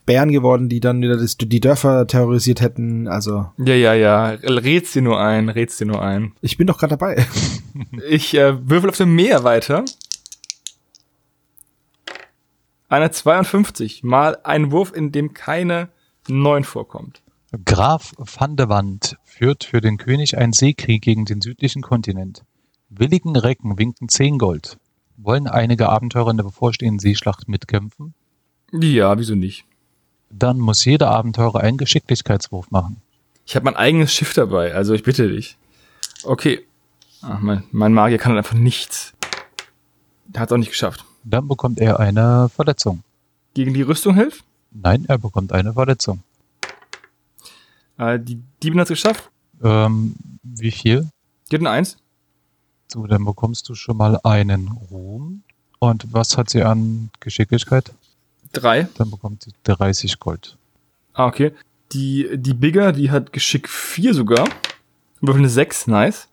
Bären 0.06 0.32
geworden, 0.32 0.70
die 0.70 0.80
dann 0.80 1.02
wieder 1.02 1.18
das, 1.18 1.38
die 1.38 1.60
Dörfer 1.60 2.08
terrorisiert 2.08 2.62
hätten. 2.62 3.08
Also, 3.08 3.48
Ja, 3.58 3.76
ja, 3.76 3.94
ja. 3.94 4.30
Red's 4.30 4.94
dir 4.94 5.02
nur 5.02 5.20
ein, 5.20 5.50
red's 5.50 5.78
dir 5.78 5.86
nur 5.86 6.02
ein. 6.02 6.34
ich 6.42 6.58
bin 6.58 6.68
doch 6.68 6.78
gerade 6.78 6.98
dabei. 6.98 7.26
Ich 8.08 8.36
äh, 8.36 8.70
würfel 8.70 8.92
auf 8.92 8.98
dem 8.98 9.16
Meer 9.16 9.44
weiter. 9.44 9.84
Eine 12.88 13.10
52 13.10 14.04
mal 14.04 14.38
ein 14.44 14.72
Wurf, 14.72 14.94
in 14.96 15.12
dem 15.12 15.34
keine 15.34 15.90
9 16.28 16.64
vorkommt. 16.64 17.24
Graf 17.66 18.14
van 18.18 18.56
de 18.56 18.70
Wand 18.70 19.18
führt 19.24 19.64
für 19.64 19.82
den 19.82 19.98
König 19.98 20.38
einen 20.38 20.54
Seekrieg 20.54 21.02
gegen 21.02 21.26
den 21.26 21.42
südlichen 21.42 21.82
Kontinent. 21.82 22.44
Willigen 22.90 23.36
Recken 23.36 23.80
winken 23.80 24.10
10 24.10 24.38
Gold. 24.38 24.78
Wollen 25.18 25.48
einige 25.48 25.90
Abenteurer 25.90 26.30
in 26.30 26.38
der 26.38 26.44
bevorstehenden 26.44 27.00
Seeschlacht 27.00 27.48
mitkämpfen? 27.48 28.14
Ja, 28.72 29.18
wieso 29.18 29.34
nicht? 29.34 29.66
Dann 30.36 30.60
muss 30.60 30.84
jeder 30.84 31.12
Abenteurer 31.12 31.62
einen 31.62 31.78
Geschicklichkeitswurf 31.78 32.72
machen. 32.72 33.02
Ich 33.46 33.56
habe 33.56 33.66
mein 33.66 33.76
eigenes 33.76 34.14
Schiff 34.14 34.34
dabei, 34.34 34.74
also 34.74 34.94
ich 34.94 35.04
bitte 35.04 35.30
dich. 35.30 35.58
Okay. 36.24 36.66
Ach, 37.22 37.40
mein, 37.40 37.64
mein 37.72 37.94
Magier 37.94 38.18
kann 38.18 38.34
halt 38.34 38.40
einfach 38.46 38.58
nichts. 38.58 39.14
Der 40.26 40.42
hat's 40.42 40.52
auch 40.52 40.58
nicht 40.58 40.72
geschafft. 40.72 41.06
Dann 41.24 41.48
bekommt 41.48 41.80
er 41.80 42.00
eine 42.00 42.50
Verletzung. 42.50 43.04
Gegen 43.54 43.74
die 43.74 43.84
Rüstung 43.84 44.16
hilft? 44.16 44.44
Nein, 44.72 45.06
er 45.08 45.20
bekommt 45.20 45.54
eine 45.54 45.74
Verletzung. 45.74 46.24
Äh, 47.98 48.20
die 48.20 48.42
Diebin 48.62 48.80
hat's 48.80 48.90
geschafft. 48.90 49.30
Ähm, 49.64 50.16
wie 50.42 50.72
viel? 50.72 51.10
Die 51.52 51.56
hat 51.56 51.62
eine 51.62 51.70
Eins. 51.70 51.98
So, 52.88 53.06
dann 53.08 53.24
bekommst 53.24 53.70
du 53.70 53.76
schon 53.76 53.98
mal 53.98 54.20
einen 54.24 54.70
Ruhm. 54.90 55.44
Und 55.80 56.12
was 56.12 56.38
hat 56.38 56.50
sie 56.50 56.64
an 56.64 57.12
Geschicklichkeit? 57.20 57.94
Drei. 58.54 58.88
Dann 58.98 59.12
bekommt 59.12 59.44
sie 59.44 59.52
30 59.66 60.20
Gold. 60.20 60.58
Ah, 61.14 61.26
okay. 61.28 61.52
Die, 61.92 62.30
die 62.34 62.54
Bigger, 62.54 62.92
die 62.92 63.12
hat 63.12 63.34
Geschick 63.34 63.68
4 63.68 64.14
sogar. 64.14 64.48
Würfel 65.22 65.40
eine 65.42 65.50
6, 65.50 65.88
nice. 65.88 66.28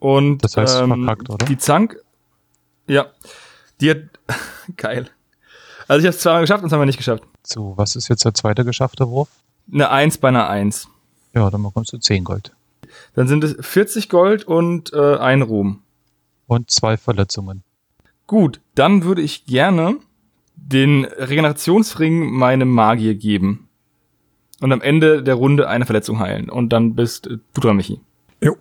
Und 0.00 0.44
Das 0.44 0.56
heißt, 0.56 0.78
verkackt, 0.78 1.30
oder? 1.30 1.46
die 1.46 1.58
Zank, 1.58 1.96
ja, 2.86 3.06
die 3.80 3.90
hat, 3.90 3.98
geil. 4.76 5.10
Also 5.88 6.00
ich 6.00 6.06
habe 6.06 6.14
es 6.16 6.20
zweimal 6.20 6.40
geschafft 6.42 6.62
und 6.62 6.70
zweimal 6.70 6.86
nicht 6.86 6.98
geschafft. 6.98 7.24
So, 7.42 7.72
was 7.76 7.96
ist 7.96 8.08
jetzt 8.08 8.24
der 8.24 8.34
zweite 8.34 8.64
geschaffte 8.64 9.08
Wurf? 9.08 9.28
Eine 9.72 9.90
1 9.90 10.18
bei 10.18 10.28
einer 10.28 10.48
1. 10.48 10.88
Ja, 11.34 11.50
dann 11.50 11.62
bekommst 11.62 11.92
du 11.92 11.98
10 11.98 12.24
Gold. 12.24 12.52
Dann 13.14 13.26
sind 13.28 13.42
es 13.44 13.56
40 13.66 14.08
Gold 14.08 14.44
und 14.44 14.92
äh, 14.92 15.16
ein 15.16 15.42
Ruhm. 15.42 15.82
Und 16.46 16.70
zwei 16.70 16.96
Verletzungen. 16.96 17.62
Gut, 18.26 18.60
dann 18.74 19.04
würde 19.04 19.22
ich 19.22 19.46
gerne 19.46 19.96
den 20.60 21.04
Regenerationsring 21.04 22.30
meinem 22.30 22.68
Magier 22.70 23.14
geben. 23.14 23.68
Und 24.60 24.72
am 24.72 24.80
Ende 24.80 25.22
der 25.22 25.34
Runde 25.36 25.68
eine 25.68 25.86
Verletzung 25.86 26.18
heilen. 26.18 26.50
Und 26.50 26.70
dann 26.72 26.94
bist 26.94 27.26
äh, 27.28 27.38
du 27.54 27.60
dran, 27.60 27.76
Michi. 27.76 28.00
Jo. 28.42 28.56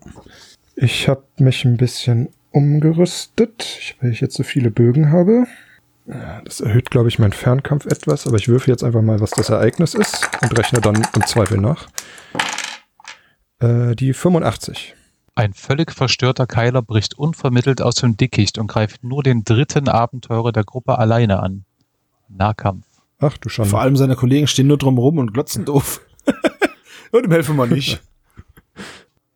Ich 0.76 1.10
habe 1.10 1.24
mich 1.40 1.66
ein 1.66 1.78
bisschen 1.78 2.30
umgerüstet, 2.52 3.78
ich- 3.80 3.96
weil 4.00 4.12
ich 4.12 4.22
jetzt 4.22 4.36
so 4.36 4.44
viele 4.44 4.70
Bögen 4.72 5.12
habe. 5.12 5.46
Das 6.46 6.62
erhöht, 6.62 6.90
glaube 6.90 7.10
ich, 7.10 7.20
meinen 7.20 7.34
Fernkampf 7.34 7.86
etwas, 7.86 8.28
aber 8.28 8.38
ich 8.38 8.48
würfe 8.48 8.72
jetzt 8.72 8.84
einfach 8.84 9.02
mal, 9.02 9.20
was 9.20 9.32
das 9.32 9.50
Ereignis 9.50 9.94
ist 9.94 10.30
und 10.42 10.58
rechne 10.58 10.80
dann 10.80 11.06
im 11.16 11.26
Zweifel 11.26 11.58
nach. 11.60 11.90
Äh, 13.60 13.96
die 13.96 14.14
85. 14.14 14.96
Ein 15.36 15.54
völlig 15.54 15.92
verstörter 15.92 16.48
Keiler 16.48 16.82
bricht 16.82 17.16
unvermittelt 17.18 17.82
aus 17.82 17.96
dem 17.96 18.18
Dickicht 18.18 18.58
und 18.58 18.68
greift 18.68 19.04
nur 19.04 19.22
den 19.22 19.44
dritten 19.44 19.88
Abenteurer 19.90 20.52
der 20.52 20.64
Gruppe 20.64 20.98
alleine 20.98 21.42
an. 21.44 21.66
Nahkampf. 22.30 22.86
Ach 23.20 23.38
du 23.38 23.50
Schande. 23.50 23.70
Vor 23.70 23.82
allem 23.82 23.96
seine 23.96 24.16
Kollegen 24.16 24.48
stehen 24.48 24.68
nur 24.68 24.78
drum 24.78 24.98
rum 24.98 25.18
und 25.18 25.34
glotzen 25.34 25.66
doof. 25.66 26.02
und 27.12 27.26
ihm 27.26 27.32
helfen 27.32 27.56
wir 27.56 27.68
nicht. 27.68 28.02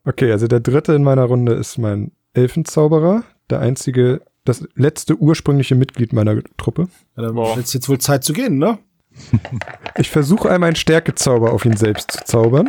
Okay, 0.04 0.32
also 0.32 0.48
der 0.48 0.60
dritte 0.60 0.94
in 0.94 1.04
meiner 1.04 1.26
Runde 1.26 1.54
ist 1.54 1.78
mein 1.78 2.12
Elfenzauberer, 2.34 3.24
der 3.50 3.60
einzige, 3.60 4.22
das 4.46 4.68
letzte 4.76 5.18
ursprüngliche 5.18 5.76
Mitglied 5.76 6.14
meiner 6.14 6.42
Truppe. 6.58 6.88
Ja, 7.16 7.24
dann 7.24 7.36
Boah. 7.36 7.56
wird's 7.56 7.74
jetzt 7.74 7.90
wohl 7.90 8.00
Zeit 8.00 8.24
zu 8.24 8.34
gehen, 8.34 8.58
ne? 8.58 8.80
Ich 9.98 10.10
versuche 10.10 10.50
einmal 10.50 10.68
einen 10.68 10.76
Stärkezauber 10.76 11.52
auf 11.52 11.66
ihn 11.66 11.76
selbst 11.76 12.12
zu 12.12 12.24
zaubern. 12.24 12.68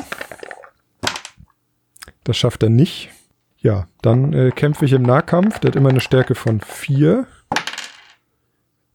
Das 2.25 2.37
schafft 2.37 2.63
er 2.63 2.71
nicht. 2.71 3.11
Ja, 3.59 3.87
dann 4.03 4.33
äh, 4.33 4.51
kämpfe 4.51 4.85
ich 4.85 4.93
im 4.93 5.03
Nahkampf. 5.03 5.61
Der 5.61 5.69
hat 5.69 5.77
immer 5.77 5.91
eine 5.91 6.01
Stärke 6.01 6.35
von 6.35 6.61
4. 6.61 7.27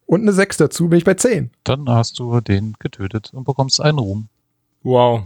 Und 0.08 0.22
eine 0.22 0.32
6 0.34 0.58
dazu, 0.58 0.88
bin 0.90 0.98
ich 0.98 1.04
bei 1.04 1.14
10. 1.14 1.52
Dann 1.64 1.88
hast 1.88 2.18
du 2.18 2.42
den 2.42 2.74
getötet 2.80 3.30
und 3.34 3.44
bekommst 3.44 3.80
einen 3.82 4.00
Ruhm. 4.00 4.30
Wow. 4.82 5.24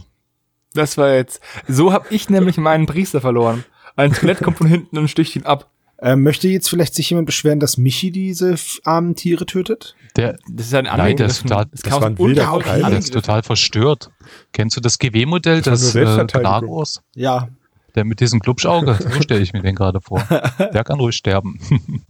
Das 0.74 0.98
war 0.98 1.14
jetzt. 1.14 1.40
So 1.68 1.92
habe 1.92 2.06
ich 2.10 2.28
nämlich 2.28 2.56
meinen 2.58 2.86
Priester 2.86 3.20
verloren. 3.20 3.64
Ein 3.96 4.12
Skelett 4.12 4.40
kommt 4.42 4.58
von 4.58 4.66
hinten 4.66 4.98
und 4.98 5.08
sticht 5.08 5.36
ihn 5.36 5.44
ab. 5.44 5.68
Ähm, 6.00 6.24
möchte 6.24 6.48
jetzt 6.48 6.68
vielleicht 6.68 6.94
sich 6.94 7.10
jemand 7.10 7.26
beschweren, 7.26 7.60
dass 7.60 7.76
Michi 7.78 8.10
diese 8.10 8.56
armen 8.82 9.14
Tiere 9.14 9.46
tötet? 9.46 9.94
Der, 10.16 10.36
Das 10.50 10.66
ist 10.66 10.74
ein 10.74 10.84
Nein, 10.86 11.16
das 11.16 11.32
ist 11.34 11.42
total- 11.42 11.66
das 11.70 11.80
das 11.82 11.92
war 11.92 12.06
ein 12.08 12.18
wilder 12.18 12.58
Kerl. 12.58 12.80
der 12.90 12.98
ist 12.98 13.12
total 13.12 13.42
verstört. 13.44 14.10
Kennst 14.52 14.76
du 14.76 14.80
das 14.80 14.98
GW-Modell 14.98 15.62
Das 15.62 15.94
nur 15.94 16.18
äh. 16.18 16.26
Gnagos? 16.26 17.02
Ja. 17.14 17.48
Der 17.94 18.04
mit 18.04 18.18
diesem 18.18 18.40
Glubschauge? 18.40 18.98
So 19.00 19.10
stelle 19.22 19.42
ich 19.42 19.52
mir 19.52 19.62
den 19.62 19.76
gerade 19.76 20.00
vor. 20.00 20.24
Der 20.58 20.82
kann 20.82 20.98
ruhig 20.98 21.14
sterben. 21.14 21.60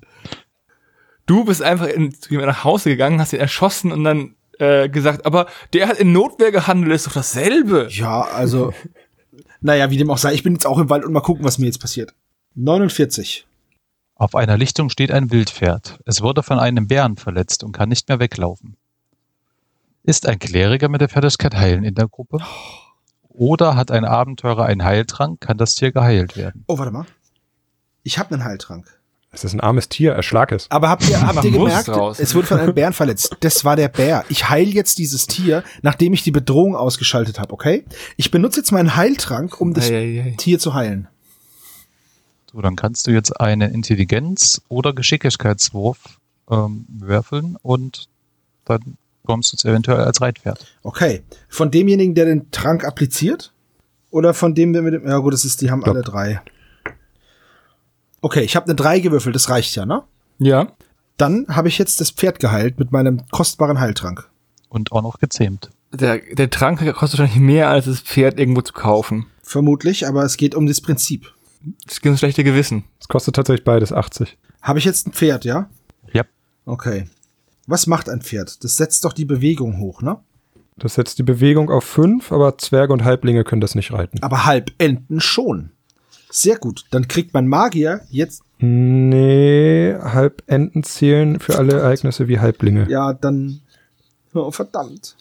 Du 1.33 1.47
bist 1.47 1.62
einfach 1.62 1.87
in, 1.87 2.12
zu 2.12 2.29
jemandem 2.29 2.55
nach 2.55 2.62
Hause 2.64 2.90
gegangen, 2.90 3.18
hast 3.18 3.33
ihn 3.33 3.40
erschossen 3.40 3.90
und 3.90 4.05
dann 4.05 4.35
äh, 4.59 4.90
gesagt, 4.90 5.25
aber 5.25 5.47
der 5.73 5.88
hat 5.88 5.97
in 5.97 6.12
Notwehr 6.12 6.53
gehandelt, 6.53 6.92
ist 6.92 7.07
doch 7.07 7.14
dasselbe. 7.14 7.88
Ja, 7.90 8.21
also. 8.21 8.75
naja, 9.62 9.88
wie 9.88 9.97
dem 9.97 10.11
auch 10.11 10.18
sei, 10.18 10.35
ich 10.35 10.42
bin 10.42 10.53
jetzt 10.53 10.66
auch 10.66 10.77
im 10.77 10.90
Wald 10.90 11.07
und 11.07 11.12
mal 11.14 11.23
gucken, 11.23 11.42
was 11.42 11.57
mir 11.57 11.64
jetzt 11.64 11.81
passiert. 11.81 12.12
49. 12.57 13.47
Auf 14.14 14.35
einer 14.35 14.59
Lichtung 14.59 14.90
steht 14.90 15.11
ein 15.11 15.31
Wildpferd. 15.31 16.01
Es 16.05 16.21
wurde 16.21 16.42
von 16.42 16.59
einem 16.59 16.87
Bären 16.87 17.16
verletzt 17.16 17.64
und 17.64 17.73
kann 17.73 17.88
nicht 17.88 18.11
mehr 18.11 18.21
weglaufen. 18.21 18.77
Ist 20.03 20.29
ein 20.29 20.38
Kleriker 20.38 20.90
mit 20.90 21.01
der 21.01 21.09
Fertigkeit 21.09 21.55
Heilen 21.55 21.83
in 21.83 21.95
der 21.95 22.09
Gruppe? 22.09 22.40
Oder 23.31 23.75
hat 23.75 23.90
ein 23.90 24.05
Abenteurer 24.05 24.66
einen 24.66 24.85
Heiltrank, 24.85 25.40
kann 25.40 25.57
das 25.57 25.77
Tier 25.77 25.92
geheilt 25.92 26.37
werden? 26.37 26.64
Oh, 26.66 26.77
warte 26.77 26.92
mal. 26.92 27.07
Ich 28.03 28.18
habe 28.18 28.35
einen 28.35 28.45
Heiltrank. 28.45 29.02
Es 29.35 29.45
ist 29.45 29.55
ein 29.55 29.61
armes 29.61 29.88
Tier, 29.88 30.12
erschlag 30.12 30.53
es. 30.53 30.71
Aber 30.71 30.90
habt 30.90 31.09
ihr, 31.09 31.18
habt 31.21 31.42
ihr 31.42 31.53
gemerkt, 31.53 31.88
es 32.18 32.35
wurde 32.35 32.47
von 32.47 32.61
einem 32.61 32.75
Bären 32.75 32.92
verletzt. 32.92 33.35
Das 33.40 33.64
war 33.64 33.77
der 33.77 33.88
Bär. 33.88 34.27
Ich 34.29 34.51
heil 34.51 34.68
jetzt 34.68 34.99
dieses 34.99 35.27
Tier, 35.27 35.64
nachdem 35.81 36.12
ich 36.12 36.23
die 36.23 36.31
Bedrohung 36.31 36.77
ausgeschaltet 36.77 37.40
habe, 37.40 37.55
okay? 37.55 37.85
Ich 38.18 38.31
benutze 38.31 38.61
jetzt 38.61 38.73
meinen 38.73 38.95
Heiltrank, 38.95 39.59
um 39.59 39.73
das 39.73 39.88
Ei, 39.88 39.95
ei, 39.95 40.23
ei. 40.27 40.35
Tier 40.37 40.59
zu 40.59 40.75
heilen. 40.75 41.09
So, 42.53 42.61
dann 42.61 42.77
kannst 42.77 43.07
du 43.07 43.11
jetzt 43.11 43.40
einen 43.40 43.73
Intelligenz- 43.73 44.61
oder 44.68 44.92
Geschicklichkeitswurf 44.92 45.97
ähm, 46.51 46.85
würfeln 46.88 47.57
und 47.62 48.09
dann 48.66 48.99
kommst 49.25 49.53
du 49.53 49.57
jetzt 49.57 49.64
eventuell 49.64 50.01
als 50.01 50.21
Reitpferd. 50.21 50.66
Okay. 50.83 51.23
Von 51.49 51.71
demjenigen, 51.71 52.14
der 52.14 52.27
den 52.27 52.51
Trank 52.51 52.85
appliziert? 52.85 53.53
Oder 54.11 54.35
von 54.35 54.55
dem, 54.55 54.75
der 54.75 54.83
mit 54.83 54.92
dem. 54.92 55.07
Ja, 55.07 55.16
gut, 55.18 55.33
das 55.33 55.47
ist, 55.47 55.62
die 55.62 55.71
haben 55.71 55.81
Glaub. 55.81 55.95
alle 55.97 56.05
drei. 56.05 56.42
Okay, 58.23 58.41
ich 58.41 58.57
habe 58.57 58.67
eine 58.67 58.77
3 58.77 59.01
gewürfelt, 59.01 59.35
das 59.35 59.51
reicht 59.51 59.75
ja, 59.75 59.85
ne? 59.85 60.05
Ja. 60.39 60.69
Dann 61.19 61.47
habe 61.49 61.69
ich 61.69 61.77
jetzt 61.77 62.01
das 62.01 62.11
Pferd 62.11 62.39
geheilt 62.39 62.79
mit 62.79 62.93
meinem 62.93 63.23
kostbaren 63.31 63.81
Heiltrank. 63.81 64.31
Und 64.69 64.93
auch 64.93 65.03
noch 65.03 65.19
gezähmt. 65.19 65.71
Der, 65.93 66.19
der 66.19 66.49
Trank 66.49 66.79
kostet 66.95 67.21
wahrscheinlich 67.21 67.43
mehr, 67.43 67.69
als 67.69 67.85
das 67.85 68.01
Pferd 68.01 68.39
irgendwo 68.39 68.63
zu 68.63 68.73
kaufen. 68.73 69.27
Vermutlich, 69.43 70.07
aber 70.07 70.25
es 70.25 70.39
geht 70.39 70.55
um 70.55 70.67
das 70.67 70.81
Prinzip. 70.81 71.31
Das 71.85 72.01
gibt 72.01 72.15
ein 72.15 72.19
schlechte 72.19 72.45
Gewissen. 72.45 72.85
Es 72.99 73.09
kostet 73.09 73.37
tatsächlich 73.37 73.65
beides 73.65 73.93
80. 73.93 74.39
Habe 74.63 74.79
ich 74.79 74.85
jetzt 74.85 75.07
ein 75.07 75.13
Pferd, 75.13 75.45
ja? 75.45 75.69
Ja. 76.13 76.23
Okay. 76.65 77.09
Was 77.67 77.87
macht 77.87 78.09
ein 78.09 78.23
Pferd? 78.23 78.65
Das 78.65 78.77
setzt 78.77 79.05
doch 79.05 79.13
die 79.13 79.25
Bewegung 79.25 79.79
hoch, 79.79 80.01
ne? 80.01 80.19
Das 80.77 80.95
setzt 80.95 81.19
die 81.19 81.23
Bewegung 81.23 81.71
auf 81.71 81.85
5, 81.85 82.33
aber 82.33 82.57
Zwerge 82.57 82.93
und 82.93 83.05
Halblinge 83.05 83.45
können 83.45 83.61
das 83.61 83.75
nicht 83.75 83.93
reiten. 83.93 84.23
Aber 84.23 84.47
Halbenten 84.47 85.21
schon. 85.21 85.73
Sehr 86.35 86.57
gut. 86.57 86.87
Dann 86.90 87.09
kriegt 87.09 87.35
mein 87.35 87.47
Magier 87.47 88.01
jetzt. 88.09 88.42
Nee, 88.59 89.95
Halbenten 90.01 90.83
zählen 90.83 91.38
für 91.38 91.59
alle 91.59 91.75
Ereignisse 91.75 92.27
wie 92.27 92.40
Halblinge. 92.40 92.88
Ja, 92.88 93.12
dann. 93.12 93.61
Oh, 94.33 94.51
verdammt. 94.51 95.14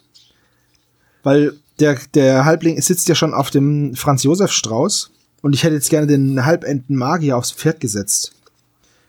Weil 1.24 1.54
der, 1.82 2.00
der 2.14 2.46
Halbling 2.46 2.82
sitzt 2.82 3.10
ja 3.10 3.16
schon 3.16 3.34
auf 3.34 3.50
dem 3.50 3.94
Franz 3.96 4.24
Josef 4.24 4.52
Strauß 4.52 5.12
und 5.42 5.54
ich 5.54 5.66
hätte 5.66 5.76
jetzt 5.76 5.90
gerne 5.90 6.08
den 6.08 6.46
Halbenten 6.46 6.96
Magier 6.96 7.36
aufs 7.38 7.52
Pferd 7.52 7.82
gesetzt. 7.82 8.34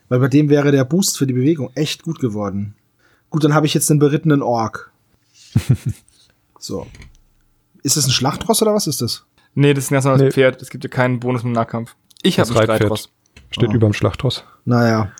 Weil 0.09 0.19
bei 0.19 0.27
dem 0.27 0.49
wäre 0.49 0.73
der 0.73 0.83
Boost 0.83 1.17
für 1.17 1.25
die 1.25 1.33
Bewegung 1.33 1.71
echt 1.73 2.03
gut 2.03 2.19
geworden. 2.19 2.75
Gut, 3.29 3.45
dann 3.45 3.53
habe 3.53 3.65
ich 3.65 3.73
jetzt 3.73 3.89
den 3.89 3.99
berittenen 3.99 4.41
Ork. 4.41 4.91
so. 6.59 6.85
Ist 7.81 7.95
das 7.95 8.05
ein 8.05 8.11
Schlachtross 8.11 8.61
oder 8.61 8.73
was 8.73 8.87
ist 8.87 9.01
das? 9.01 9.23
Nee, 9.55 9.73
das 9.73 9.85
ist 9.85 9.91
ein 9.91 9.95
ganz 9.95 10.05
normales 10.05 10.23
Nee. 10.23 10.31
Pferd. 10.31 10.61
Es 10.61 10.69
gibt 10.69 10.83
ja 10.83 10.89
keinen 10.89 11.19
Bonus 11.19 11.43
im 11.43 11.51
Nahkampf. 11.51 11.95
Ich 12.21 12.39
habe 12.39 12.49
ein 12.49 12.55
Reitpferd. 12.57 12.77
Streitross. 12.79 13.09
Steht 13.51 13.69
Oh. 13.69 13.73
überm 13.73 13.93
Schlachtross. 13.93 14.43
Naja. 14.65 15.11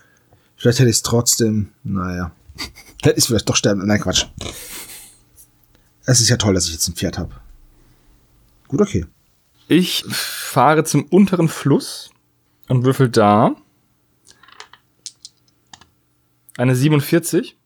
Vielleicht 0.56 0.80
hätte 0.80 0.90
ich 0.90 0.96
es 0.98 1.04
trotzdem. 1.04 1.72
Naja. 1.84 2.32
Hätte 3.04 3.20
ich 3.20 3.26
vielleicht 3.26 3.50
doch 3.50 3.56
sterben. 3.56 3.86
Nein, 3.86 4.00
Quatsch. 4.00 4.26
Es 6.06 6.20
ist 6.22 6.30
ja 6.30 6.38
toll, 6.38 6.54
dass 6.54 6.68
ich 6.68 6.74
jetzt 6.74 6.88
ein 6.88 6.96
Pferd 6.96 7.18
habe. 7.18 7.32
Gut, 8.68 8.80
okay. 8.82 9.06
Ich 9.68 10.06
fahre 10.10 10.84
zum 10.84 11.04
unteren 11.06 11.48
Fluss 11.50 12.12
und 12.70 12.86
würfel 12.86 13.10
da 13.10 13.56
eine 16.58 16.76
47. 16.76 17.58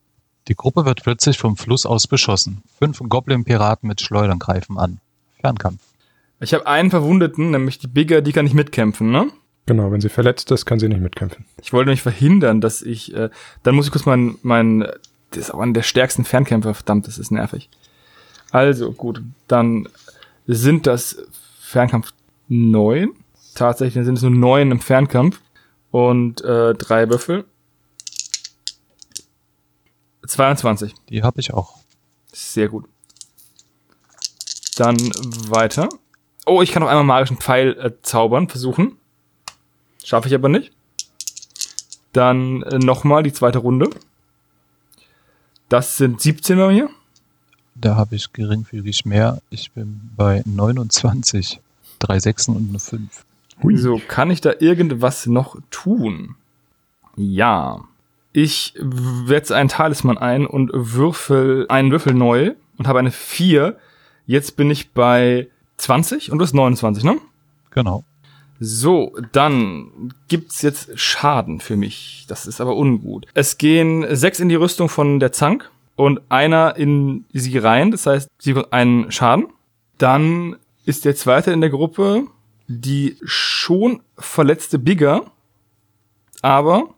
Die 0.48 0.56
Gruppe 0.56 0.86
wird 0.86 1.04
plötzlich 1.04 1.38
vom 1.38 1.58
Fluss 1.58 1.86
aus 1.86 2.08
beschossen. 2.08 2.64
Fünf 2.80 3.00
Goblin-Piraten 3.00 3.88
mit 3.88 4.02
Schleudern 4.02 4.40
greifen 4.40 4.78
an. 4.78 5.00
Fernkampf. 5.42 5.82
Ich 6.40 6.54
habe 6.54 6.68
einen 6.68 6.92
Verwundeten, 6.92 7.52
nämlich 7.52 7.80
die 7.80 7.88
Bigger, 7.88 8.22
die 8.22 8.32
kann 8.32 8.46
nicht 8.46 8.54
mitkämpfen, 8.54 9.12
ne? 9.12 9.32
Genau, 9.66 9.92
wenn 9.92 10.02
sie 10.02 10.10
verletzt 10.10 10.50
ist, 10.52 10.66
kann 10.66 10.80
sie 10.80 10.88
nicht 10.88 11.02
mitkämpfen. 11.02 11.46
Ich 11.62 11.74
wollte 11.74 11.90
nämlich 11.90 12.02
verhindern, 12.02 12.62
dass 12.62 12.82
ich, 12.82 13.14
äh, 13.14 13.30
dann 13.64 13.76
muss 13.76 13.88
ich 13.88 13.92
kurz 13.92 14.06
mein, 14.06 14.38
mein, 14.42 14.80
das 15.32 15.40
ist 15.40 15.52
auch 15.54 15.60
einer 15.60 15.74
der 15.74 15.82
stärksten 15.82 16.24
Fernkämpfer, 16.24 16.74
verdammt, 16.74 17.08
das 17.08 17.18
ist 17.18 17.32
nervig. 17.32 17.70
Also, 18.52 18.94
gut, 18.94 19.22
dann 19.48 19.90
sind 20.46 20.88
das 20.88 21.18
Fernkampf 21.60 22.14
neun. 22.48 23.12
Tatsächlich 23.56 24.06
sind 24.06 24.16
es 24.16 24.22
nur 24.22 24.32
neun 24.32 24.72
im 24.72 24.80
Fernkampf 24.80 25.42
und 25.92 26.42
äh, 26.42 26.74
drei 26.76 27.10
Würfel. 27.10 27.44
22. 30.26 30.94
Die 31.10 31.24
habe 31.24 31.40
ich 31.40 31.54
auch. 31.54 31.76
Sehr 32.32 32.70
gut. 32.70 32.86
Dann 34.78 34.98
weiter. 35.50 35.90
Oh, 36.48 36.62
ich 36.62 36.72
kann 36.72 36.82
noch 36.82 36.90
einmal 36.90 37.04
magischen 37.04 37.38
Pfeil 37.38 37.78
äh, 37.78 37.92
zaubern, 38.02 38.48
versuchen. 38.48 38.98
Schaffe 40.04 40.30
ich 40.30 40.34
aber 40.34 40.48
nicht. 40.48 40.72
Dann 42.14 42.64
äh, 42.64 42.80
nochmal 42.80 43.22
die 43.24 43.34
zweite 43.34 43.60
Runde. 43.60 43.90
Das 45.68 45.98
sind 45.98 46.22
17 46.22 46.58
bei 46.58 46.68
mir. 46.70 46.90
Da 47.76 47.96
habe 47.96 48.16
ich 48.16 48.32
geringfügig 48.32 49.06
mehr. 49.06 49.42
Ich 49.50 49.72
bin 49.72 50.10
bei 50.16 50.42
29. 50.46 51.60
Drei 52.00 52.20
Sechsen 52.20 52.56
und 52.56 52.70
eine 52.70 52.80
5. 52.80 53.26
So, 53.76 54.02
kann 54.08 54.32
ich 54.32 54.40
da 54.40 54.54
irgendwas 54.60 55.26
noch 55.26 55.58
tun? 55.70 56.36
Ja. 57.18 57.82
Ich 58.32 58.74
setze 59.26 59.56
einen 59.56 59.70
Talisman 59.70 60.18
ein 60.18 60.46
und 60.46 60.70
würfel 60.74 61.66
einen 61.70 61.92
Würfel 61.92 62.14
neu 62.14 62.54
und 62.78 62.88
habe 62.88 63.00
eine 63.00 63.12
4. 63.12 63.78
Jetzt 64.26 64.56
bin 64.56 64.72
ich 64.72 64.92
bei 64.92 65.48
20 65.78 66.32
und 66.32 66.40
du 66.40 66.44
bist 66.44 66.54
29, 66.54 67.04
ne? 67.04 67.18
Genau. 67.72 68.04
So, 68.60 69.16
dann 69.32 70.14
gibt's 70.28 70.62
jetzt 70.64 70.98
Schaden 71.00 71.60
für 71.60 71.78
mich. 71.78 72.26
Das 72.28 72.48
ist 72.48 72.60
aber 72.60 72.76
ungut. 72.76 73.28
Es 73.36 73.58
gehen 73.58 74.06
sechs 74.16 74.40
in 74.40 74.50
die 74.50 74.56
Rüstung 74.56 74.90
von 74.90 75.20
der 75.20 75.32
Zank 75.32 75.70
und 75.96 76.22
einer 76.30 76.76
in 76.76 77.26
sie 77.34 77.58
rein. 77.60 77.92
Das 77.92 78.08
heißt, 78.08 78.30
sie 78.40 78.54
bekommt 78.54 78.74
einen 78.74 79.12
Schaden. 79.12 79.48
Dann 80.00 80.56
ist 80.86 81.06
der 81.06 81.16
zweite 81.16 81.52
in 81.52 81.62
der 81.62 81.70
Gruppe 81.70 82.26
die 82.68 83.18
schon 83.24 84.02
verletzte 84.18 84.78
Bigger. 84.78 85.32
Aber 86.42 86.94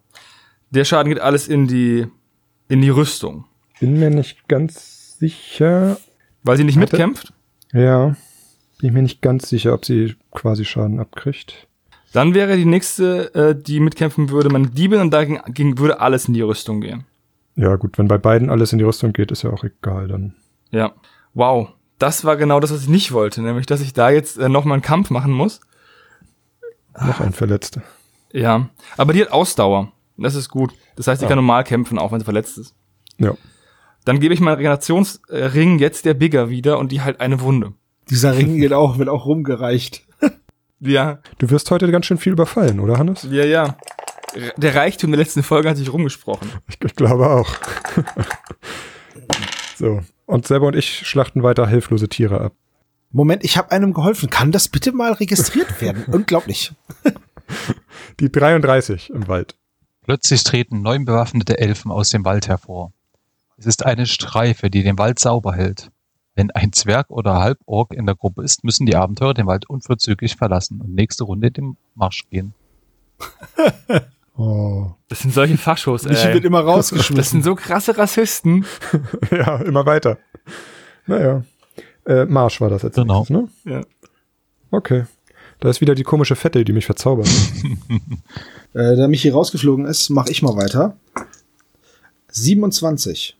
der 0.72 0.84
Schaden 0.84 1.10
geht 1.10 1.22
alles 1.22 1.48
in 1.48 1.68
die, 1.68 2.08
in 2.68 2.82
die 2.82 2.90
Rüstung. 2.90 3.46
Bin 3.80 4.00
mir 4.00 4.10
nicht 4.10 4.48
ganz 4.48 5.18
sicher. 5.20 5.98
Weil 6.44 6.58
sie 6.58 6.64
nicht 6.64 6.80
Warte. 6.80 6.96
mitkämpft. 6.96 7.34
Ja, 7.72 8.16
bin 8.80 8.90
ich 8.90 8.94
mir 8.94 9.02
nicht 9.04 9.22
ganz 9.22 9.48
sicher, 9.50 9.74
ob 9.74 9.86
sie 9.86 10.16
quasi 10.32 10.66
Schaden 10.66 11.00
abkriegt. 11.00 11.68
Dann 12.14 12.34
wäre 12.34 12.58
die 12.58 12.66
nächste, 12.66 13.34
äh, 13.36 13.56
die 13.62 13.80
mitkämpfen 13.80 14.30
würde, 14.32 14.50
meine 14.50 14.68
Diebin 14.68 15.00
und 15.02 15.12
dagegen 15.12 15.78
würde 15.78 16.00
alles 16.00 16.28
in 16.28 16.34
die 16.34 16.42
Rüstung 16.42 16.82
gehen. 16.82 17.06
Ja, 17.56 17.76
gut, 17.76 17.98
wenn 17.98 18.08
bei 18.08 18.18
beiden 18.18 18.50
alles 18.50 18.72
in 18.72 18.80
die 18.80 18.86
Rüstung 18.86 19.14
geht, 19.14 19.32
ist 19.32 19.44
ja 19.44 19.52
auch 19.52 19.64
egal 19.64 20.08
dann. 20.08 20.34
Ja. 20.72 20.94
Wow. 21.34 21.70
Das 22.00 22.24
war 22.24 22.38
genau 22.38 22.60
das, 22.62 22.72
was 22.72 22.84
ich 22.84 22.88
nicht 22.90 23.12
wollte, 23.12 23.42
nämlich, 23.42 23.66
dass 23.66 23.82
ich 23.82 23.94
da 23.94 24.10
jetzt 24.10 24.38
äh, 24.40 24.48
nochmal 24.50 24.76
einen 24.78 24.82
Kampf 24.82 25.10
machen 25.10 25.34
muss. 25.34 25.60
Noch 27.00 27.20
ein 27.20 27.34
Verletzter. 27.34 27.82
Ja. 28.32 28.70
Aber 28.98 29.14
die 29.14 29.22
hat 29.22 29.32
Ausdauer. 29.32 29.92
Das 30.18 30.36
ist 30.36 30.50
gut. 30.50 30.72
Das 30.96 31.08
heißt, 31.08 31.22
die 31.22 31.26
Ja. 31.26 31.30
kann 31.30 31.38
normal 31.38 31.64
kämpfen, 31.64 32.00
auch 32.00 32.12
wenn 32.12 32.20
sie 32.20 32.26
verletzt 32.26 32.58
ist. 32.58 32.74
Ja. 33.18 33.34
Dann 34.06 34.20
gebe 34.20 34.34
ich 34.34 34.40
meinen 34.40 34.56
Regenerationsring 34.56 35.80
jetzt 35.80 36.06
der 36.06 36.14
Bigger 36.14 36.50
wieder 36.50 36.80
und 36.80 36.92
die 36.92 37.02
halt 37.02 37.20
eine 37.20 37.42
Wunde. 37.42 37.74
Dieser 38.10 38.36
Ring 38.36 38.58
geht 38.58 38.74
auch, 38.74 38.98
wird 38.98 39.10
auch 39.10 39.26
rumgereicht. 39.26 40.06
Ja. 40.82 41.20
Du 41.40 41.50
wirst 41.50 41.70
heute 41.72 41.92
ganz 41.92 42.06
schön 42.06 42.18
viel 42.18 42.32
überfallen, 42.32 42.80
oder 42.80 42.98
Hannes? 42.98 43.28
Ja, 43.30 43.44
ja. 43.44 43.76
Der 44.56 44.76
Reichtum 44.76 45.12
der 45.12 45.18
letzten 45.18 45.44
Folge 45.44 45.70
hat 45.70 45.76
sich 45.76 45.92
rumgesprochen. 45.92 46.50
Ich, 46.70 46.78
ich 46.82 46.96
glaube 46.96 47.30
auch. 47.30 47.54
so. 49.78 50.00
Und 50.26 50.48
selber 50.48 50.68
und 50.68 50.78
ich 50.78 51.06
schlachten 51.06 51.44
weiter 51.44 51.68
hilflose 51.68 52.08
Tiere 52.08 52.40
ab. 52.40 52.54
Moment, 53.12 53.44
ich 53.44 53.58
habe 53.58 53.72
einem 53.72 53.94
geholfen. 53.94 54.30
Kann 54.30 54.54
das 54.54 54.70
bitte 54.70 54.94
mal 54.94 55.12
registriert 55.12 55.82
werden? 55.82 56.06
Unglaublich. 56.06 56.72
Die 58.22 58.32
33 58.32 59.10
im 59.10 59.28
Wald. 59.28 59.58
Plötzlich 60.04 60.44
treten 60.46 60.82
neun 60.82 61.04
bewaffnete 61.04 61.58
Elfen 61.58 61.92
aus 61.92 62.10
dem 62.10 62.24
Wald 62.24 62.48
hervor. 62.48 62.94
Es 63.58 63.66
ist 63.66 63.86
eine 63.86 64.06
Streife, 64.06 64.70
die 64.70 64.84
den 64.84 64.98
Wald 64.98 65.20
sauber 65.20 65.54
hält. 65.54 65.92
Wenn 66.40 66.52
ein 66.52 66.72
Zwerg 66.72 67.10
oder 67.10 67.40
Halborg 67.40 67.94
in 67.94 68.06
der 68.06 68.16
Gruppe 68.16 68.44
ist, 68.44 68.64
müssen 68.64 68.86
die 68.86 68.96
Abenteurer 68.96 69.34
den 69.34 69.46
Wald 69.46 69.70
unverzüglich 69.70 70.38
verlassen 70.38 70.80
und 70.80 70.96
nächste 70.96 71.26
Runde 71.26 71.52
den 71.52 71.76
Marsch 71.96 72.30
gehen. 72.30 72.54
Oh. 74.38 74.92
Das 75.10 75.20
sind 75.20 75.34
solche 75.34 75.58
Faschos, 75.58 76.06
Ich 76.06 76.12
wird 76.12 76.36
ey. 76.36 76.46
immer 76.46 76.64
Das 76.64 76.74
rausgeschmissen. 76.94 77.24
sind 77.24 77.44
so 77.44 77.56
krasse 77.56 77.98
Rassisten. 77.98 78.64
ja, 79.32 79.58
immer 79.58 79.86
weiter. 79.86 80.18
Naja. 81.08 81.44
Äh, 82.06 82.24
Marsch 82.24 82.62
war 82.62 82.70
das 82.70 82.84
jetzt. 82.84 82.96
Genau. 82.96 83.26
nächstes, 83.30 83.66
Ne? 83.66 83.74
Ja. 83.74 83.82
Okay. 84.72 85.04
Da 85.60 85.70
ist 85.70 85.82
wieder 85.82 85.94
die 85.94 86.04
komische 86.04 86.38
Vettel, 86.38 86.64
die 86.64 86.72
mich 86.72 86.86
verzaubert. 86.86 87.28
Äh, 88.74 88.96
da 88.96 89.10
mich 89.10 89.24
hier 89.24 89.34
rausgeflogen 89.34 89.86
ist, 89.86 90.10
mache 90.10 90.32
ich 90.32 90.42
mal 90.42 90.56
weiter. 90.56 90.96
27. 92.30 93.36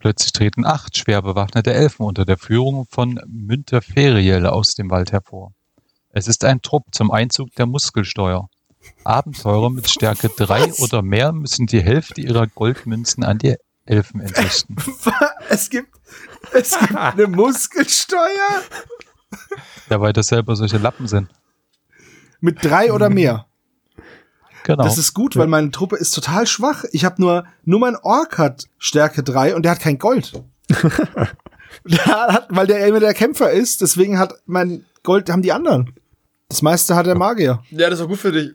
Plötzlich 0.00 0.32
treten 0.32 0.64
acht 0.64 0.96
schwer 0.96 1.20
bewaffnete 1.22 1.72
Elfen 1.74 2.04
unter 2.06 2.24
der 2.24 2.38
Führung 2.38 2.86
von 2.90 3.20
Münter 3.26 3.82
Feriel 3.82 4.46
aus 4.46 4.74
dem 4.74 4.90
Wald 4.90 5.12
hervor. 5.12 5.52
Es 6.08 6.26
ist 6.26 6.44
ein 6.44 6.62
Trupp 6.62 6.84
zum 6.90 7.10
Einzug 7.10 7.54
der 7.54 7.66
Muskelsteuer. 7.66 8.48
Abenteurer 9.04 9.68
mit 9.68 9.88
Stärke 9.88 10.30
drei 10.34 10.72
oder 10.78 11.02
mehr 11.02 11.32
müssen 11.32 11.66
die 11.66 11.82
Hälfte 11.82 12.22
ihrer 12.22 12.46
Goldmünzen 12.46 13.24
an 13.24 13.38
die 13.38 13.56
Elfen 13.84 14.20
entrichten. 14.20 14.76
Es 15.50 15.68
gibt, 15.68 15.92
es 16.54 16.78
gibt 16.78 16.94
eine 16.96 17.26
Muskelsteuer 17.26 18.62
Ja, 19.90 20.00
weil 20.00 20.12
das 20.12 20.28
selber 20.28 20.54
solche 20.56 20.78
Lappen 20.78 21.08
sind. 21.08 21.28
mit 22.40 22.64
drei 22.64 22.92
oder 22.92 23.10
mehr. 23.10 23.46
Genau. 24.64 24.82
Das 24.82 24.98
ist 24.98 25.14
gut, 25.14 25.36
weil 25.36 25.46
meine 25.46 25.70
Truppe 25.70 25.96
ist 25.96 26.12
total 26.12 26.46
schwach. 26.46 26.84
Ich 26.92 27.04
habe 27.04 27.20
nur, 27.20 27.44
nur 27.64 27.80
mein 27.80 27.96
Ork 27.96 28.38
hat 28.38 28.68
Stärke 28.78 29.22
3 29.22 29.54
und 29.54 29.62
der 29.62 29.72
hat 29.72 29.80
kein 29.80 29.98
Gold. 29.98 30.32
der 31.84 32.04
hat, 32.04 32.48
weil 32.50 32.66
der 32.66 32.86
immer 32.86 33.00
der 33.00 33.14
Kämpfer 33.14 33.50
ist, 33.50 33.80
deswegen 33.80 34.18
hat 34.18 34.34
mein 34.46 34.84
Gold, 35.02 35.30
haben 35.30 35.42
die 35.42 35.52
anderen. 35.52 35.94
Das 36.48 36.62
meiste 36.62 36.94
hat 36.94 37.06
der 37.06 37.16
Magier. 37.16 37.62
Ja, 37.70 37.88
das 37.88 38.00
ist 38.00 38.04
auch 38.04 38.08
gut 38.08 38.18
für 38.18 38.32
dich. 38.32 38.52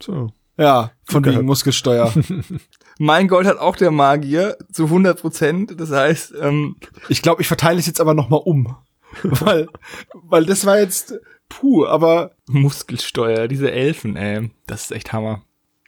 So. 0.00 0.32
Ja, 0.56 0.92
von 1.04 1.24
wegen. 1.24 1.44
Muskelsteuer. 1.44 2.12
Mein 2.98 3.28
Gold 3.28 3.46
hat 3.46 3.58
auch 3.58 3.76
der 3.76 3.90
Magier 3.90 4.56
zu 4.72 4.84
100 4.84 5.20
Prozent. 5.20 5.80
Das 5.80 5.90
heißt, 5.90 6.34
ähm, 6.40 6.76
Ich 7.08 7.20
glaube, 7.20 7.42
ich 7.42 7.48
verteile 7.48 7.78
es 7.78 7.86
jetzt 7.86 8.00
aber 8.00 8.14
noch 8.14 8.30
mal 8.30 8.36
um. 8.36 8.76
weil, 9.22 9.68
weil 10.14 10.46
das 10.46 10.64
war 10.64 10.78
jetzt 10.78 11.14
puh, 11.48 11.86
aber 11.86 12.32
Muskelsteuer, 12.46 13.48
diese 13.48 13.70
Elfen, 13.70 14.16
ey. 14.16 14.50
Das 14.66 14.84
ist 14.84 14.90
echt 14.92 15.12
Hammer. 15.12 15.42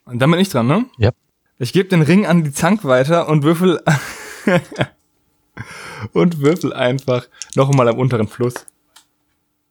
Und 0.04 0.20
dann 0.20 0.30
bin 0.30 0.40
ich 0.40 0.48
dran, 0.48 0.66
ne? 0.66 0.86
Ja. 0.96 1.10
Ich 1.58 1.72
gebe 1.72 1.88
den 1.88 2.02
Ring 2.02 2.26
an 2.26 2.44
die 2.44 2.52
Zank 2.52 2.84
weiter 2.84 3.28
und 3.28 3.42
würfel 3.42 3.82
und 6.12 6.40
würfel 6.40 6.72
einfach 6.72 7.26
noch 7.54 7.72
mal 7.72 7.88
am 7.88 7.98
unteren 7.98 8.28
Fluss. 8.28 8.66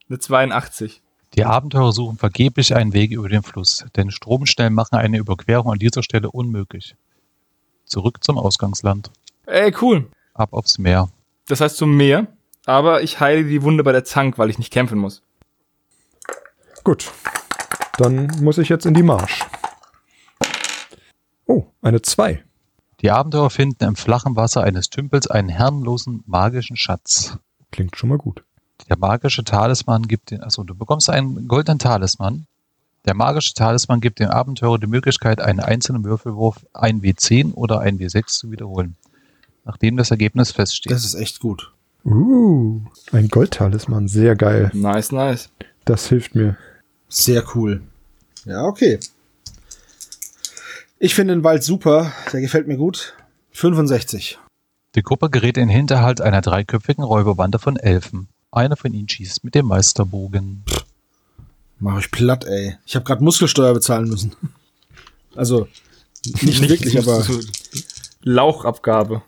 Eine 0.10 0.20
82. 0.20 1.02
Die 1.36 1.46
Abenteurer 1.46 1.92
suchen 1.92 2.18
vergeblich 2.18 2.76
einen 2.76 2.94
Weg 2.94 3.12
über 3.12 3.30
den 3.30 3.44
Fluss, 3.44 3.86
denn 3.96 4.12
Stromstellen 4.12 4.74
machen 4.74 4.96
eine 4.96 5.18
Überquerung 5.18 5.72
an 5.72 5.80
dieser 5.80 6.04
Stelle 6.04 6.32
unmöglich. 6.32 6.96
Zurück 7.86 8.24
zum 8.24 8.38
Ausgangsland. 8.38 9.12
Ey, 9.46 9.74
cool. 9.82 10.08
Ab 10.34 10.50
aufs 10.52 10.78
Meer. 10.78 11.10
Das 11.48 11.62
heißt 11.62 11.78
zum 11.78 11.96
Meer, 11.96 12.28
aber 12.66 13.02
ich 13.02 13.20
heile 13.20 13.46
die 13.46 13.62
Wunde 13.64 13.84
bei 13.84 13.92
der 13.92 14.04
Zank, 14.04 14.38
weil 14.38 14.50
ich 14.50 14.58
nicht 14.58 14.74
kämpfen 14.74 15.00
muss. 15.00 15.22
Gut. 16.88 17.12
Dann 17.98 18.28
muss 18.40 18.58
ich 18.58 18.70
jetzt 18.70 18.86
in 18.86 18.94
die 18.94 19.04
Marsch. 19.04 19.46
Oh, 21.46 21.66
eine 21.82 22.02
2. 22.02 22.42
Die 23.02 23.12
Abenteurer 23.12 23.50
finden 23.50 23.84
im 23.84 23.98
flachen 23.98 24.38
Wasser 24.38 24.64
eines 24.64 24.90
Tümpels 24.90 25.28
einen 25.28 25.50
herrenlosen 25.50 26.24
magischen 26.28 26.78
Schatz. 26.78 27.40
Klingt 27.72 27.98
schon 27.98 28.08
mal 28.08 28.18
gut. 28.18 28.46
Der 28.88 28.98
magische 28.98 29.44
Talisman 29.44 30.04
gibt 30.04 30.32
den, 30.32 30.42
also 30.42 30.64
du 30.64 30.76
bekommst 30.76 31.10
einen 31.10 31.50
goldenen 31.50 31.78
Talisman. 31.78 32.48
Der 33.04 33.16
magische 33.16 33.54
Talisman 33.54 34.00
gibt 34.00 34.20
dem 34.20 34.30
Abenteurer 34.30 34.80
die 34.80 34.88
Möglichkeit, 34.88 35.42
einen 35.42 35.60
einzelnen 35.60 36.06
Würfelwurf, 36.06 36.66
ein 36.72 37.02
W10 37.02 37.54
oder 37.54 37.82
ein 37.82 38.00
W6 38.00 38.28
zu 38.28 38.50
wiederholen, 38.50 38.96
nachdem 39.66 39.98
das 39.98 40.12
Ergebnis 40.12 40.54
feststeht. 40.54 40.94
das 40.94 41.04
ist 41.04 41.16
echt 41.16 41.42
gut. 41.42 41.74
Uh, 42.06 42.80
ein 43.12 43.28
Goldtalisman. 43.28 44.08
Sehr 44.08 44.38
geil. 44.38 44.72
Nice, 44.74 45.12
nice. 45.12 45.50
Das 45.84 46.08
hilft 46.08 46.34
mir. 46.34 46.56
Sehr 47.10 47.44
cool. 47.56 47.82
Ja, 48.46 48.64
okay. 48.64 49.00
Ich 51.00 51.14
finde 51.14 51.36
den 51.36 51.44
Wald 51.44 51.64
super. 51.64 52.12
Der 52.34 52.42
gefällt 52.42 52.68
mir 52.68 52.78
gut. 52.78 53.14
65. 53.52 54.40
Die 54.96 55.04
Gruppe 55.04 55.30
gerät 55.30 55.58
in 55.58 55.68
den 55.68 55.76
Hinterhalt 55.76 56.22
einer 56.22 56.42
dreiköpfigen 56.42 57.04
Räuberbande 57.04 57.60
von 57.60 57.76
Elfen. 57.78 58.28
Einer 58.52 58.78
von 58.78 58.94
ihnen 58.94 59.08
schießt 59.08 59.44
mit 59.44 59.54
dem 59.56 59.68
Meisterbogen. 59.68 60.64
Mach 61.80 62.00
ich 62.00 62.10
platt, 62.10 62.46
ey. 62.46 62.78
Ich 62.86 62.96
habe 62.96 63.06
gerade 63.06 63.24
Muskelsteuer 63.24 63.74
bezahlen 63.74 64.08
müssen. 64.10 64.34
Also, 65.36 65.68
nicht, 66.26 66.68
wirklich, 66.68 66.98
aber 66.98 67.24
Lauchabgabe. 68.24 69.22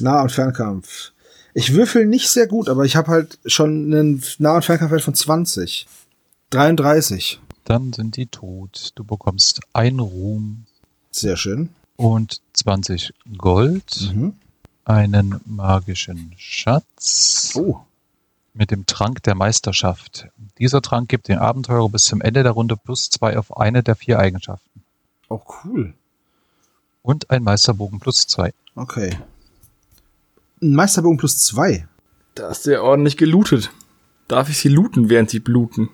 Nah- 0.00 0.22
und 0.22 0.32
Fernkampf. 0.32 1.12
Ich 1.52 1.74
würfel 1.74 2.06
nicht 2.06 2.30
sehr 2.30 2.46
gut, 2.46 2.68
aber 2.68 2.84
ich 2.84 2.96
habe 2.96 3.10
halt 3.10 3.38
schon 3.44 3.92
einen 3.92 4.22
Nah- 4.38 4.56
und 4.56 4.64
Fernkampfwert 4.64 5.02
von 5.02 5.14
20. 5.14 5.86
33. 6.50 7.40
Dann 7.64 7.92
sind 7.92 8.16
die 8.16 8.26
tot. 8.26 8.90
Du 8.96 9.04
bekommst 9.04 9.60
ein 9.72 10.00
Ruhm 10.00 10.64
Sehr 11.10 11.36
schön. 11.36 11.68
und 11.96 12.40
20 12.54 13.12
Gold, 13.38 14.10
Mhm. 14.12 14.34
einen 14.84 15.40
magischen 15.46 16.34
Schatz 16.36 17.52
Oh, 17.56 17.80
mit 18.54 18.70
dem 18.72 18.86
Trank 18.86 19.22
der 19.22 19.36
Meisterschaft. 19.36 20.26
Dieser 20.58 20.82
Trank 20.82 21.08
gibt 21.08 21.28
den 21.28 21.38
Abenteurer 21.38 21.88
bis 21.88 22.04
zum 22.04 22.20
Ende 22.20 22.42
der 22.42 22.52
Runde 22.52 22.76
plus 22.76 23.10
zwei 23.10 23.38
auf 23.38 23.56
eine 23.56 23.82
der 23.82 23.94
vier 23.96 24.18
Eigenschaften. 24.18 24.66
auch 25.28 25.64
cool. 25.64 25.94
Und 27.02 27.30
ein 27.30 27.44
Meisterbogen 27.44 28.00
plus 28.00 28.26
zwei. 28.26 28.52
Okay. 28.74 29.16
Ein 30.60 30.74
Meisterbogen 30.74 31.18
plus 31.18 31.38
zwei. 31.38 31.86
Da 32.34 32.48
ist 32.50 32.66
der 32.66 32.82
ordentlich 32.82 33.16
gelootet. 33.16 33.70
Darf 34.26 34.48
ich 34.50 34.58
sie 34.58 34.68
looten, 34.68 35.08
während 35.08 35.30
sie 35.30 35.38
bluten? 35.38 35.88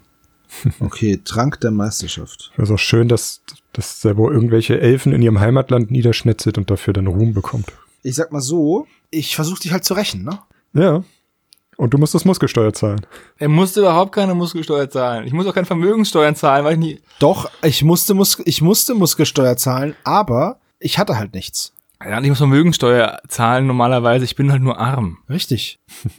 Okay, 0.80 1.20
Trank 1.24 1.60
der 1.60 1.70
Meisterschaft. 1.70 2.52
Das 2.56 2.68
ist 2.68 2.74
auch 2.74 2.78
schön, 2.78 3.08
dass, 3.08 3.42
dass 3.72 4.00
der 4.00 4.16
wohl 4.16 4.32
irgendwelche 4.32 4.80
Elfen 4.80 5.12
in 5.12 5.22
ihrem 5.22 5.40
Heimatland 5.40 5.90
niederschnetzelt 5.90 6.58
und 6.58 6.70
dafür 6.70 6.92
dann 6.92 7.06
Ruhm 7.06 7.34
bekommt. 7.34 7.72
Ich 8.02 8.14
sag 8.14 8.32
mal 8.32 8.40
so, 8.40 8.86
ich 9.10 9.34
versuche 9.34 9.60
dich 9.60 9.72
halt 9.72 9.84
zu 9.84 9.94
rächen, 9.94 10.24
ne? 10.24 10.38
Ja. 10.72 11.02
Und 11.76 11.92
du 11.92 11.98
musst 11.98 12.14
das 12.14 12.24
Muskelsteuer 12.24 12.72
zahlen. 12.72 13.04
Er 13.38 13.48
musste 13.48 13.80
überhaupt 13.80 14.12
keine 14.12 14.34
Muskelsteuer 14.34 14.88
zahlen. 14.88 15.26
Ich 15.26 15.32
muss 15.32 15.46
auch 15.46 15.52
keine 15.52 15.66
Vermögenssteuern 15.66 16.34
zahlen, 16.34 16.64
weil 16.64 16.74
ich 16.74 16.78
nie. 16.78 17.00
Doch, 17.18 17.50
ich 17.62 17.84
musste, 17.84 18.14
Mus 18.14 18.40
ich 18.44 18.62
musste 18.62 18.94
Muskelsteuer 18.94 19.56
zahlen, 19.56 19.94
aber 20.02 20.58
ich 20.78 20.98
hatte 20.98 21.18
halt 21.18 21.34
nichts. 21.34 21.74
Ja, 22.02 22.20
ich 22.20 22.28
muss 22.28 22.38
Vermögenssteuer 22.38 23.20
zahlen 23.28 23.66
normalerweise. 23.66 24.24
Ich 24.24 24.36
bin 24.36 24.52
halt 24.52 24.62
nur 24.62 24.78
arm. 24.78 25.18
Richtig. 25.28 25.78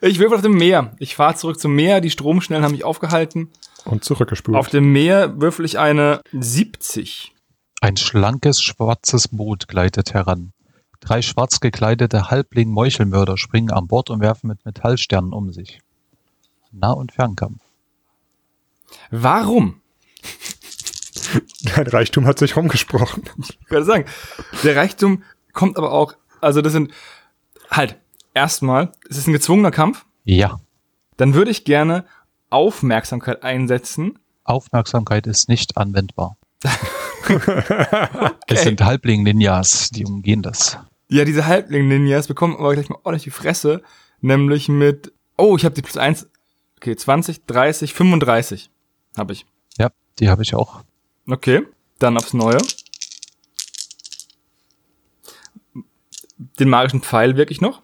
Ich 0.00 0.18
will 0.18 0.32
auf 0.32 0.42
dem 0.42 0.56
Meer. 0.56 0.94
Ich 0.98 1.16
fahre 1.16 1.34
zurück 1.34 1.58
zum 1.58 1.74
Meer. 1.74 2.00
Die 2.00 2.10
Stromschnellen 2.10 2.64
haben 2.64 2.72
mich 2.72 2.84
aufgehalten. 2.84 3.50
Und 3.84 4.04
zurückgespult. 4.04 4.56
Auf 4.56 4.68
dem 4.68 4.92
Meer 4.92 5.40
würfel 5.40 5.64
ich 5.64 5.78
eine 5.78 6.20
70. 6.32 7.32
Ein 7.80 7.96
schlankes, 7.96 8.62
schwarzes 8.62 9.28
Boot 9.28 9.68
gleitet 9.68 10.14
heran. 10.14 10.52
Drei 11.00 11.22
schwarz 11.22 11.60
gekleidete 11.60 12.30
Halbling-Meuchelmörder 12.30 13.36
springen 13.36 13.70
an 13.70 13.86
Bord 13.86 14.10
und 14.10 14.20
werfen 14.20 14.48
mit 14.48 14.64
Metallsternen 14.64 15.32
um 15.32 15.52
sich. 15.52 15.80
Nah- 16.72 16.92
und 16.92 17.12
Fernkampf. 17.12 17.62
Warum? 19.10 19.80
Dein 21.62 21.86
Reichtum 21.86 22.26
hat 22.26 22.38
sich 22.38 22.56
rumgesprochen. 22.56 23.24
Ich 23.38 23.70
würde 23.70 23.84
sagen, 23.84 24.04
der 24.62 24.76
Reichtum 24.76 25.22
kommt 25.52 25.76
aber 25.76 25.92
auch, 25.92 26.14
also 26.40 26.60
das 26.62 26.72
sind, 26.72 26.92
halt, 27.70 27.98
erstmal, 28.36 28.92
es 29.08 29.16
ist 29.16 29.26
ein 29.26 29.32
gezwungener 29.32 29.72
Kampf. 29.72 30.04
Ja, 30.24 30.60
Dann 31.16 31.34
würde 31.34 31.50
ich 31.50 31.64
gerne 31.64 32.04
Aufmerksamkeit 32.50 33.42
einsetzen. 33.42 34.18
Aufmerksamkeit 34.44 35.26
ist 35.26 35.48
nicht 35.48 35.76
anwendbar. 35.76 36.36
Es 38.46 38.62
sind 38.62 38.80
Halbling-Ninjas, 38.82 39.90
die 39.90 40.04
umgehen 40.04 40.42
das. 40.42 40.78
Ja, 41.08 41.24
diese 41.24 41.46
Halbling-Ninjas 41.46 42.28
bekommen 42.28 42.54
aber 42.56 42.74
gleich 42.74 42.88
mal 42.88 42.98
ordentlich 43.02 43.24
die 43.24 43.30
Fresse. 43.30 43.82
Nämlich 44.20 44.68
mit, 44.68 45.12
oh, 45.36 45.56
ich 45.56 45.64
habe 45.64 45.74
die 45.74 45.82
plus 45.82 45.96
eins. 45.96 46.28
Okay, 46.76 46.94
20, 46.94 47.44
30, 47.46 47.94
35 47.94 48.70
habe 49.16 49.32
ich. 49.32 49.44
Ja, 49.76 49.90
die 50.20 50.28
habe 50.28 50.42
ich 50.42 50.54
auch. 50.54 50.84
Okay, 51.28 51.66
dann 51.98 52.16
aufs 52.16 52.32
Neue. 52.32 52.58
Den 56.60 56.68
magischen 56.68 57.02
Pfeil 57.02 57.36
wirklich 57.36 57.60
noch. 57.60 57.82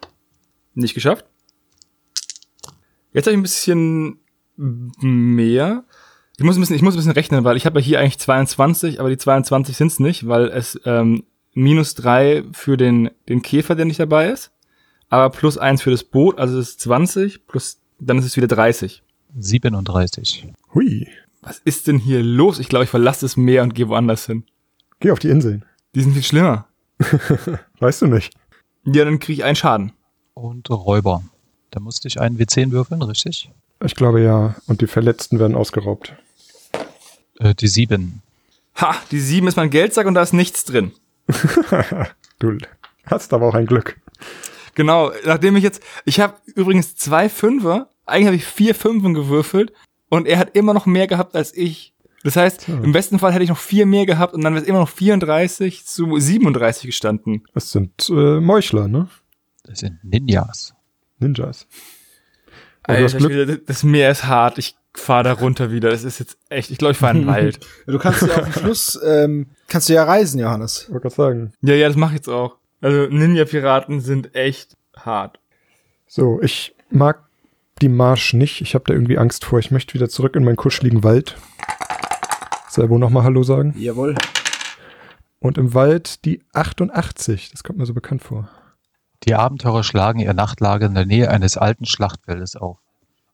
Nicht 0.74 0.94
geschafft. 0.94 1.26
Jetzt 3.12 3.26
habe 3.26 3.32
ich 3.32 3.38
ein 3.38 3.42
bisschen 3.42 4.18
mehr. 4.56 5.84
Ich 6.38 6.44
muss 6.44 6.56
ein 6.56 6.60
bisschen, 6.60 6.76
ich 6.76 6.82
muss 6.82 6.94
ein 6.94 6.98
bisschen 6.98 7.12
rechnen, 7.12 7.44
weil 7.44 7.56
ich 7.56 7.66
habe 7.66 7.78
ja 7.80 7.84
hier 7.84 8.00
eigentlich 8.00 8.18
22, 8.18 9.00
aber 9.00 9.10
die 9.10 9.18
22 9.18 9.76
sind's 9.76 10.00
nicht, 10.00 10.26
weil 10.26 10.48
es 10.48 10.80
ähm, 10.84 11.24
minus 11.54 11.94
drei 11.94 12.44
für 12.52 12.76
den, 12.76 13.10
den 13.28 13.42
Käfer, 13.42 13.74
der 13.74 13.84
nicht 13.84 14.00
dabei 14.00 14.30
ist, 14.30 14.50
aber 15.08 15.30
plus 15.30 15.58
eins 15.58 15.82
für 15.82 15.90
das 15.90 16.04
Boot, 16.04 16.38
also 16.38 16.58
es 16.58 16.70
ist 16.70 16.80
20, 16.80 17.46
plus 17.46 17.78
dann 17.98 18.18
ist 18.18 18.24
es 18.24 18.36
wieder 18.36 18.48
30. 18.48 19.02
37. 19.38 20.52
Hui. 20.74 21.08
Was 21.42 21.58
ist 21.64 21.86
denn 21.86 21.98
hier 21.98 22.22
los? 22.22 22.58
Ich 22.58 22.68
glaube, 22.68 22.84
ich 22.84 22.90
verlasse 22.90 23.24
das 23.24 23.36
Meer 23.36 23.62
und 23.62 23.74
gehe 23.74 23.88
woanders 23.88 24.26
hin. 24.26 24.44
Geh 25.00 25.10
auf 25.10 25.18
die 25.18 25.28
Inseln. 25.28 25.64
Die 25.94 26.02
sind 26.02 26.12
viel 26.12 26.22
schlimmer. 26.22 26.66
Weißt 27.80 28.02
du 28.02 28.06
nicht? 28.06 28.34
Ja, 28.84 29.04
dann 29.04 29.18
kriege 29.18 29.40
ich 29.40 29.44
einen 29.44 29.56
Schaden. 29.56 29.92
Und 30.34 30.70
Räuber. 30.70 31.22
Da 31.70 31.80
musste 31.80 32.08
ich 32.08 32.20
einen 32.20 32.38
W10 32.38 32.70
würfeln, 32.70 33.02
richtig? 33.02 33.50
Ich 33.84 33.94
glaube 33.94 34.22
ja. 34.22 34.54
Und 34.66 34.80
die 34.80 34.86
Verletzten 34.86 35.38
werden 35.38 35.56
ausgeraubt. 35.56 36.14
Äh, 37.38 37.54
die 37.54 37.68
7. 37.68 38.22
Ha, 38.76 38.96
die 39.10 39.20
sieben 39.20 39.48
ist 39.48 39.56
mein 39.56 39.70
Geldsack 39.70 40.06
und 40.06 40.14
da 40.14 40.22
ist 40.22 40.32
nichts 40.32 40.64
drin. 40.64 40.92
Du 42.38 42.58
hast 43.06 43.32
aber 43.32 43.46
auch 43.46 43.54
ein 43.54 43.66
Glück. 43.66 44.00
Genau, 44.74 45.12
nachdem 45.24 45.54
ich 45.54 45.62
jetzt, 45.62 45.80
ich 46.04 46.18
habe 46.18 46.34
übrigens 46.56 46.96
zwei 46.96 47.28
Fünfer, 47.28 47.88
eigentlich 48.04 48.26
habe 48.26 48.36
ich 48.36 48.44
vier 48.44 48.74
Fünfen 48.74 49.14
gewürfelt 49.14 49.72
und 50.08 50.26
er 50.26 50.38
hat 50.38 50.56
immer 50.56 50.74
noch 50.74 50.84
mehr 50.84 51.06
gehabt 51.06 51.36
als 51.36 51.56
ich. 51.56 51.94
Das 52.24 52.34
heißt, 52.34 52.68
im 52.68 52.90
besten 52.90 53.20
Fall 53.20 53.32
hätte 53.32 53.44
ich 53.44 53.50
noch 53.50 53.58
vier 53.58 53.86
mehr 53.86 54.06
gehabt 54.06 54.34
und 54.34 54.42
dann 54.42 54.54
wäre 54.54 54.62
es 54.64 54.68
immer 54.68 54.80
noch 54.80 54.88
34 54.88 55.86
zu 55.86 56.18
37 56.18 56.86
gestanden. 56.86 57.44
Es 57.54 57.70
sind 57.70 58.08
äh, 58.08 58.40
Meuchler, 58.40 58.88
ne? 58.88 59.08
Das 59.72 59.80
sind 59.80 60.04
Ninjas. 60.04 60.74
Ninjas. 61.18 61.66
Alter, 62.82 63.16
Glück. 63.16 63.32
Schwede, 63.32 63.58
das 63.58 63.84
Meer 63.84 64.10
ist 64.10 64.26
hart, 64.26 64.58
ich 64.58 64.76
fahre 64.92 65.24
da 65.24 65.32
runter 65.32 65.70
wieder. 65.70 65.88
Das 65.88 66.04
ist 66.04 66.18
jetzt 66.18 66.36
echt, 66.50 66.70
ich 66.70 66.76
glaube, 66.76 66.92
ich 66.92 66.98
fahre 66.98 67.14
in 67.16 67.22
den 67.22 67.28
Wald. 67.34 67.60
Du 67.86 67.98
kannst 67.98 68.20
ja 68.20 68.36
auf 68.36 68.44
dem 68.44 68.52
Fluss, 68.52 69.00
ähm, 69.02 69.46
kannst 69.68 69.88
du 69.88 69.94
ja 69.94 70.04
reisen, 70.04 70.38
Johannes. 70.38 70.82
Ich 70.82 70.90
wollte 70.90 71.08
gerade 71.08 71.14
sagen. 71.14 71.52
Ja, 71.62 71.74
ja, 71.74 71.88
das 71.88 71.96
mache 71.96 72.10
ich 72.10 72.16
jetzt 72.18 72.28
auch. 72.28 72.56
Also 72.82 73.06
Ninja-Piraten 73.06 74.00
sind 74.02 74.34
echt 74.34 74.76
hart. 74.94 75.38
So, 76.06 76.42
ich 76.42 76.74
mag 76.90 77.22
die 77.80 77.88
Marsch 77.88 78.34
nicht. 78.34 78.60
Ich 78.60 78.74
habe 78.74 78.84
da 78.86 78.92
irgendwie 78.92 79.16
Angst 79.16 79.46
vor. 79.46 79.58
Ich 79.58 79.70
möchte 79.70 79.94
wieder 79.94 80.10
zurück 80.10 80.36
in 80.36 80.44
meinen 80.44 80.56
kuscheligen 80.56 81.02
Wald. 81.02 81.36
Selbo 82.68 82.98
nochmal 82.98 83.22
Hallo 83.22 83.42
sagen. 83.42 83.74
Jawohl. 83.78 84.16
Und 85.38 85.56
im 85.56 85.72
Wald 85.72 86.26
die 86.26 86.42
88. 86.52 87.50
Das 87.52 87.64
kommt 87.64 87.78
mir 87.78 87.86
so 87.86 87.94
bekannt 87.94 88.22
vor. 88.22 88.50
Die 89.24 89.34
Abenteurer 89.34 89.84
schlagen 89.84 90.18
ihr 90.18 90.34
Nachtlager 90.34 90.86
in 90.86 90.94
der 90.94 91.06
Nähe 91.06 91.30
eines 91.30 91.56
alten 91.56 91.86
Schlachtfeldes 91.86 92.56
auf. 92.56 92.78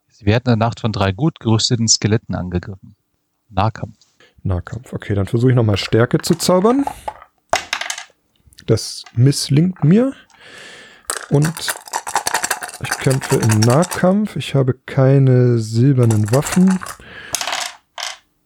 Sie 0.08 0.26
werden 0.26 0.52
in 0.52 0.58
der 0.58 0.66
Nacht 0.66 0.80
von 0.80 0.92
drei 0.92 1.12
gut 1.12 1.40
gerüsteten 1.40 1.88
Skeletten 1.88 2.34
angegriffen. 2.34 2.94
Nahkampf. 3.48 3.96
Nahkampf. 4.42 4.92
Okay, 4.92 5.14
dann 5.14 5.26
versuche 5.26 5.50
ich 5.50 5.56
nochmal 5.56 5.78
Stärke 5.78 6.18
zu 6.18 6.34
zaubern. 6.34 6.84
Das 8.66 9.04
misslingt 9.14 9.82
mir. 9.82 10.12
Und 11.30 11.52
ich 12.82 12.90
kämpfe 12.98 13.36
im 13.36 13.60
Nahkampf. 13.60 14.36
Ich 14.36 14.54
habe 14.54 14.74
keine 14.74 15.58
silbernen 15.58 16.30
Waffen. 16.32 16.78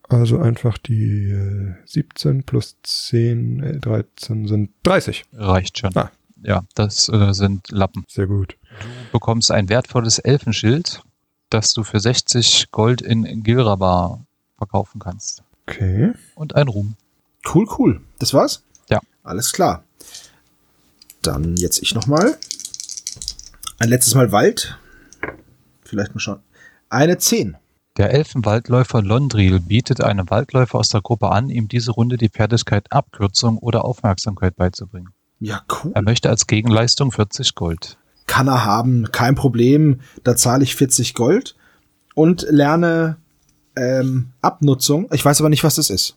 Also 0.09 0.39
einfach 0.39 0.79
die 0.79 1.31
äh, 1.31 1.75
17 1.87 2.45
plus 2.45 2.77
10, 2.83 3.63
äh, 3.63 3.79
13 3.79 4.47
sind 4.47 4.71
30. 4.85 5.25
Reicht 5.33 5.79
schon. 5.79 5.97
Ah. 5.97 6.13
Ja, 6.43 6.65
das 6.75 7.09
äh, 7.09 7.33
sind 7.33 7.71
Lappen. 7.71 8.05
Sehr 8.09 8.27
gut. 8.27 8.57
Du 8.81 9.19
bekommst 9.19 9.51
ein 9.51 9.69
wertvolles 9.69 10.19
Elfenschild, 10.19 11.03
das 11.51 11.75
du 11.75 11.85
für 11.85 12.01
60 12.01 12.71
Gold 12.71 13.01
in 13.03 13.43
Gilrabar 13.43 14.25
verkaufen 14.59 14.99
kannst. 14.99 15.43
Okay. 15.67 16.13
Und 16.35 16.57
ein 16.57 16.69
Ruhm. 16.69 16.97
Cool, 17.53 17.67
cool. 17.79 18.01
Das 18.19 18.35
war's? 18.35 18.63
Ja. 18.89 19.01
Alles 19.23 19.53
klar. 19.53 19.85
Dann 21.23 21.57
jetzt 21.57 21.83
ich 21.83 21.95
nochmal. 21.95 22.39
Ein 23.79 23.89
letztes 23.89 24.15
Mal 24.15 24.33
Wald. 24.33 24.79
Vielleicht 25.85 26.15
mal 26.15 26.21
schauen. 26.21 26.41
Eine 26.89 27.19
10. 27.19 27.57
Der 27.97 28.11
Elfenwaldläufer 28.11 29.03
Londril 29.03 29.61
bietet 29.61 30.01
einem 30.01 30.31
Waldläufer 30.31 30.79
aus 30.79 30.89
der 30.89 31.03
Gruppe 31.03 31.31
an, 31.31 31.51
ihm 31.51 31.69
diese 31.69 31.91
Runde 31.91 32.17
die 32.17 32.31
Fertigkeit 32.31 32.91
Abkürzung 32.91 33.59
oder 33.59 33.85
Aufmerksamkeit 33.85 34.57
beizubringen. 34.57 35.11
Ja, 35.43 35.61
cool. 35.69 35.91
Er 35.97 36.03
möchte 36.03 36.31
als 36.31 36.47
Gegenleistung 36.47 37.11
40 37.11 37.57
Gold. 37.57 37.99
Kann 38.27 38.47
er 38.47 38.65
haben, 38.65 39.11
kein 39.11 39.35
Problem. 39.35 40.01
Da 40.23 40.37
zahle 40.37 40.63
ich 40.63 40.77
40 40.77 41.15
Gold 41.15 41.57
und 42.15 42.47
lerne 42.49 43.17
ähm, 43.75 44.31
Abnutzung. 44.41 45.09
Ich 45.13 45.25
weiß 45.25 45.41
aber 45.41 45.49
nicht, 45.49 45.65
was 45.65 45.75
das 45.75 45.91
ist. 45.91 46.17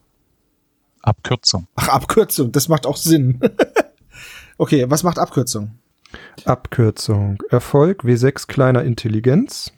Abkürzung. 1.01 1.67
Ach, 1.73 1.87
Abkürzung, 1.87 2.51
das 2.51 2.69
macht 2.69 2.85
auch 2.85 2.97
Sinn. 2.97 3.39
okay, 4.59 4.85
was 4.89 5.01
macht 5.01 5.17
Abkürzung? 5.17 5.71
Abkürzung. 6.45 7.41
Erfolg 7.49 8.03
W6 8.03 8.45
kleiner 8.45 8.83
Intelligenz. 8.83 9.73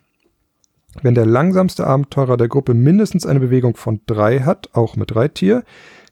Wenn 1.01 1.15
der 1.15 1.25
langsamste 1.25 1.87
Abenteurer 1.87 2.35
der 2.35 2.49
Gruppe 2.49 2.73
mindestens 2.73 3.25
eine 3.25 3.39
Bewegung 3.39 3.77
von 3.77 4.01
drei 4.07 4.41
hat, 4.41 4.69
auch 4.73 4.97
mit 4.97 5.15
Reittier, 5.15 5.63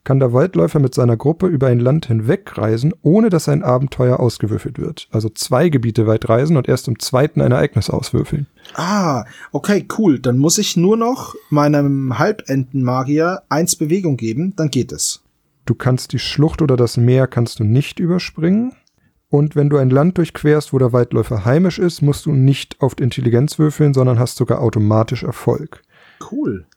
kann 0.05 0.19
der 0.19 0.31
Waldläufer 0.31 0.79
mit 0.79 0.95
seiner 0.95 1.17
Gruppe 1.17 1.47
über 1.47 1.67
ein 1.67 1.79
Land 1.79 2.05
hinweg 2.05 2.57
reisen, 2.57 2.93
ohne 3.01 3.29
dass 3.29 3.49
ein 3.49 3.63
Abenteuer 3.63 4.19
ausgewürfelt 4.19 4.79
wird. 4.79 5.09
Also 5.11 5.29
zwei 5.29 5.67
Gebiete 5.69 6.07
weit 6.07 6.29
reisen 6.29 6.55
und 6.55 6.69
erst 6.69 6.87
im 6.87 6.99
zweiten 6.99 7.41
ein 7.41 7.51
Ereignis 7.51 7.89
auswürfeln. 7.89 8.47
Ah, 8.75 9.25
okay, 9.51 9.85
cool. 9.97 10.19
Dann 10.19 10.37
muss 10.37 10.57
ich 10.57 10.77
nur 10.77 10.95
noch 10.95 11.35
meinem 11.49 12.17
Halbentenmagier 12.17 13.41
eins 13.49 13.75
Bewegung 13.75 14.15
geben, 14.15 14.53
dann 14.55 14.69
geht 14.69 14.91
es. 14.91 15.23
Du 15.65 15.73
kannst 15.73 16.13
die 16.13 16.19
Schlucht 16.19 16.61
oder 16.61 16.77
das 16.77 16.95
Meer 16.95 17.27
kannst 17.27 17.59
du 17.59 17.63
nicht 17.63 17.99
überspringen. 17.99 18.73
Und 19.29 19.55
wenn 19.55 19.69
du 19.69 19.77
ein 19.77 19.89
Land 19.89 20.19
durchquerst, 20.19 20.71
wo 20.71 20.77
der 20.77 20.93
Waldläufer 20.93 21.43
heimisch 21.43 21.79
ist, 21.79 22.03
musst 22.03 22.27
du 22.27 22.31
nicht 22.31 22.79
auf 22.79 22.99
Intelligenz 22.99 23.57
würfeln, 23.57 23.93
sondern 23.93 24.19
hast 24.19 24.37
sogar 24.37 24.61
automatisch 24.61 25.23
Erfolg. 25.23 25.81
Cool. 26.31 26.67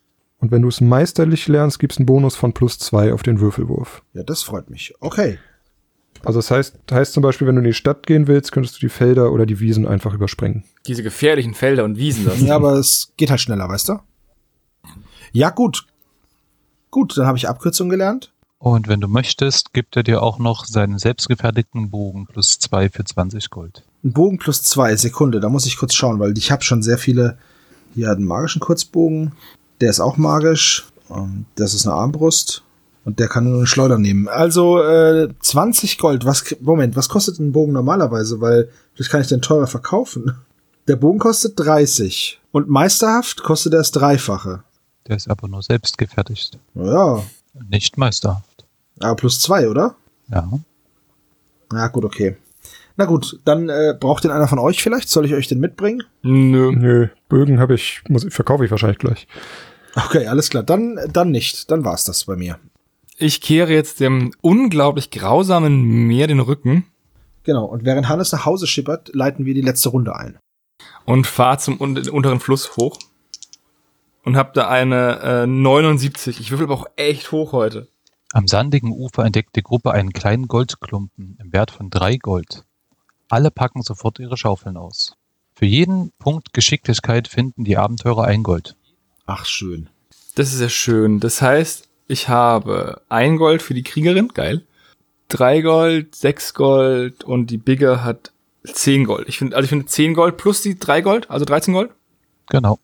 Und 0.41 0.53
wenn 0.53 0.63
du 0.63 0.69
es 0.69 0.81
meisterlich 0.81 1.49
lernst, 1.49 1.79
gibt's 1.79 1.99
einen 1.99 2.07
Bonus 2.07 2.37
von 2.37 2.53
plus 2.53 2.79
zwei 2.79 3.13
auf 3.13 3.23
den 3.23 3.41
Würfelwurf. 3.41 4.03
Ja, 4.15 4.23
das 4.23 4.43
freut 4.43 4.71
mich. 4.71 4.95
Okay. 5.01 5.39
Also 6.25 6.39
das 6.39 6.51
heißt, 6.51 6.77
heißt 6.91 7.13
zum 7.13 7.23
Beispiel, 7.23 7.47
wenn 7.47 7.57
du 7.57 7.61
in 7.61 7.67
die 7.67 7.75
Stadt 7.75 8.07
gehen 8.07 8.27
willst, 8.27 8.53
könntest 8.53 8.77
du 8.77 8.81
die 8.81 8.89
Felder 8.89 9.33
oder 9.33 9.47
die 9.47 9.61
Wiesen 9.61 9.87
einfach 9.87 10.15
überspringen. 10.15 10.65
Diese 10.87 11.03
gefährlichen 11.03 11.55
Felder 11.55 11.85
und 11.85 11.97
Wiesen. 11.97 12.25
Das 12.25 12.41
Ja, 12.41 12.57
aber 12.57 12.75
es 12.75 13.13
geht 13.17 13.31
halt 13.31 13.41
schneller, 13.41 13.69
weißt 13.69 13.89
du? 13.91 14.01
Ja, 15.33 15.51
gut. 15.51 15.87
Gut, 16.91 17.17
dann 17.17 17.27
habe 17.27 17.39
ich 17.39 17.49
Abkürzung 17.49 17.89
gelernt. 17.89 18.33
Und 18.59 18.89
wenn 18.89 19.01
du 19.01 19.07
möchtest, 19.07 19.73
gibt 19.73 19.97
er 19.97 20.03
dir 20.03 20.23
auch 20.23 20.39
noch 20.39 20.65
seinen 20.65 20.99
selbstgefertigten 20.99 21.91
Bogen 21.91 22.27
plus 22.27 22.59
zwei 22.59 22.89
für 22.89 23.05
20 23.05 23.51
Gold. 23.51 23.85
Ein 24.03 24.13
Bogen 24.13 24.39
plus 24.39 24.63
zwei, 24.63 24.97
Sekunde, 24.97 25.39
da 25.39 25.49
muss 25.49 25.67
ich 25.67 25.77
kurz 25.77 25.95
schauen, 25.95 26.19
weil 26.19 26.37
ich 26.37 26.51
habe 26.51 26.65
schon 26.65 26.83
sehr 26.83 26.99
viele. 26.99 27.39
Hier 27.95 28.09
hat 28.09 28.17
einen 28.17 28.27
magischen 28.27 28.61
Kurzbogen. 28.61 29.33
Der 29.81 29.91
ist 29.91 30.01
auch 30.01 30.17
magisch. 30.17 30.87
Ähm, 31.11 31.47
Das 31.55 31.75
ist 31.75 31.87
eine 31.87 31.97
Armbrust. 31.97 32.63
Und 33.05 33.19
der 33.21 33.29
kann 33.29 33.45
nur 33.45 33.59
eine 33.59 33.67
Schleuder 33.67 33.99
nehmen. 33.99 34.29
Also 34.29 34.83
äh, 34.83 35.29
20 35.41 35.99
Gold. 35.99 36.25
Was, 36.27 36.45
Moment, 36.61 36.95
was 36.97 37.09
kostet 37.09 37.39
ein 37.39 37.53
Bogen 37.53 37.73
normalerweise? 37.73 38.41
Weil 38.41 38.69
vielleicht 38.95 39.11
kann 39.11 39.21
ich 39.23 39.29
den 39.29 39.41
teurer 39.43 39.67
verkaufen. 39.67 40.35
Der 40.89 40.97
Bogen 40.97 41.19
kostet 41.19 41.59
30. 41.61 42.41
Und 42.51 42.69
meisterhaft 42.71 43.43
kostet 43.43 43.75
er 43.75 43.79
das 43.81 43.91
Dreifache. 43.93 44.63
Der 45.07 45.17
ist 45.17 45.29
aber 45.29 45.47
nur 45.47 45.63
selbstgefertigt. 45.63 46.59
Ja, 46.75 47.23
Nicht 47.69 47.99
meisterhaft. 47.99 48.65
aber 48.99 49.15
plus 49.17 49.39
zwei, 49.41 49.69
oder? 49.69 49.95
Ja. 50.31 50.49
Na 51.71 51.89
gut, 51.89 52.05
okay. 52.07 52.37
Na 52.99 53.05
gut, 53.07 53.39
dann 53.45 53.69
äh, 53.69 53.95
braucht 53.99 54.25
den 54.25 54.31
einer 54.33 54.49
von 54.49 54.59
euch 54.59 54.83
vielleicht? 54.83 55.09
Soll 55.09 55.25
ich 55.25 55.33
euch 55.33 55.47
den 55.49 55.61
mitbringen? 55.61 56.03
Nö. 56.23 56.73
Nö, 56.73 57.09
Bögen 57.29 57.61
habe 57.61 57.75
ich, 57.75 58.03
muss, 58.09 58.27
verkaufe 58.29 58.65
ich 58.65 58.71
wahrscheinlich 58.71 58.99
gleich. 58.99 59.27
Okay, 59.95 60.27
alles 60.27 60.51
klar. 60.51 60.65
Dann, 60.65 60.99
dann 61.13 61.31
nicht. 61.31 61.71
Dann 61.71 61.85
war's 61.85 62.05
das 62.05 62.25
bei 62.25 62.35
mir. 62.37 62.59
Ich 63.17 63.41
kehre 63.41 63.73
jetzt 63.73 64.01
dem 64.01 64.33
unglaublich 64.41 65.11
grausamen 65.11 66.07
Meer 66.07 66.27
den 66.27 66.41
Rücken 66.41 66.85
Genau. 67.45 67.65
Und 67.65 67.85
während 67.87 68.09
Hannes 68.11 68.31
nach 68.33 68.45
Hause 68.45 68.67
schippert, 68.67 69.15
leiten 69.15 69.47
wir 69.47 69.55
die 69.55 69.63
letzte 69.63 69.89
Runde 69.89 70.15
ein. 70.15 70.39
und 71.07 71.27
fahre 71.27 71.57
zum 71.59 71.81
un 71.81 71.97
unteren 72.11 72.41
Fluss 72.41 72.77
hoch 72.77 72.99
und 74.23 74.37
hab 74.37 74.53
da 74.53 74.69
eine 74.69 75.21
äh, 75.45 75.47
79. 75.47 76.41
Ich 76.41 76.51
würfel 76.51 76.67
aber 76.67 76.75
auch 76.75 76.87
echt 76.97 77.33
hoch 77.33 77.53
heute. 77.53 77.89
Am 78.33 78.47
sandigen 78.47 78.93
Ufer 78.93 79.25
entdeckt 79.25 79.57
die 79.57 79.63
Gruppe 79.63 79.93
einen 79.93 80.13
kleinen 80.13 80.49
Goldklumpen 80.49 81.39
im 81.41 81.53
Wert 81.53 81.71
von 81.71 81.89
drei 81.89 82.19
Gold. 82.19 82.65
Alle 83.29 83.51
packen 83.51 83.83
sofort 83.83 84.19
ihre 84.19 84.37
Schaufeln 84.37 84.77
aus. 84.77 85.17
Für 85.55 85.67
jeden 85.67 86.13
Punkt 86.19 86.53
Geschicklichkeit 86.53 87.29
finden 87.29 87.65
die 87.65 87.77
Abenteurer 87.77 88.25
ein 88.25 88.43
Gold. 88.43 88.77
Ach, 89.27 89.45
schön. 89.45 89.91
Das 90.35 90.55
ist 90.55 90.61
ja 90.61 90.69
schön. 90.69 91.21
Das 91.21 91.43
heißt, 91.43 91.89
ich 92.07 92.29
habe 92.29 93.03
ein 93.09 93.37
Gold 93.37 93.61
für 93.61 93.75
die 93.75 93.83
Kriegerin, 93.83 94.29
geil. 94.29 94.65
Drei 95.29 95.61
Gold, 95.61 96.15
sechs 96.15 96.55
Gold 96.55 97.25
und 97.25 97.49
die 97.51 97.59
Bigger 97.59 98.03
hat 98.03 98.33
zehn 98.65 99.05
Gold. 99.05 99.29
Ich 99.29 99.39
finde, 99.39 99.57
also 99.57 99.65
ich 99.65 99.71
finde 99.71 99.87
zehn 99.87 100.15
Gold 100.15 100.37
plus 100.37 100.63
die 100.63 100.79
drei 100.79 101.03
Gold, 101.03 101.31
also 101.31 101.45
13 101.45 101.75
Gold. 101.75 101.91
Genau. 102.49 102.79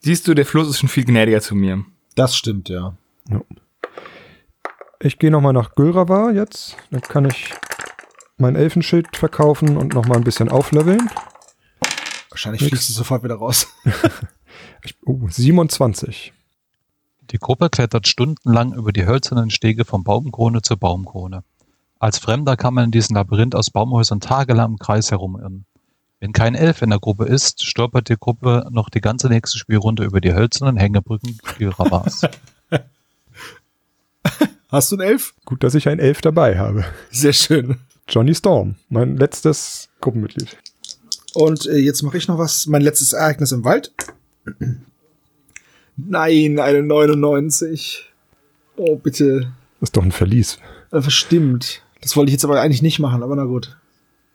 Siehst 0.00 0.26
du, 0.26 0.34
der 0.34 0.46
Fluss 0.46 0.68
ist 0.68 0.78
schon 0.78 0.88
viel 0.88 1.04
gnädiger 1.04 1.40
zu 1.40 1.54
mir. 1.54 1.84
Das 2.14 2.36
stimmt, 2.36 2.68
ja. 2.68 2.94
Ich 5.00 5.18
gehe 5.18 5.30
nochmal 5.30 5.52
nach 5.52 5.74
Gülravar 5.74 6.32
jetzt. 6.32 6.76
Dann 6.90 7.02
kann 7.02 7.24
ich 7.26 7.52
mein 8.36 8.56
Elfenschild 8.56 9.16
verkaufen 9.16 9.76
und 9.76 9.94
nochmal 9.94 10.18
ein 10.18 10.24
bisschen 10.24 10.48
aufleveln. 10.48 11.10
Wahrscheinlich 12.30 12.62
fliegst 12.62 12.88
du 12.88 12.92
sofort 12.92 13.22
wieder 13.22 13.36
raus. 13.36 13.68
Ich, 14.84 14.96
oh, 15.06 15.28
27. 15.28 16.32
Die 17.30 17.38
Gruppe 17.38 17.70
klettert 17.70 18.08
stundenlang 18.08 18.72
über 18.74 18.92
die 18.92 19.06
hölzernen 19.06 19.50
Stege 19.50 19.84
von 19.84 20.02
Baumkrone 20.04 20.62
zu 20.62 20.76
Baumkrone. 20.76 21.44
Als 21.98 22.18
Fremder 22.18 22.56
kann 22.56 22.74
man 22.74 22.86
in 22.86 22.90
diesem 22.90 23.14
Labyrinth 23.16 23.54
aus 23.54 23.70
Baumhäusern 23.70 24.20
tagelang 24.20 24.72
im 24.72 24.78
Kreis 24.78 25.12
herumirren. 25.12 25.66
Wenn 26.18 26.32
kein 26.32 26.54
Elf 26.54 26.82
in 26.82 26.90
der 26.90 26.98
Gruppe 26.98 27.24
ist, 27.24 27.64
stolpert 27.64 28.08
die 28.08 28.16
Gruppe 28.18 28.66
noch 28.70 28.90
die 28.90 29.00
ganze 29.00 29.28
nächste 29.28 29.58
Spielrunde 29.58 30.04
über 30.04 30.20
die 30.20 30.34
hölzernen 30.34 30.76
Hängebrücken 30.76 31.38
Gilravas. 31.58 32.22
Hast 34.68 34.90
du 34.90 34.96
einen 34.96 35.06
Elf? 35.08 35.34
Gut, 35.44 35.62
dass 35.62 35.74
ich 35.74 35.88
ein 35.88 35.98
Elf 35.98 36.20
dabei 36.22 36.58
habe. 36.58 36.84
Sehr 37.10 37.32
schön. 37.32 37.78
Johnny 38.08 38.34
Storm, 38.34 38.76
mein 38.88 39.16
letztes 39.16 39.88
Gruppenmitglied. 40.00 40.56
Und 41.34 41.66
äh, 41.66 41.78
jetzt 41.78 42.02
mache 42.02 42.18
ich 42.18 42.28
noch 42.28 42.38
was. 42.38 42.66
Mein 42.66 42.82
letztes 42.82 43.12
Ereignis 43.12 43.52
im 43.52 43.64
Wald. 43.64 43.92
Nein, 45.96 46.58
eine 46.58 46.82
99. 46.82 48.12
Oh, 48.76 48.96
bitte. 48.96 49.52
Das 49.80 49.88
ist 49.88 49.96
doch 49.96 50.02
ein 50.02 50.12
Verlies. 50.12 50.58
Äh, 50.90 51.02
stimmt. 51.08 51.82
Das 52.00 52.16
wollte 52.16 52.30
ich 52.30 52.34
jetzt 52.34 52.44
aber 52.44 52.60
eigentlich 52.60 52.82
nicht 52.82 52.98
machen, 52.98 53.22
aber 53.22 53.36
na 53.36 53.44
gut. 53.44 53.76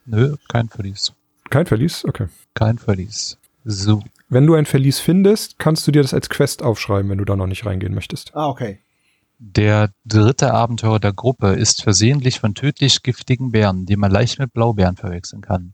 Nö, 0.05 0.35
kein 0.47 0.69
Verlies. 0.69 1.13
Kein 1.49 1.65
Verlies? 1.65 2.05
Okay. 2.05 2.27
Kein 2.53 2.77
Verlies. 2.77 3.37
So. 3.65 4.01
Wenn 4.29 4.47
du 4.47 4.55
ein 4.55 4.65
Verlies 4.65 4.99
findest, 4.99 5.59
kannst 5.59 5.87
du 5.87 5.91
dir 5.91 6.01
das 6.01 6.13
als 6.13 6.29
Quest 6.29 6.63
aufschreiben, 6.63 7.09
wenn 7.09 7.17
du 7.17 7.25
da 7.25 7.35
noch 7.35 7.47
nicht 7.47 7.65
reingehen 7.65 7.93
möchtest. 7.93 8.35
Ah, 8.35 8.47
okay. 8.47 8.79
Der 9.39 9.91
dritte 10.03 10.51
Abenteurer 10.53 10.99
der 10.99 11.13
Gruppe 11.13 11.53
ist 11.53 11.83
versehentlich 11.83 12.39
von 12.39 12.55
tödlich 12.55 13.03
giftigen 13.03 13.51
Bären, 13.51 13.85
die 13.85 13.95
man 13.95 14.11
leicht 14.11 14.39
mit 14.39 14.51
Blaubeeren 14.51 14.95
verwechseln 14.95 15.41
kann. 15.41 15.73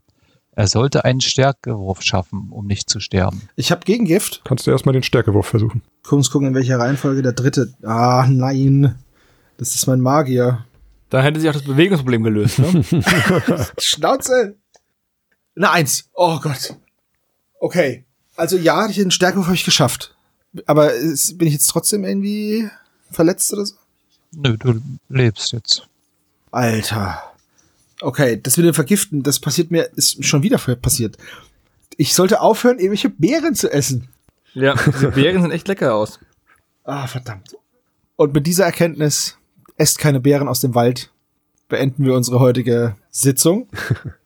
Er 0.52 0.68
sollte 0.68 1.04
einen 1.04 1.20
Stärkewurf 1.20 2.02
schaffen, 2.02 2.50
um 2.50 2.66
nicht 2.66 2.88
zu 2.88 3.00
sterben. 3.00 3.48
Ich 3.56 3.72
habe 3.72 3.84
Gegengift. 3.84 4.42
Kannst 4.44 4.66
du 4.66 4.70
erstmal 4.70 4.92
den 4.92 5.02
Stärkewurf 5.02 5.46
versuchen. 5.46 5.82
Uns 6.08 6.30
gucken, 6.30 6.48
in 6.48 6.54
welcher 6.54 6.78
Reihenfolge 6.78 7.22
der 7.22 7.32
dritte. 7.32 7.72
Ah, 7.82 8.26
nein. 8.28 8.96
Das 9.56 9.74
ist 9.74 9.86
mein 9.86 10.00
Magier. 10.00 10.64
Dann 11.08 11.22
hätte 11.22 11.40
sich 11.40 11.48
auch 11.48 11.54
das 11.54 11.64
Bewegungsproblem 11.64 12.22
gelöst, 12.22 12.58
ne? 12.58 12.84
Schnauze. 13.78 14.56
Eine 15.56 15.70
Eins. 15.70 16.10
Oh 16.12 16.38
Gott. 16.40 16.76
Okay. 17.58 18.04
Also 18.36 18.56
ja, 18.56 18.86
den 18.88 19.10
Stärkewurf 19.10 19.46
habe 19.46 19.56
ich 19.56 19.64
geschafft. 19.64 20.16
Aber 20.66 20.92
ist, 20.92 21.38
bin 21.38 21.48
ich 21.48 21.54
jetzt 21.54 21.66
trotzdem 21.66 22.04
irgendwie 22.04 22.68
verletzt 23.10 23.52
oder 23.52 23.66
so? 23.66 23.74
Nö, 24.32 24.56
du 24.56 24.80
lebst 25.08 25.52
jetzt. 25.52 25.88
Alter. 26.50 27.22
Okay, 28.00 28.40
das 28.42 28.56
mit 28.56 28.66
dem 28.66 28.74
Vergiften, 28.74 29.22
das 29.22 29.40
passiert 29.40 29.70
mir, 29.70 29.88
ist 29.96 30.24
schon 30.24 30.42
wieder 30.42 30.58
passiert. 30.58 31.16
Ich 31.96 32.14
sollte 32.14 32.40
aufhören, 32.40 32.78
irgendwelche 32.78 33.10
Beeren 33.10 33.54
zu 33.54 33.72
essen. 33.72 34.08
ja, 34.54 34.74
diese 34.74 35.12
Beeren 35.12 35.42
sehen 35.42 35.50
echt 35.50 35.68
lecker 35.68 35.94
aus. 35.94 36.18
Ah, 36.82 37.06
verdammt. 37.06 37.56
Und 38.16 38.34
mit 38.34 38.46
dieser 38.46 38.64
Erkenntnis, 38.64 39.38
esst 39.76 39.98
keine 39.98 40.20
Beeren 40.20 40.48
aus 40.48 40.60
dem 40.60 40.74
Wald, 40.74 41.10
beenden 41.68 42.04
wir 42.04 42.14
unsere 42.14 42.40
heutige 42.40 42.96
Sitzung. 43.10 43.68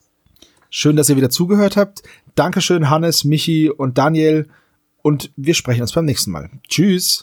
Schön, 0.70 0.96
dass 0.96 1.08
ihr 1.08 1.16
wieder 1.16 1.30
zugehört 1.30 1.76
habt. 1.76 2.02
Dankeschön, 2.34 2.90
Hannes, 2.90 3.24
Michi 3.24 3.70
und 3.70 3.96
Daniel. 3.96 4.48
Und 5.02 5.30
wir 5.36 5.54
sprechen 5.54 5.82
uns 5.82 5.92
beim 5.92 6.04
nächsten 6.04 6.30
Mal. 6.30 6.50
Tschüss. 6.68 7.22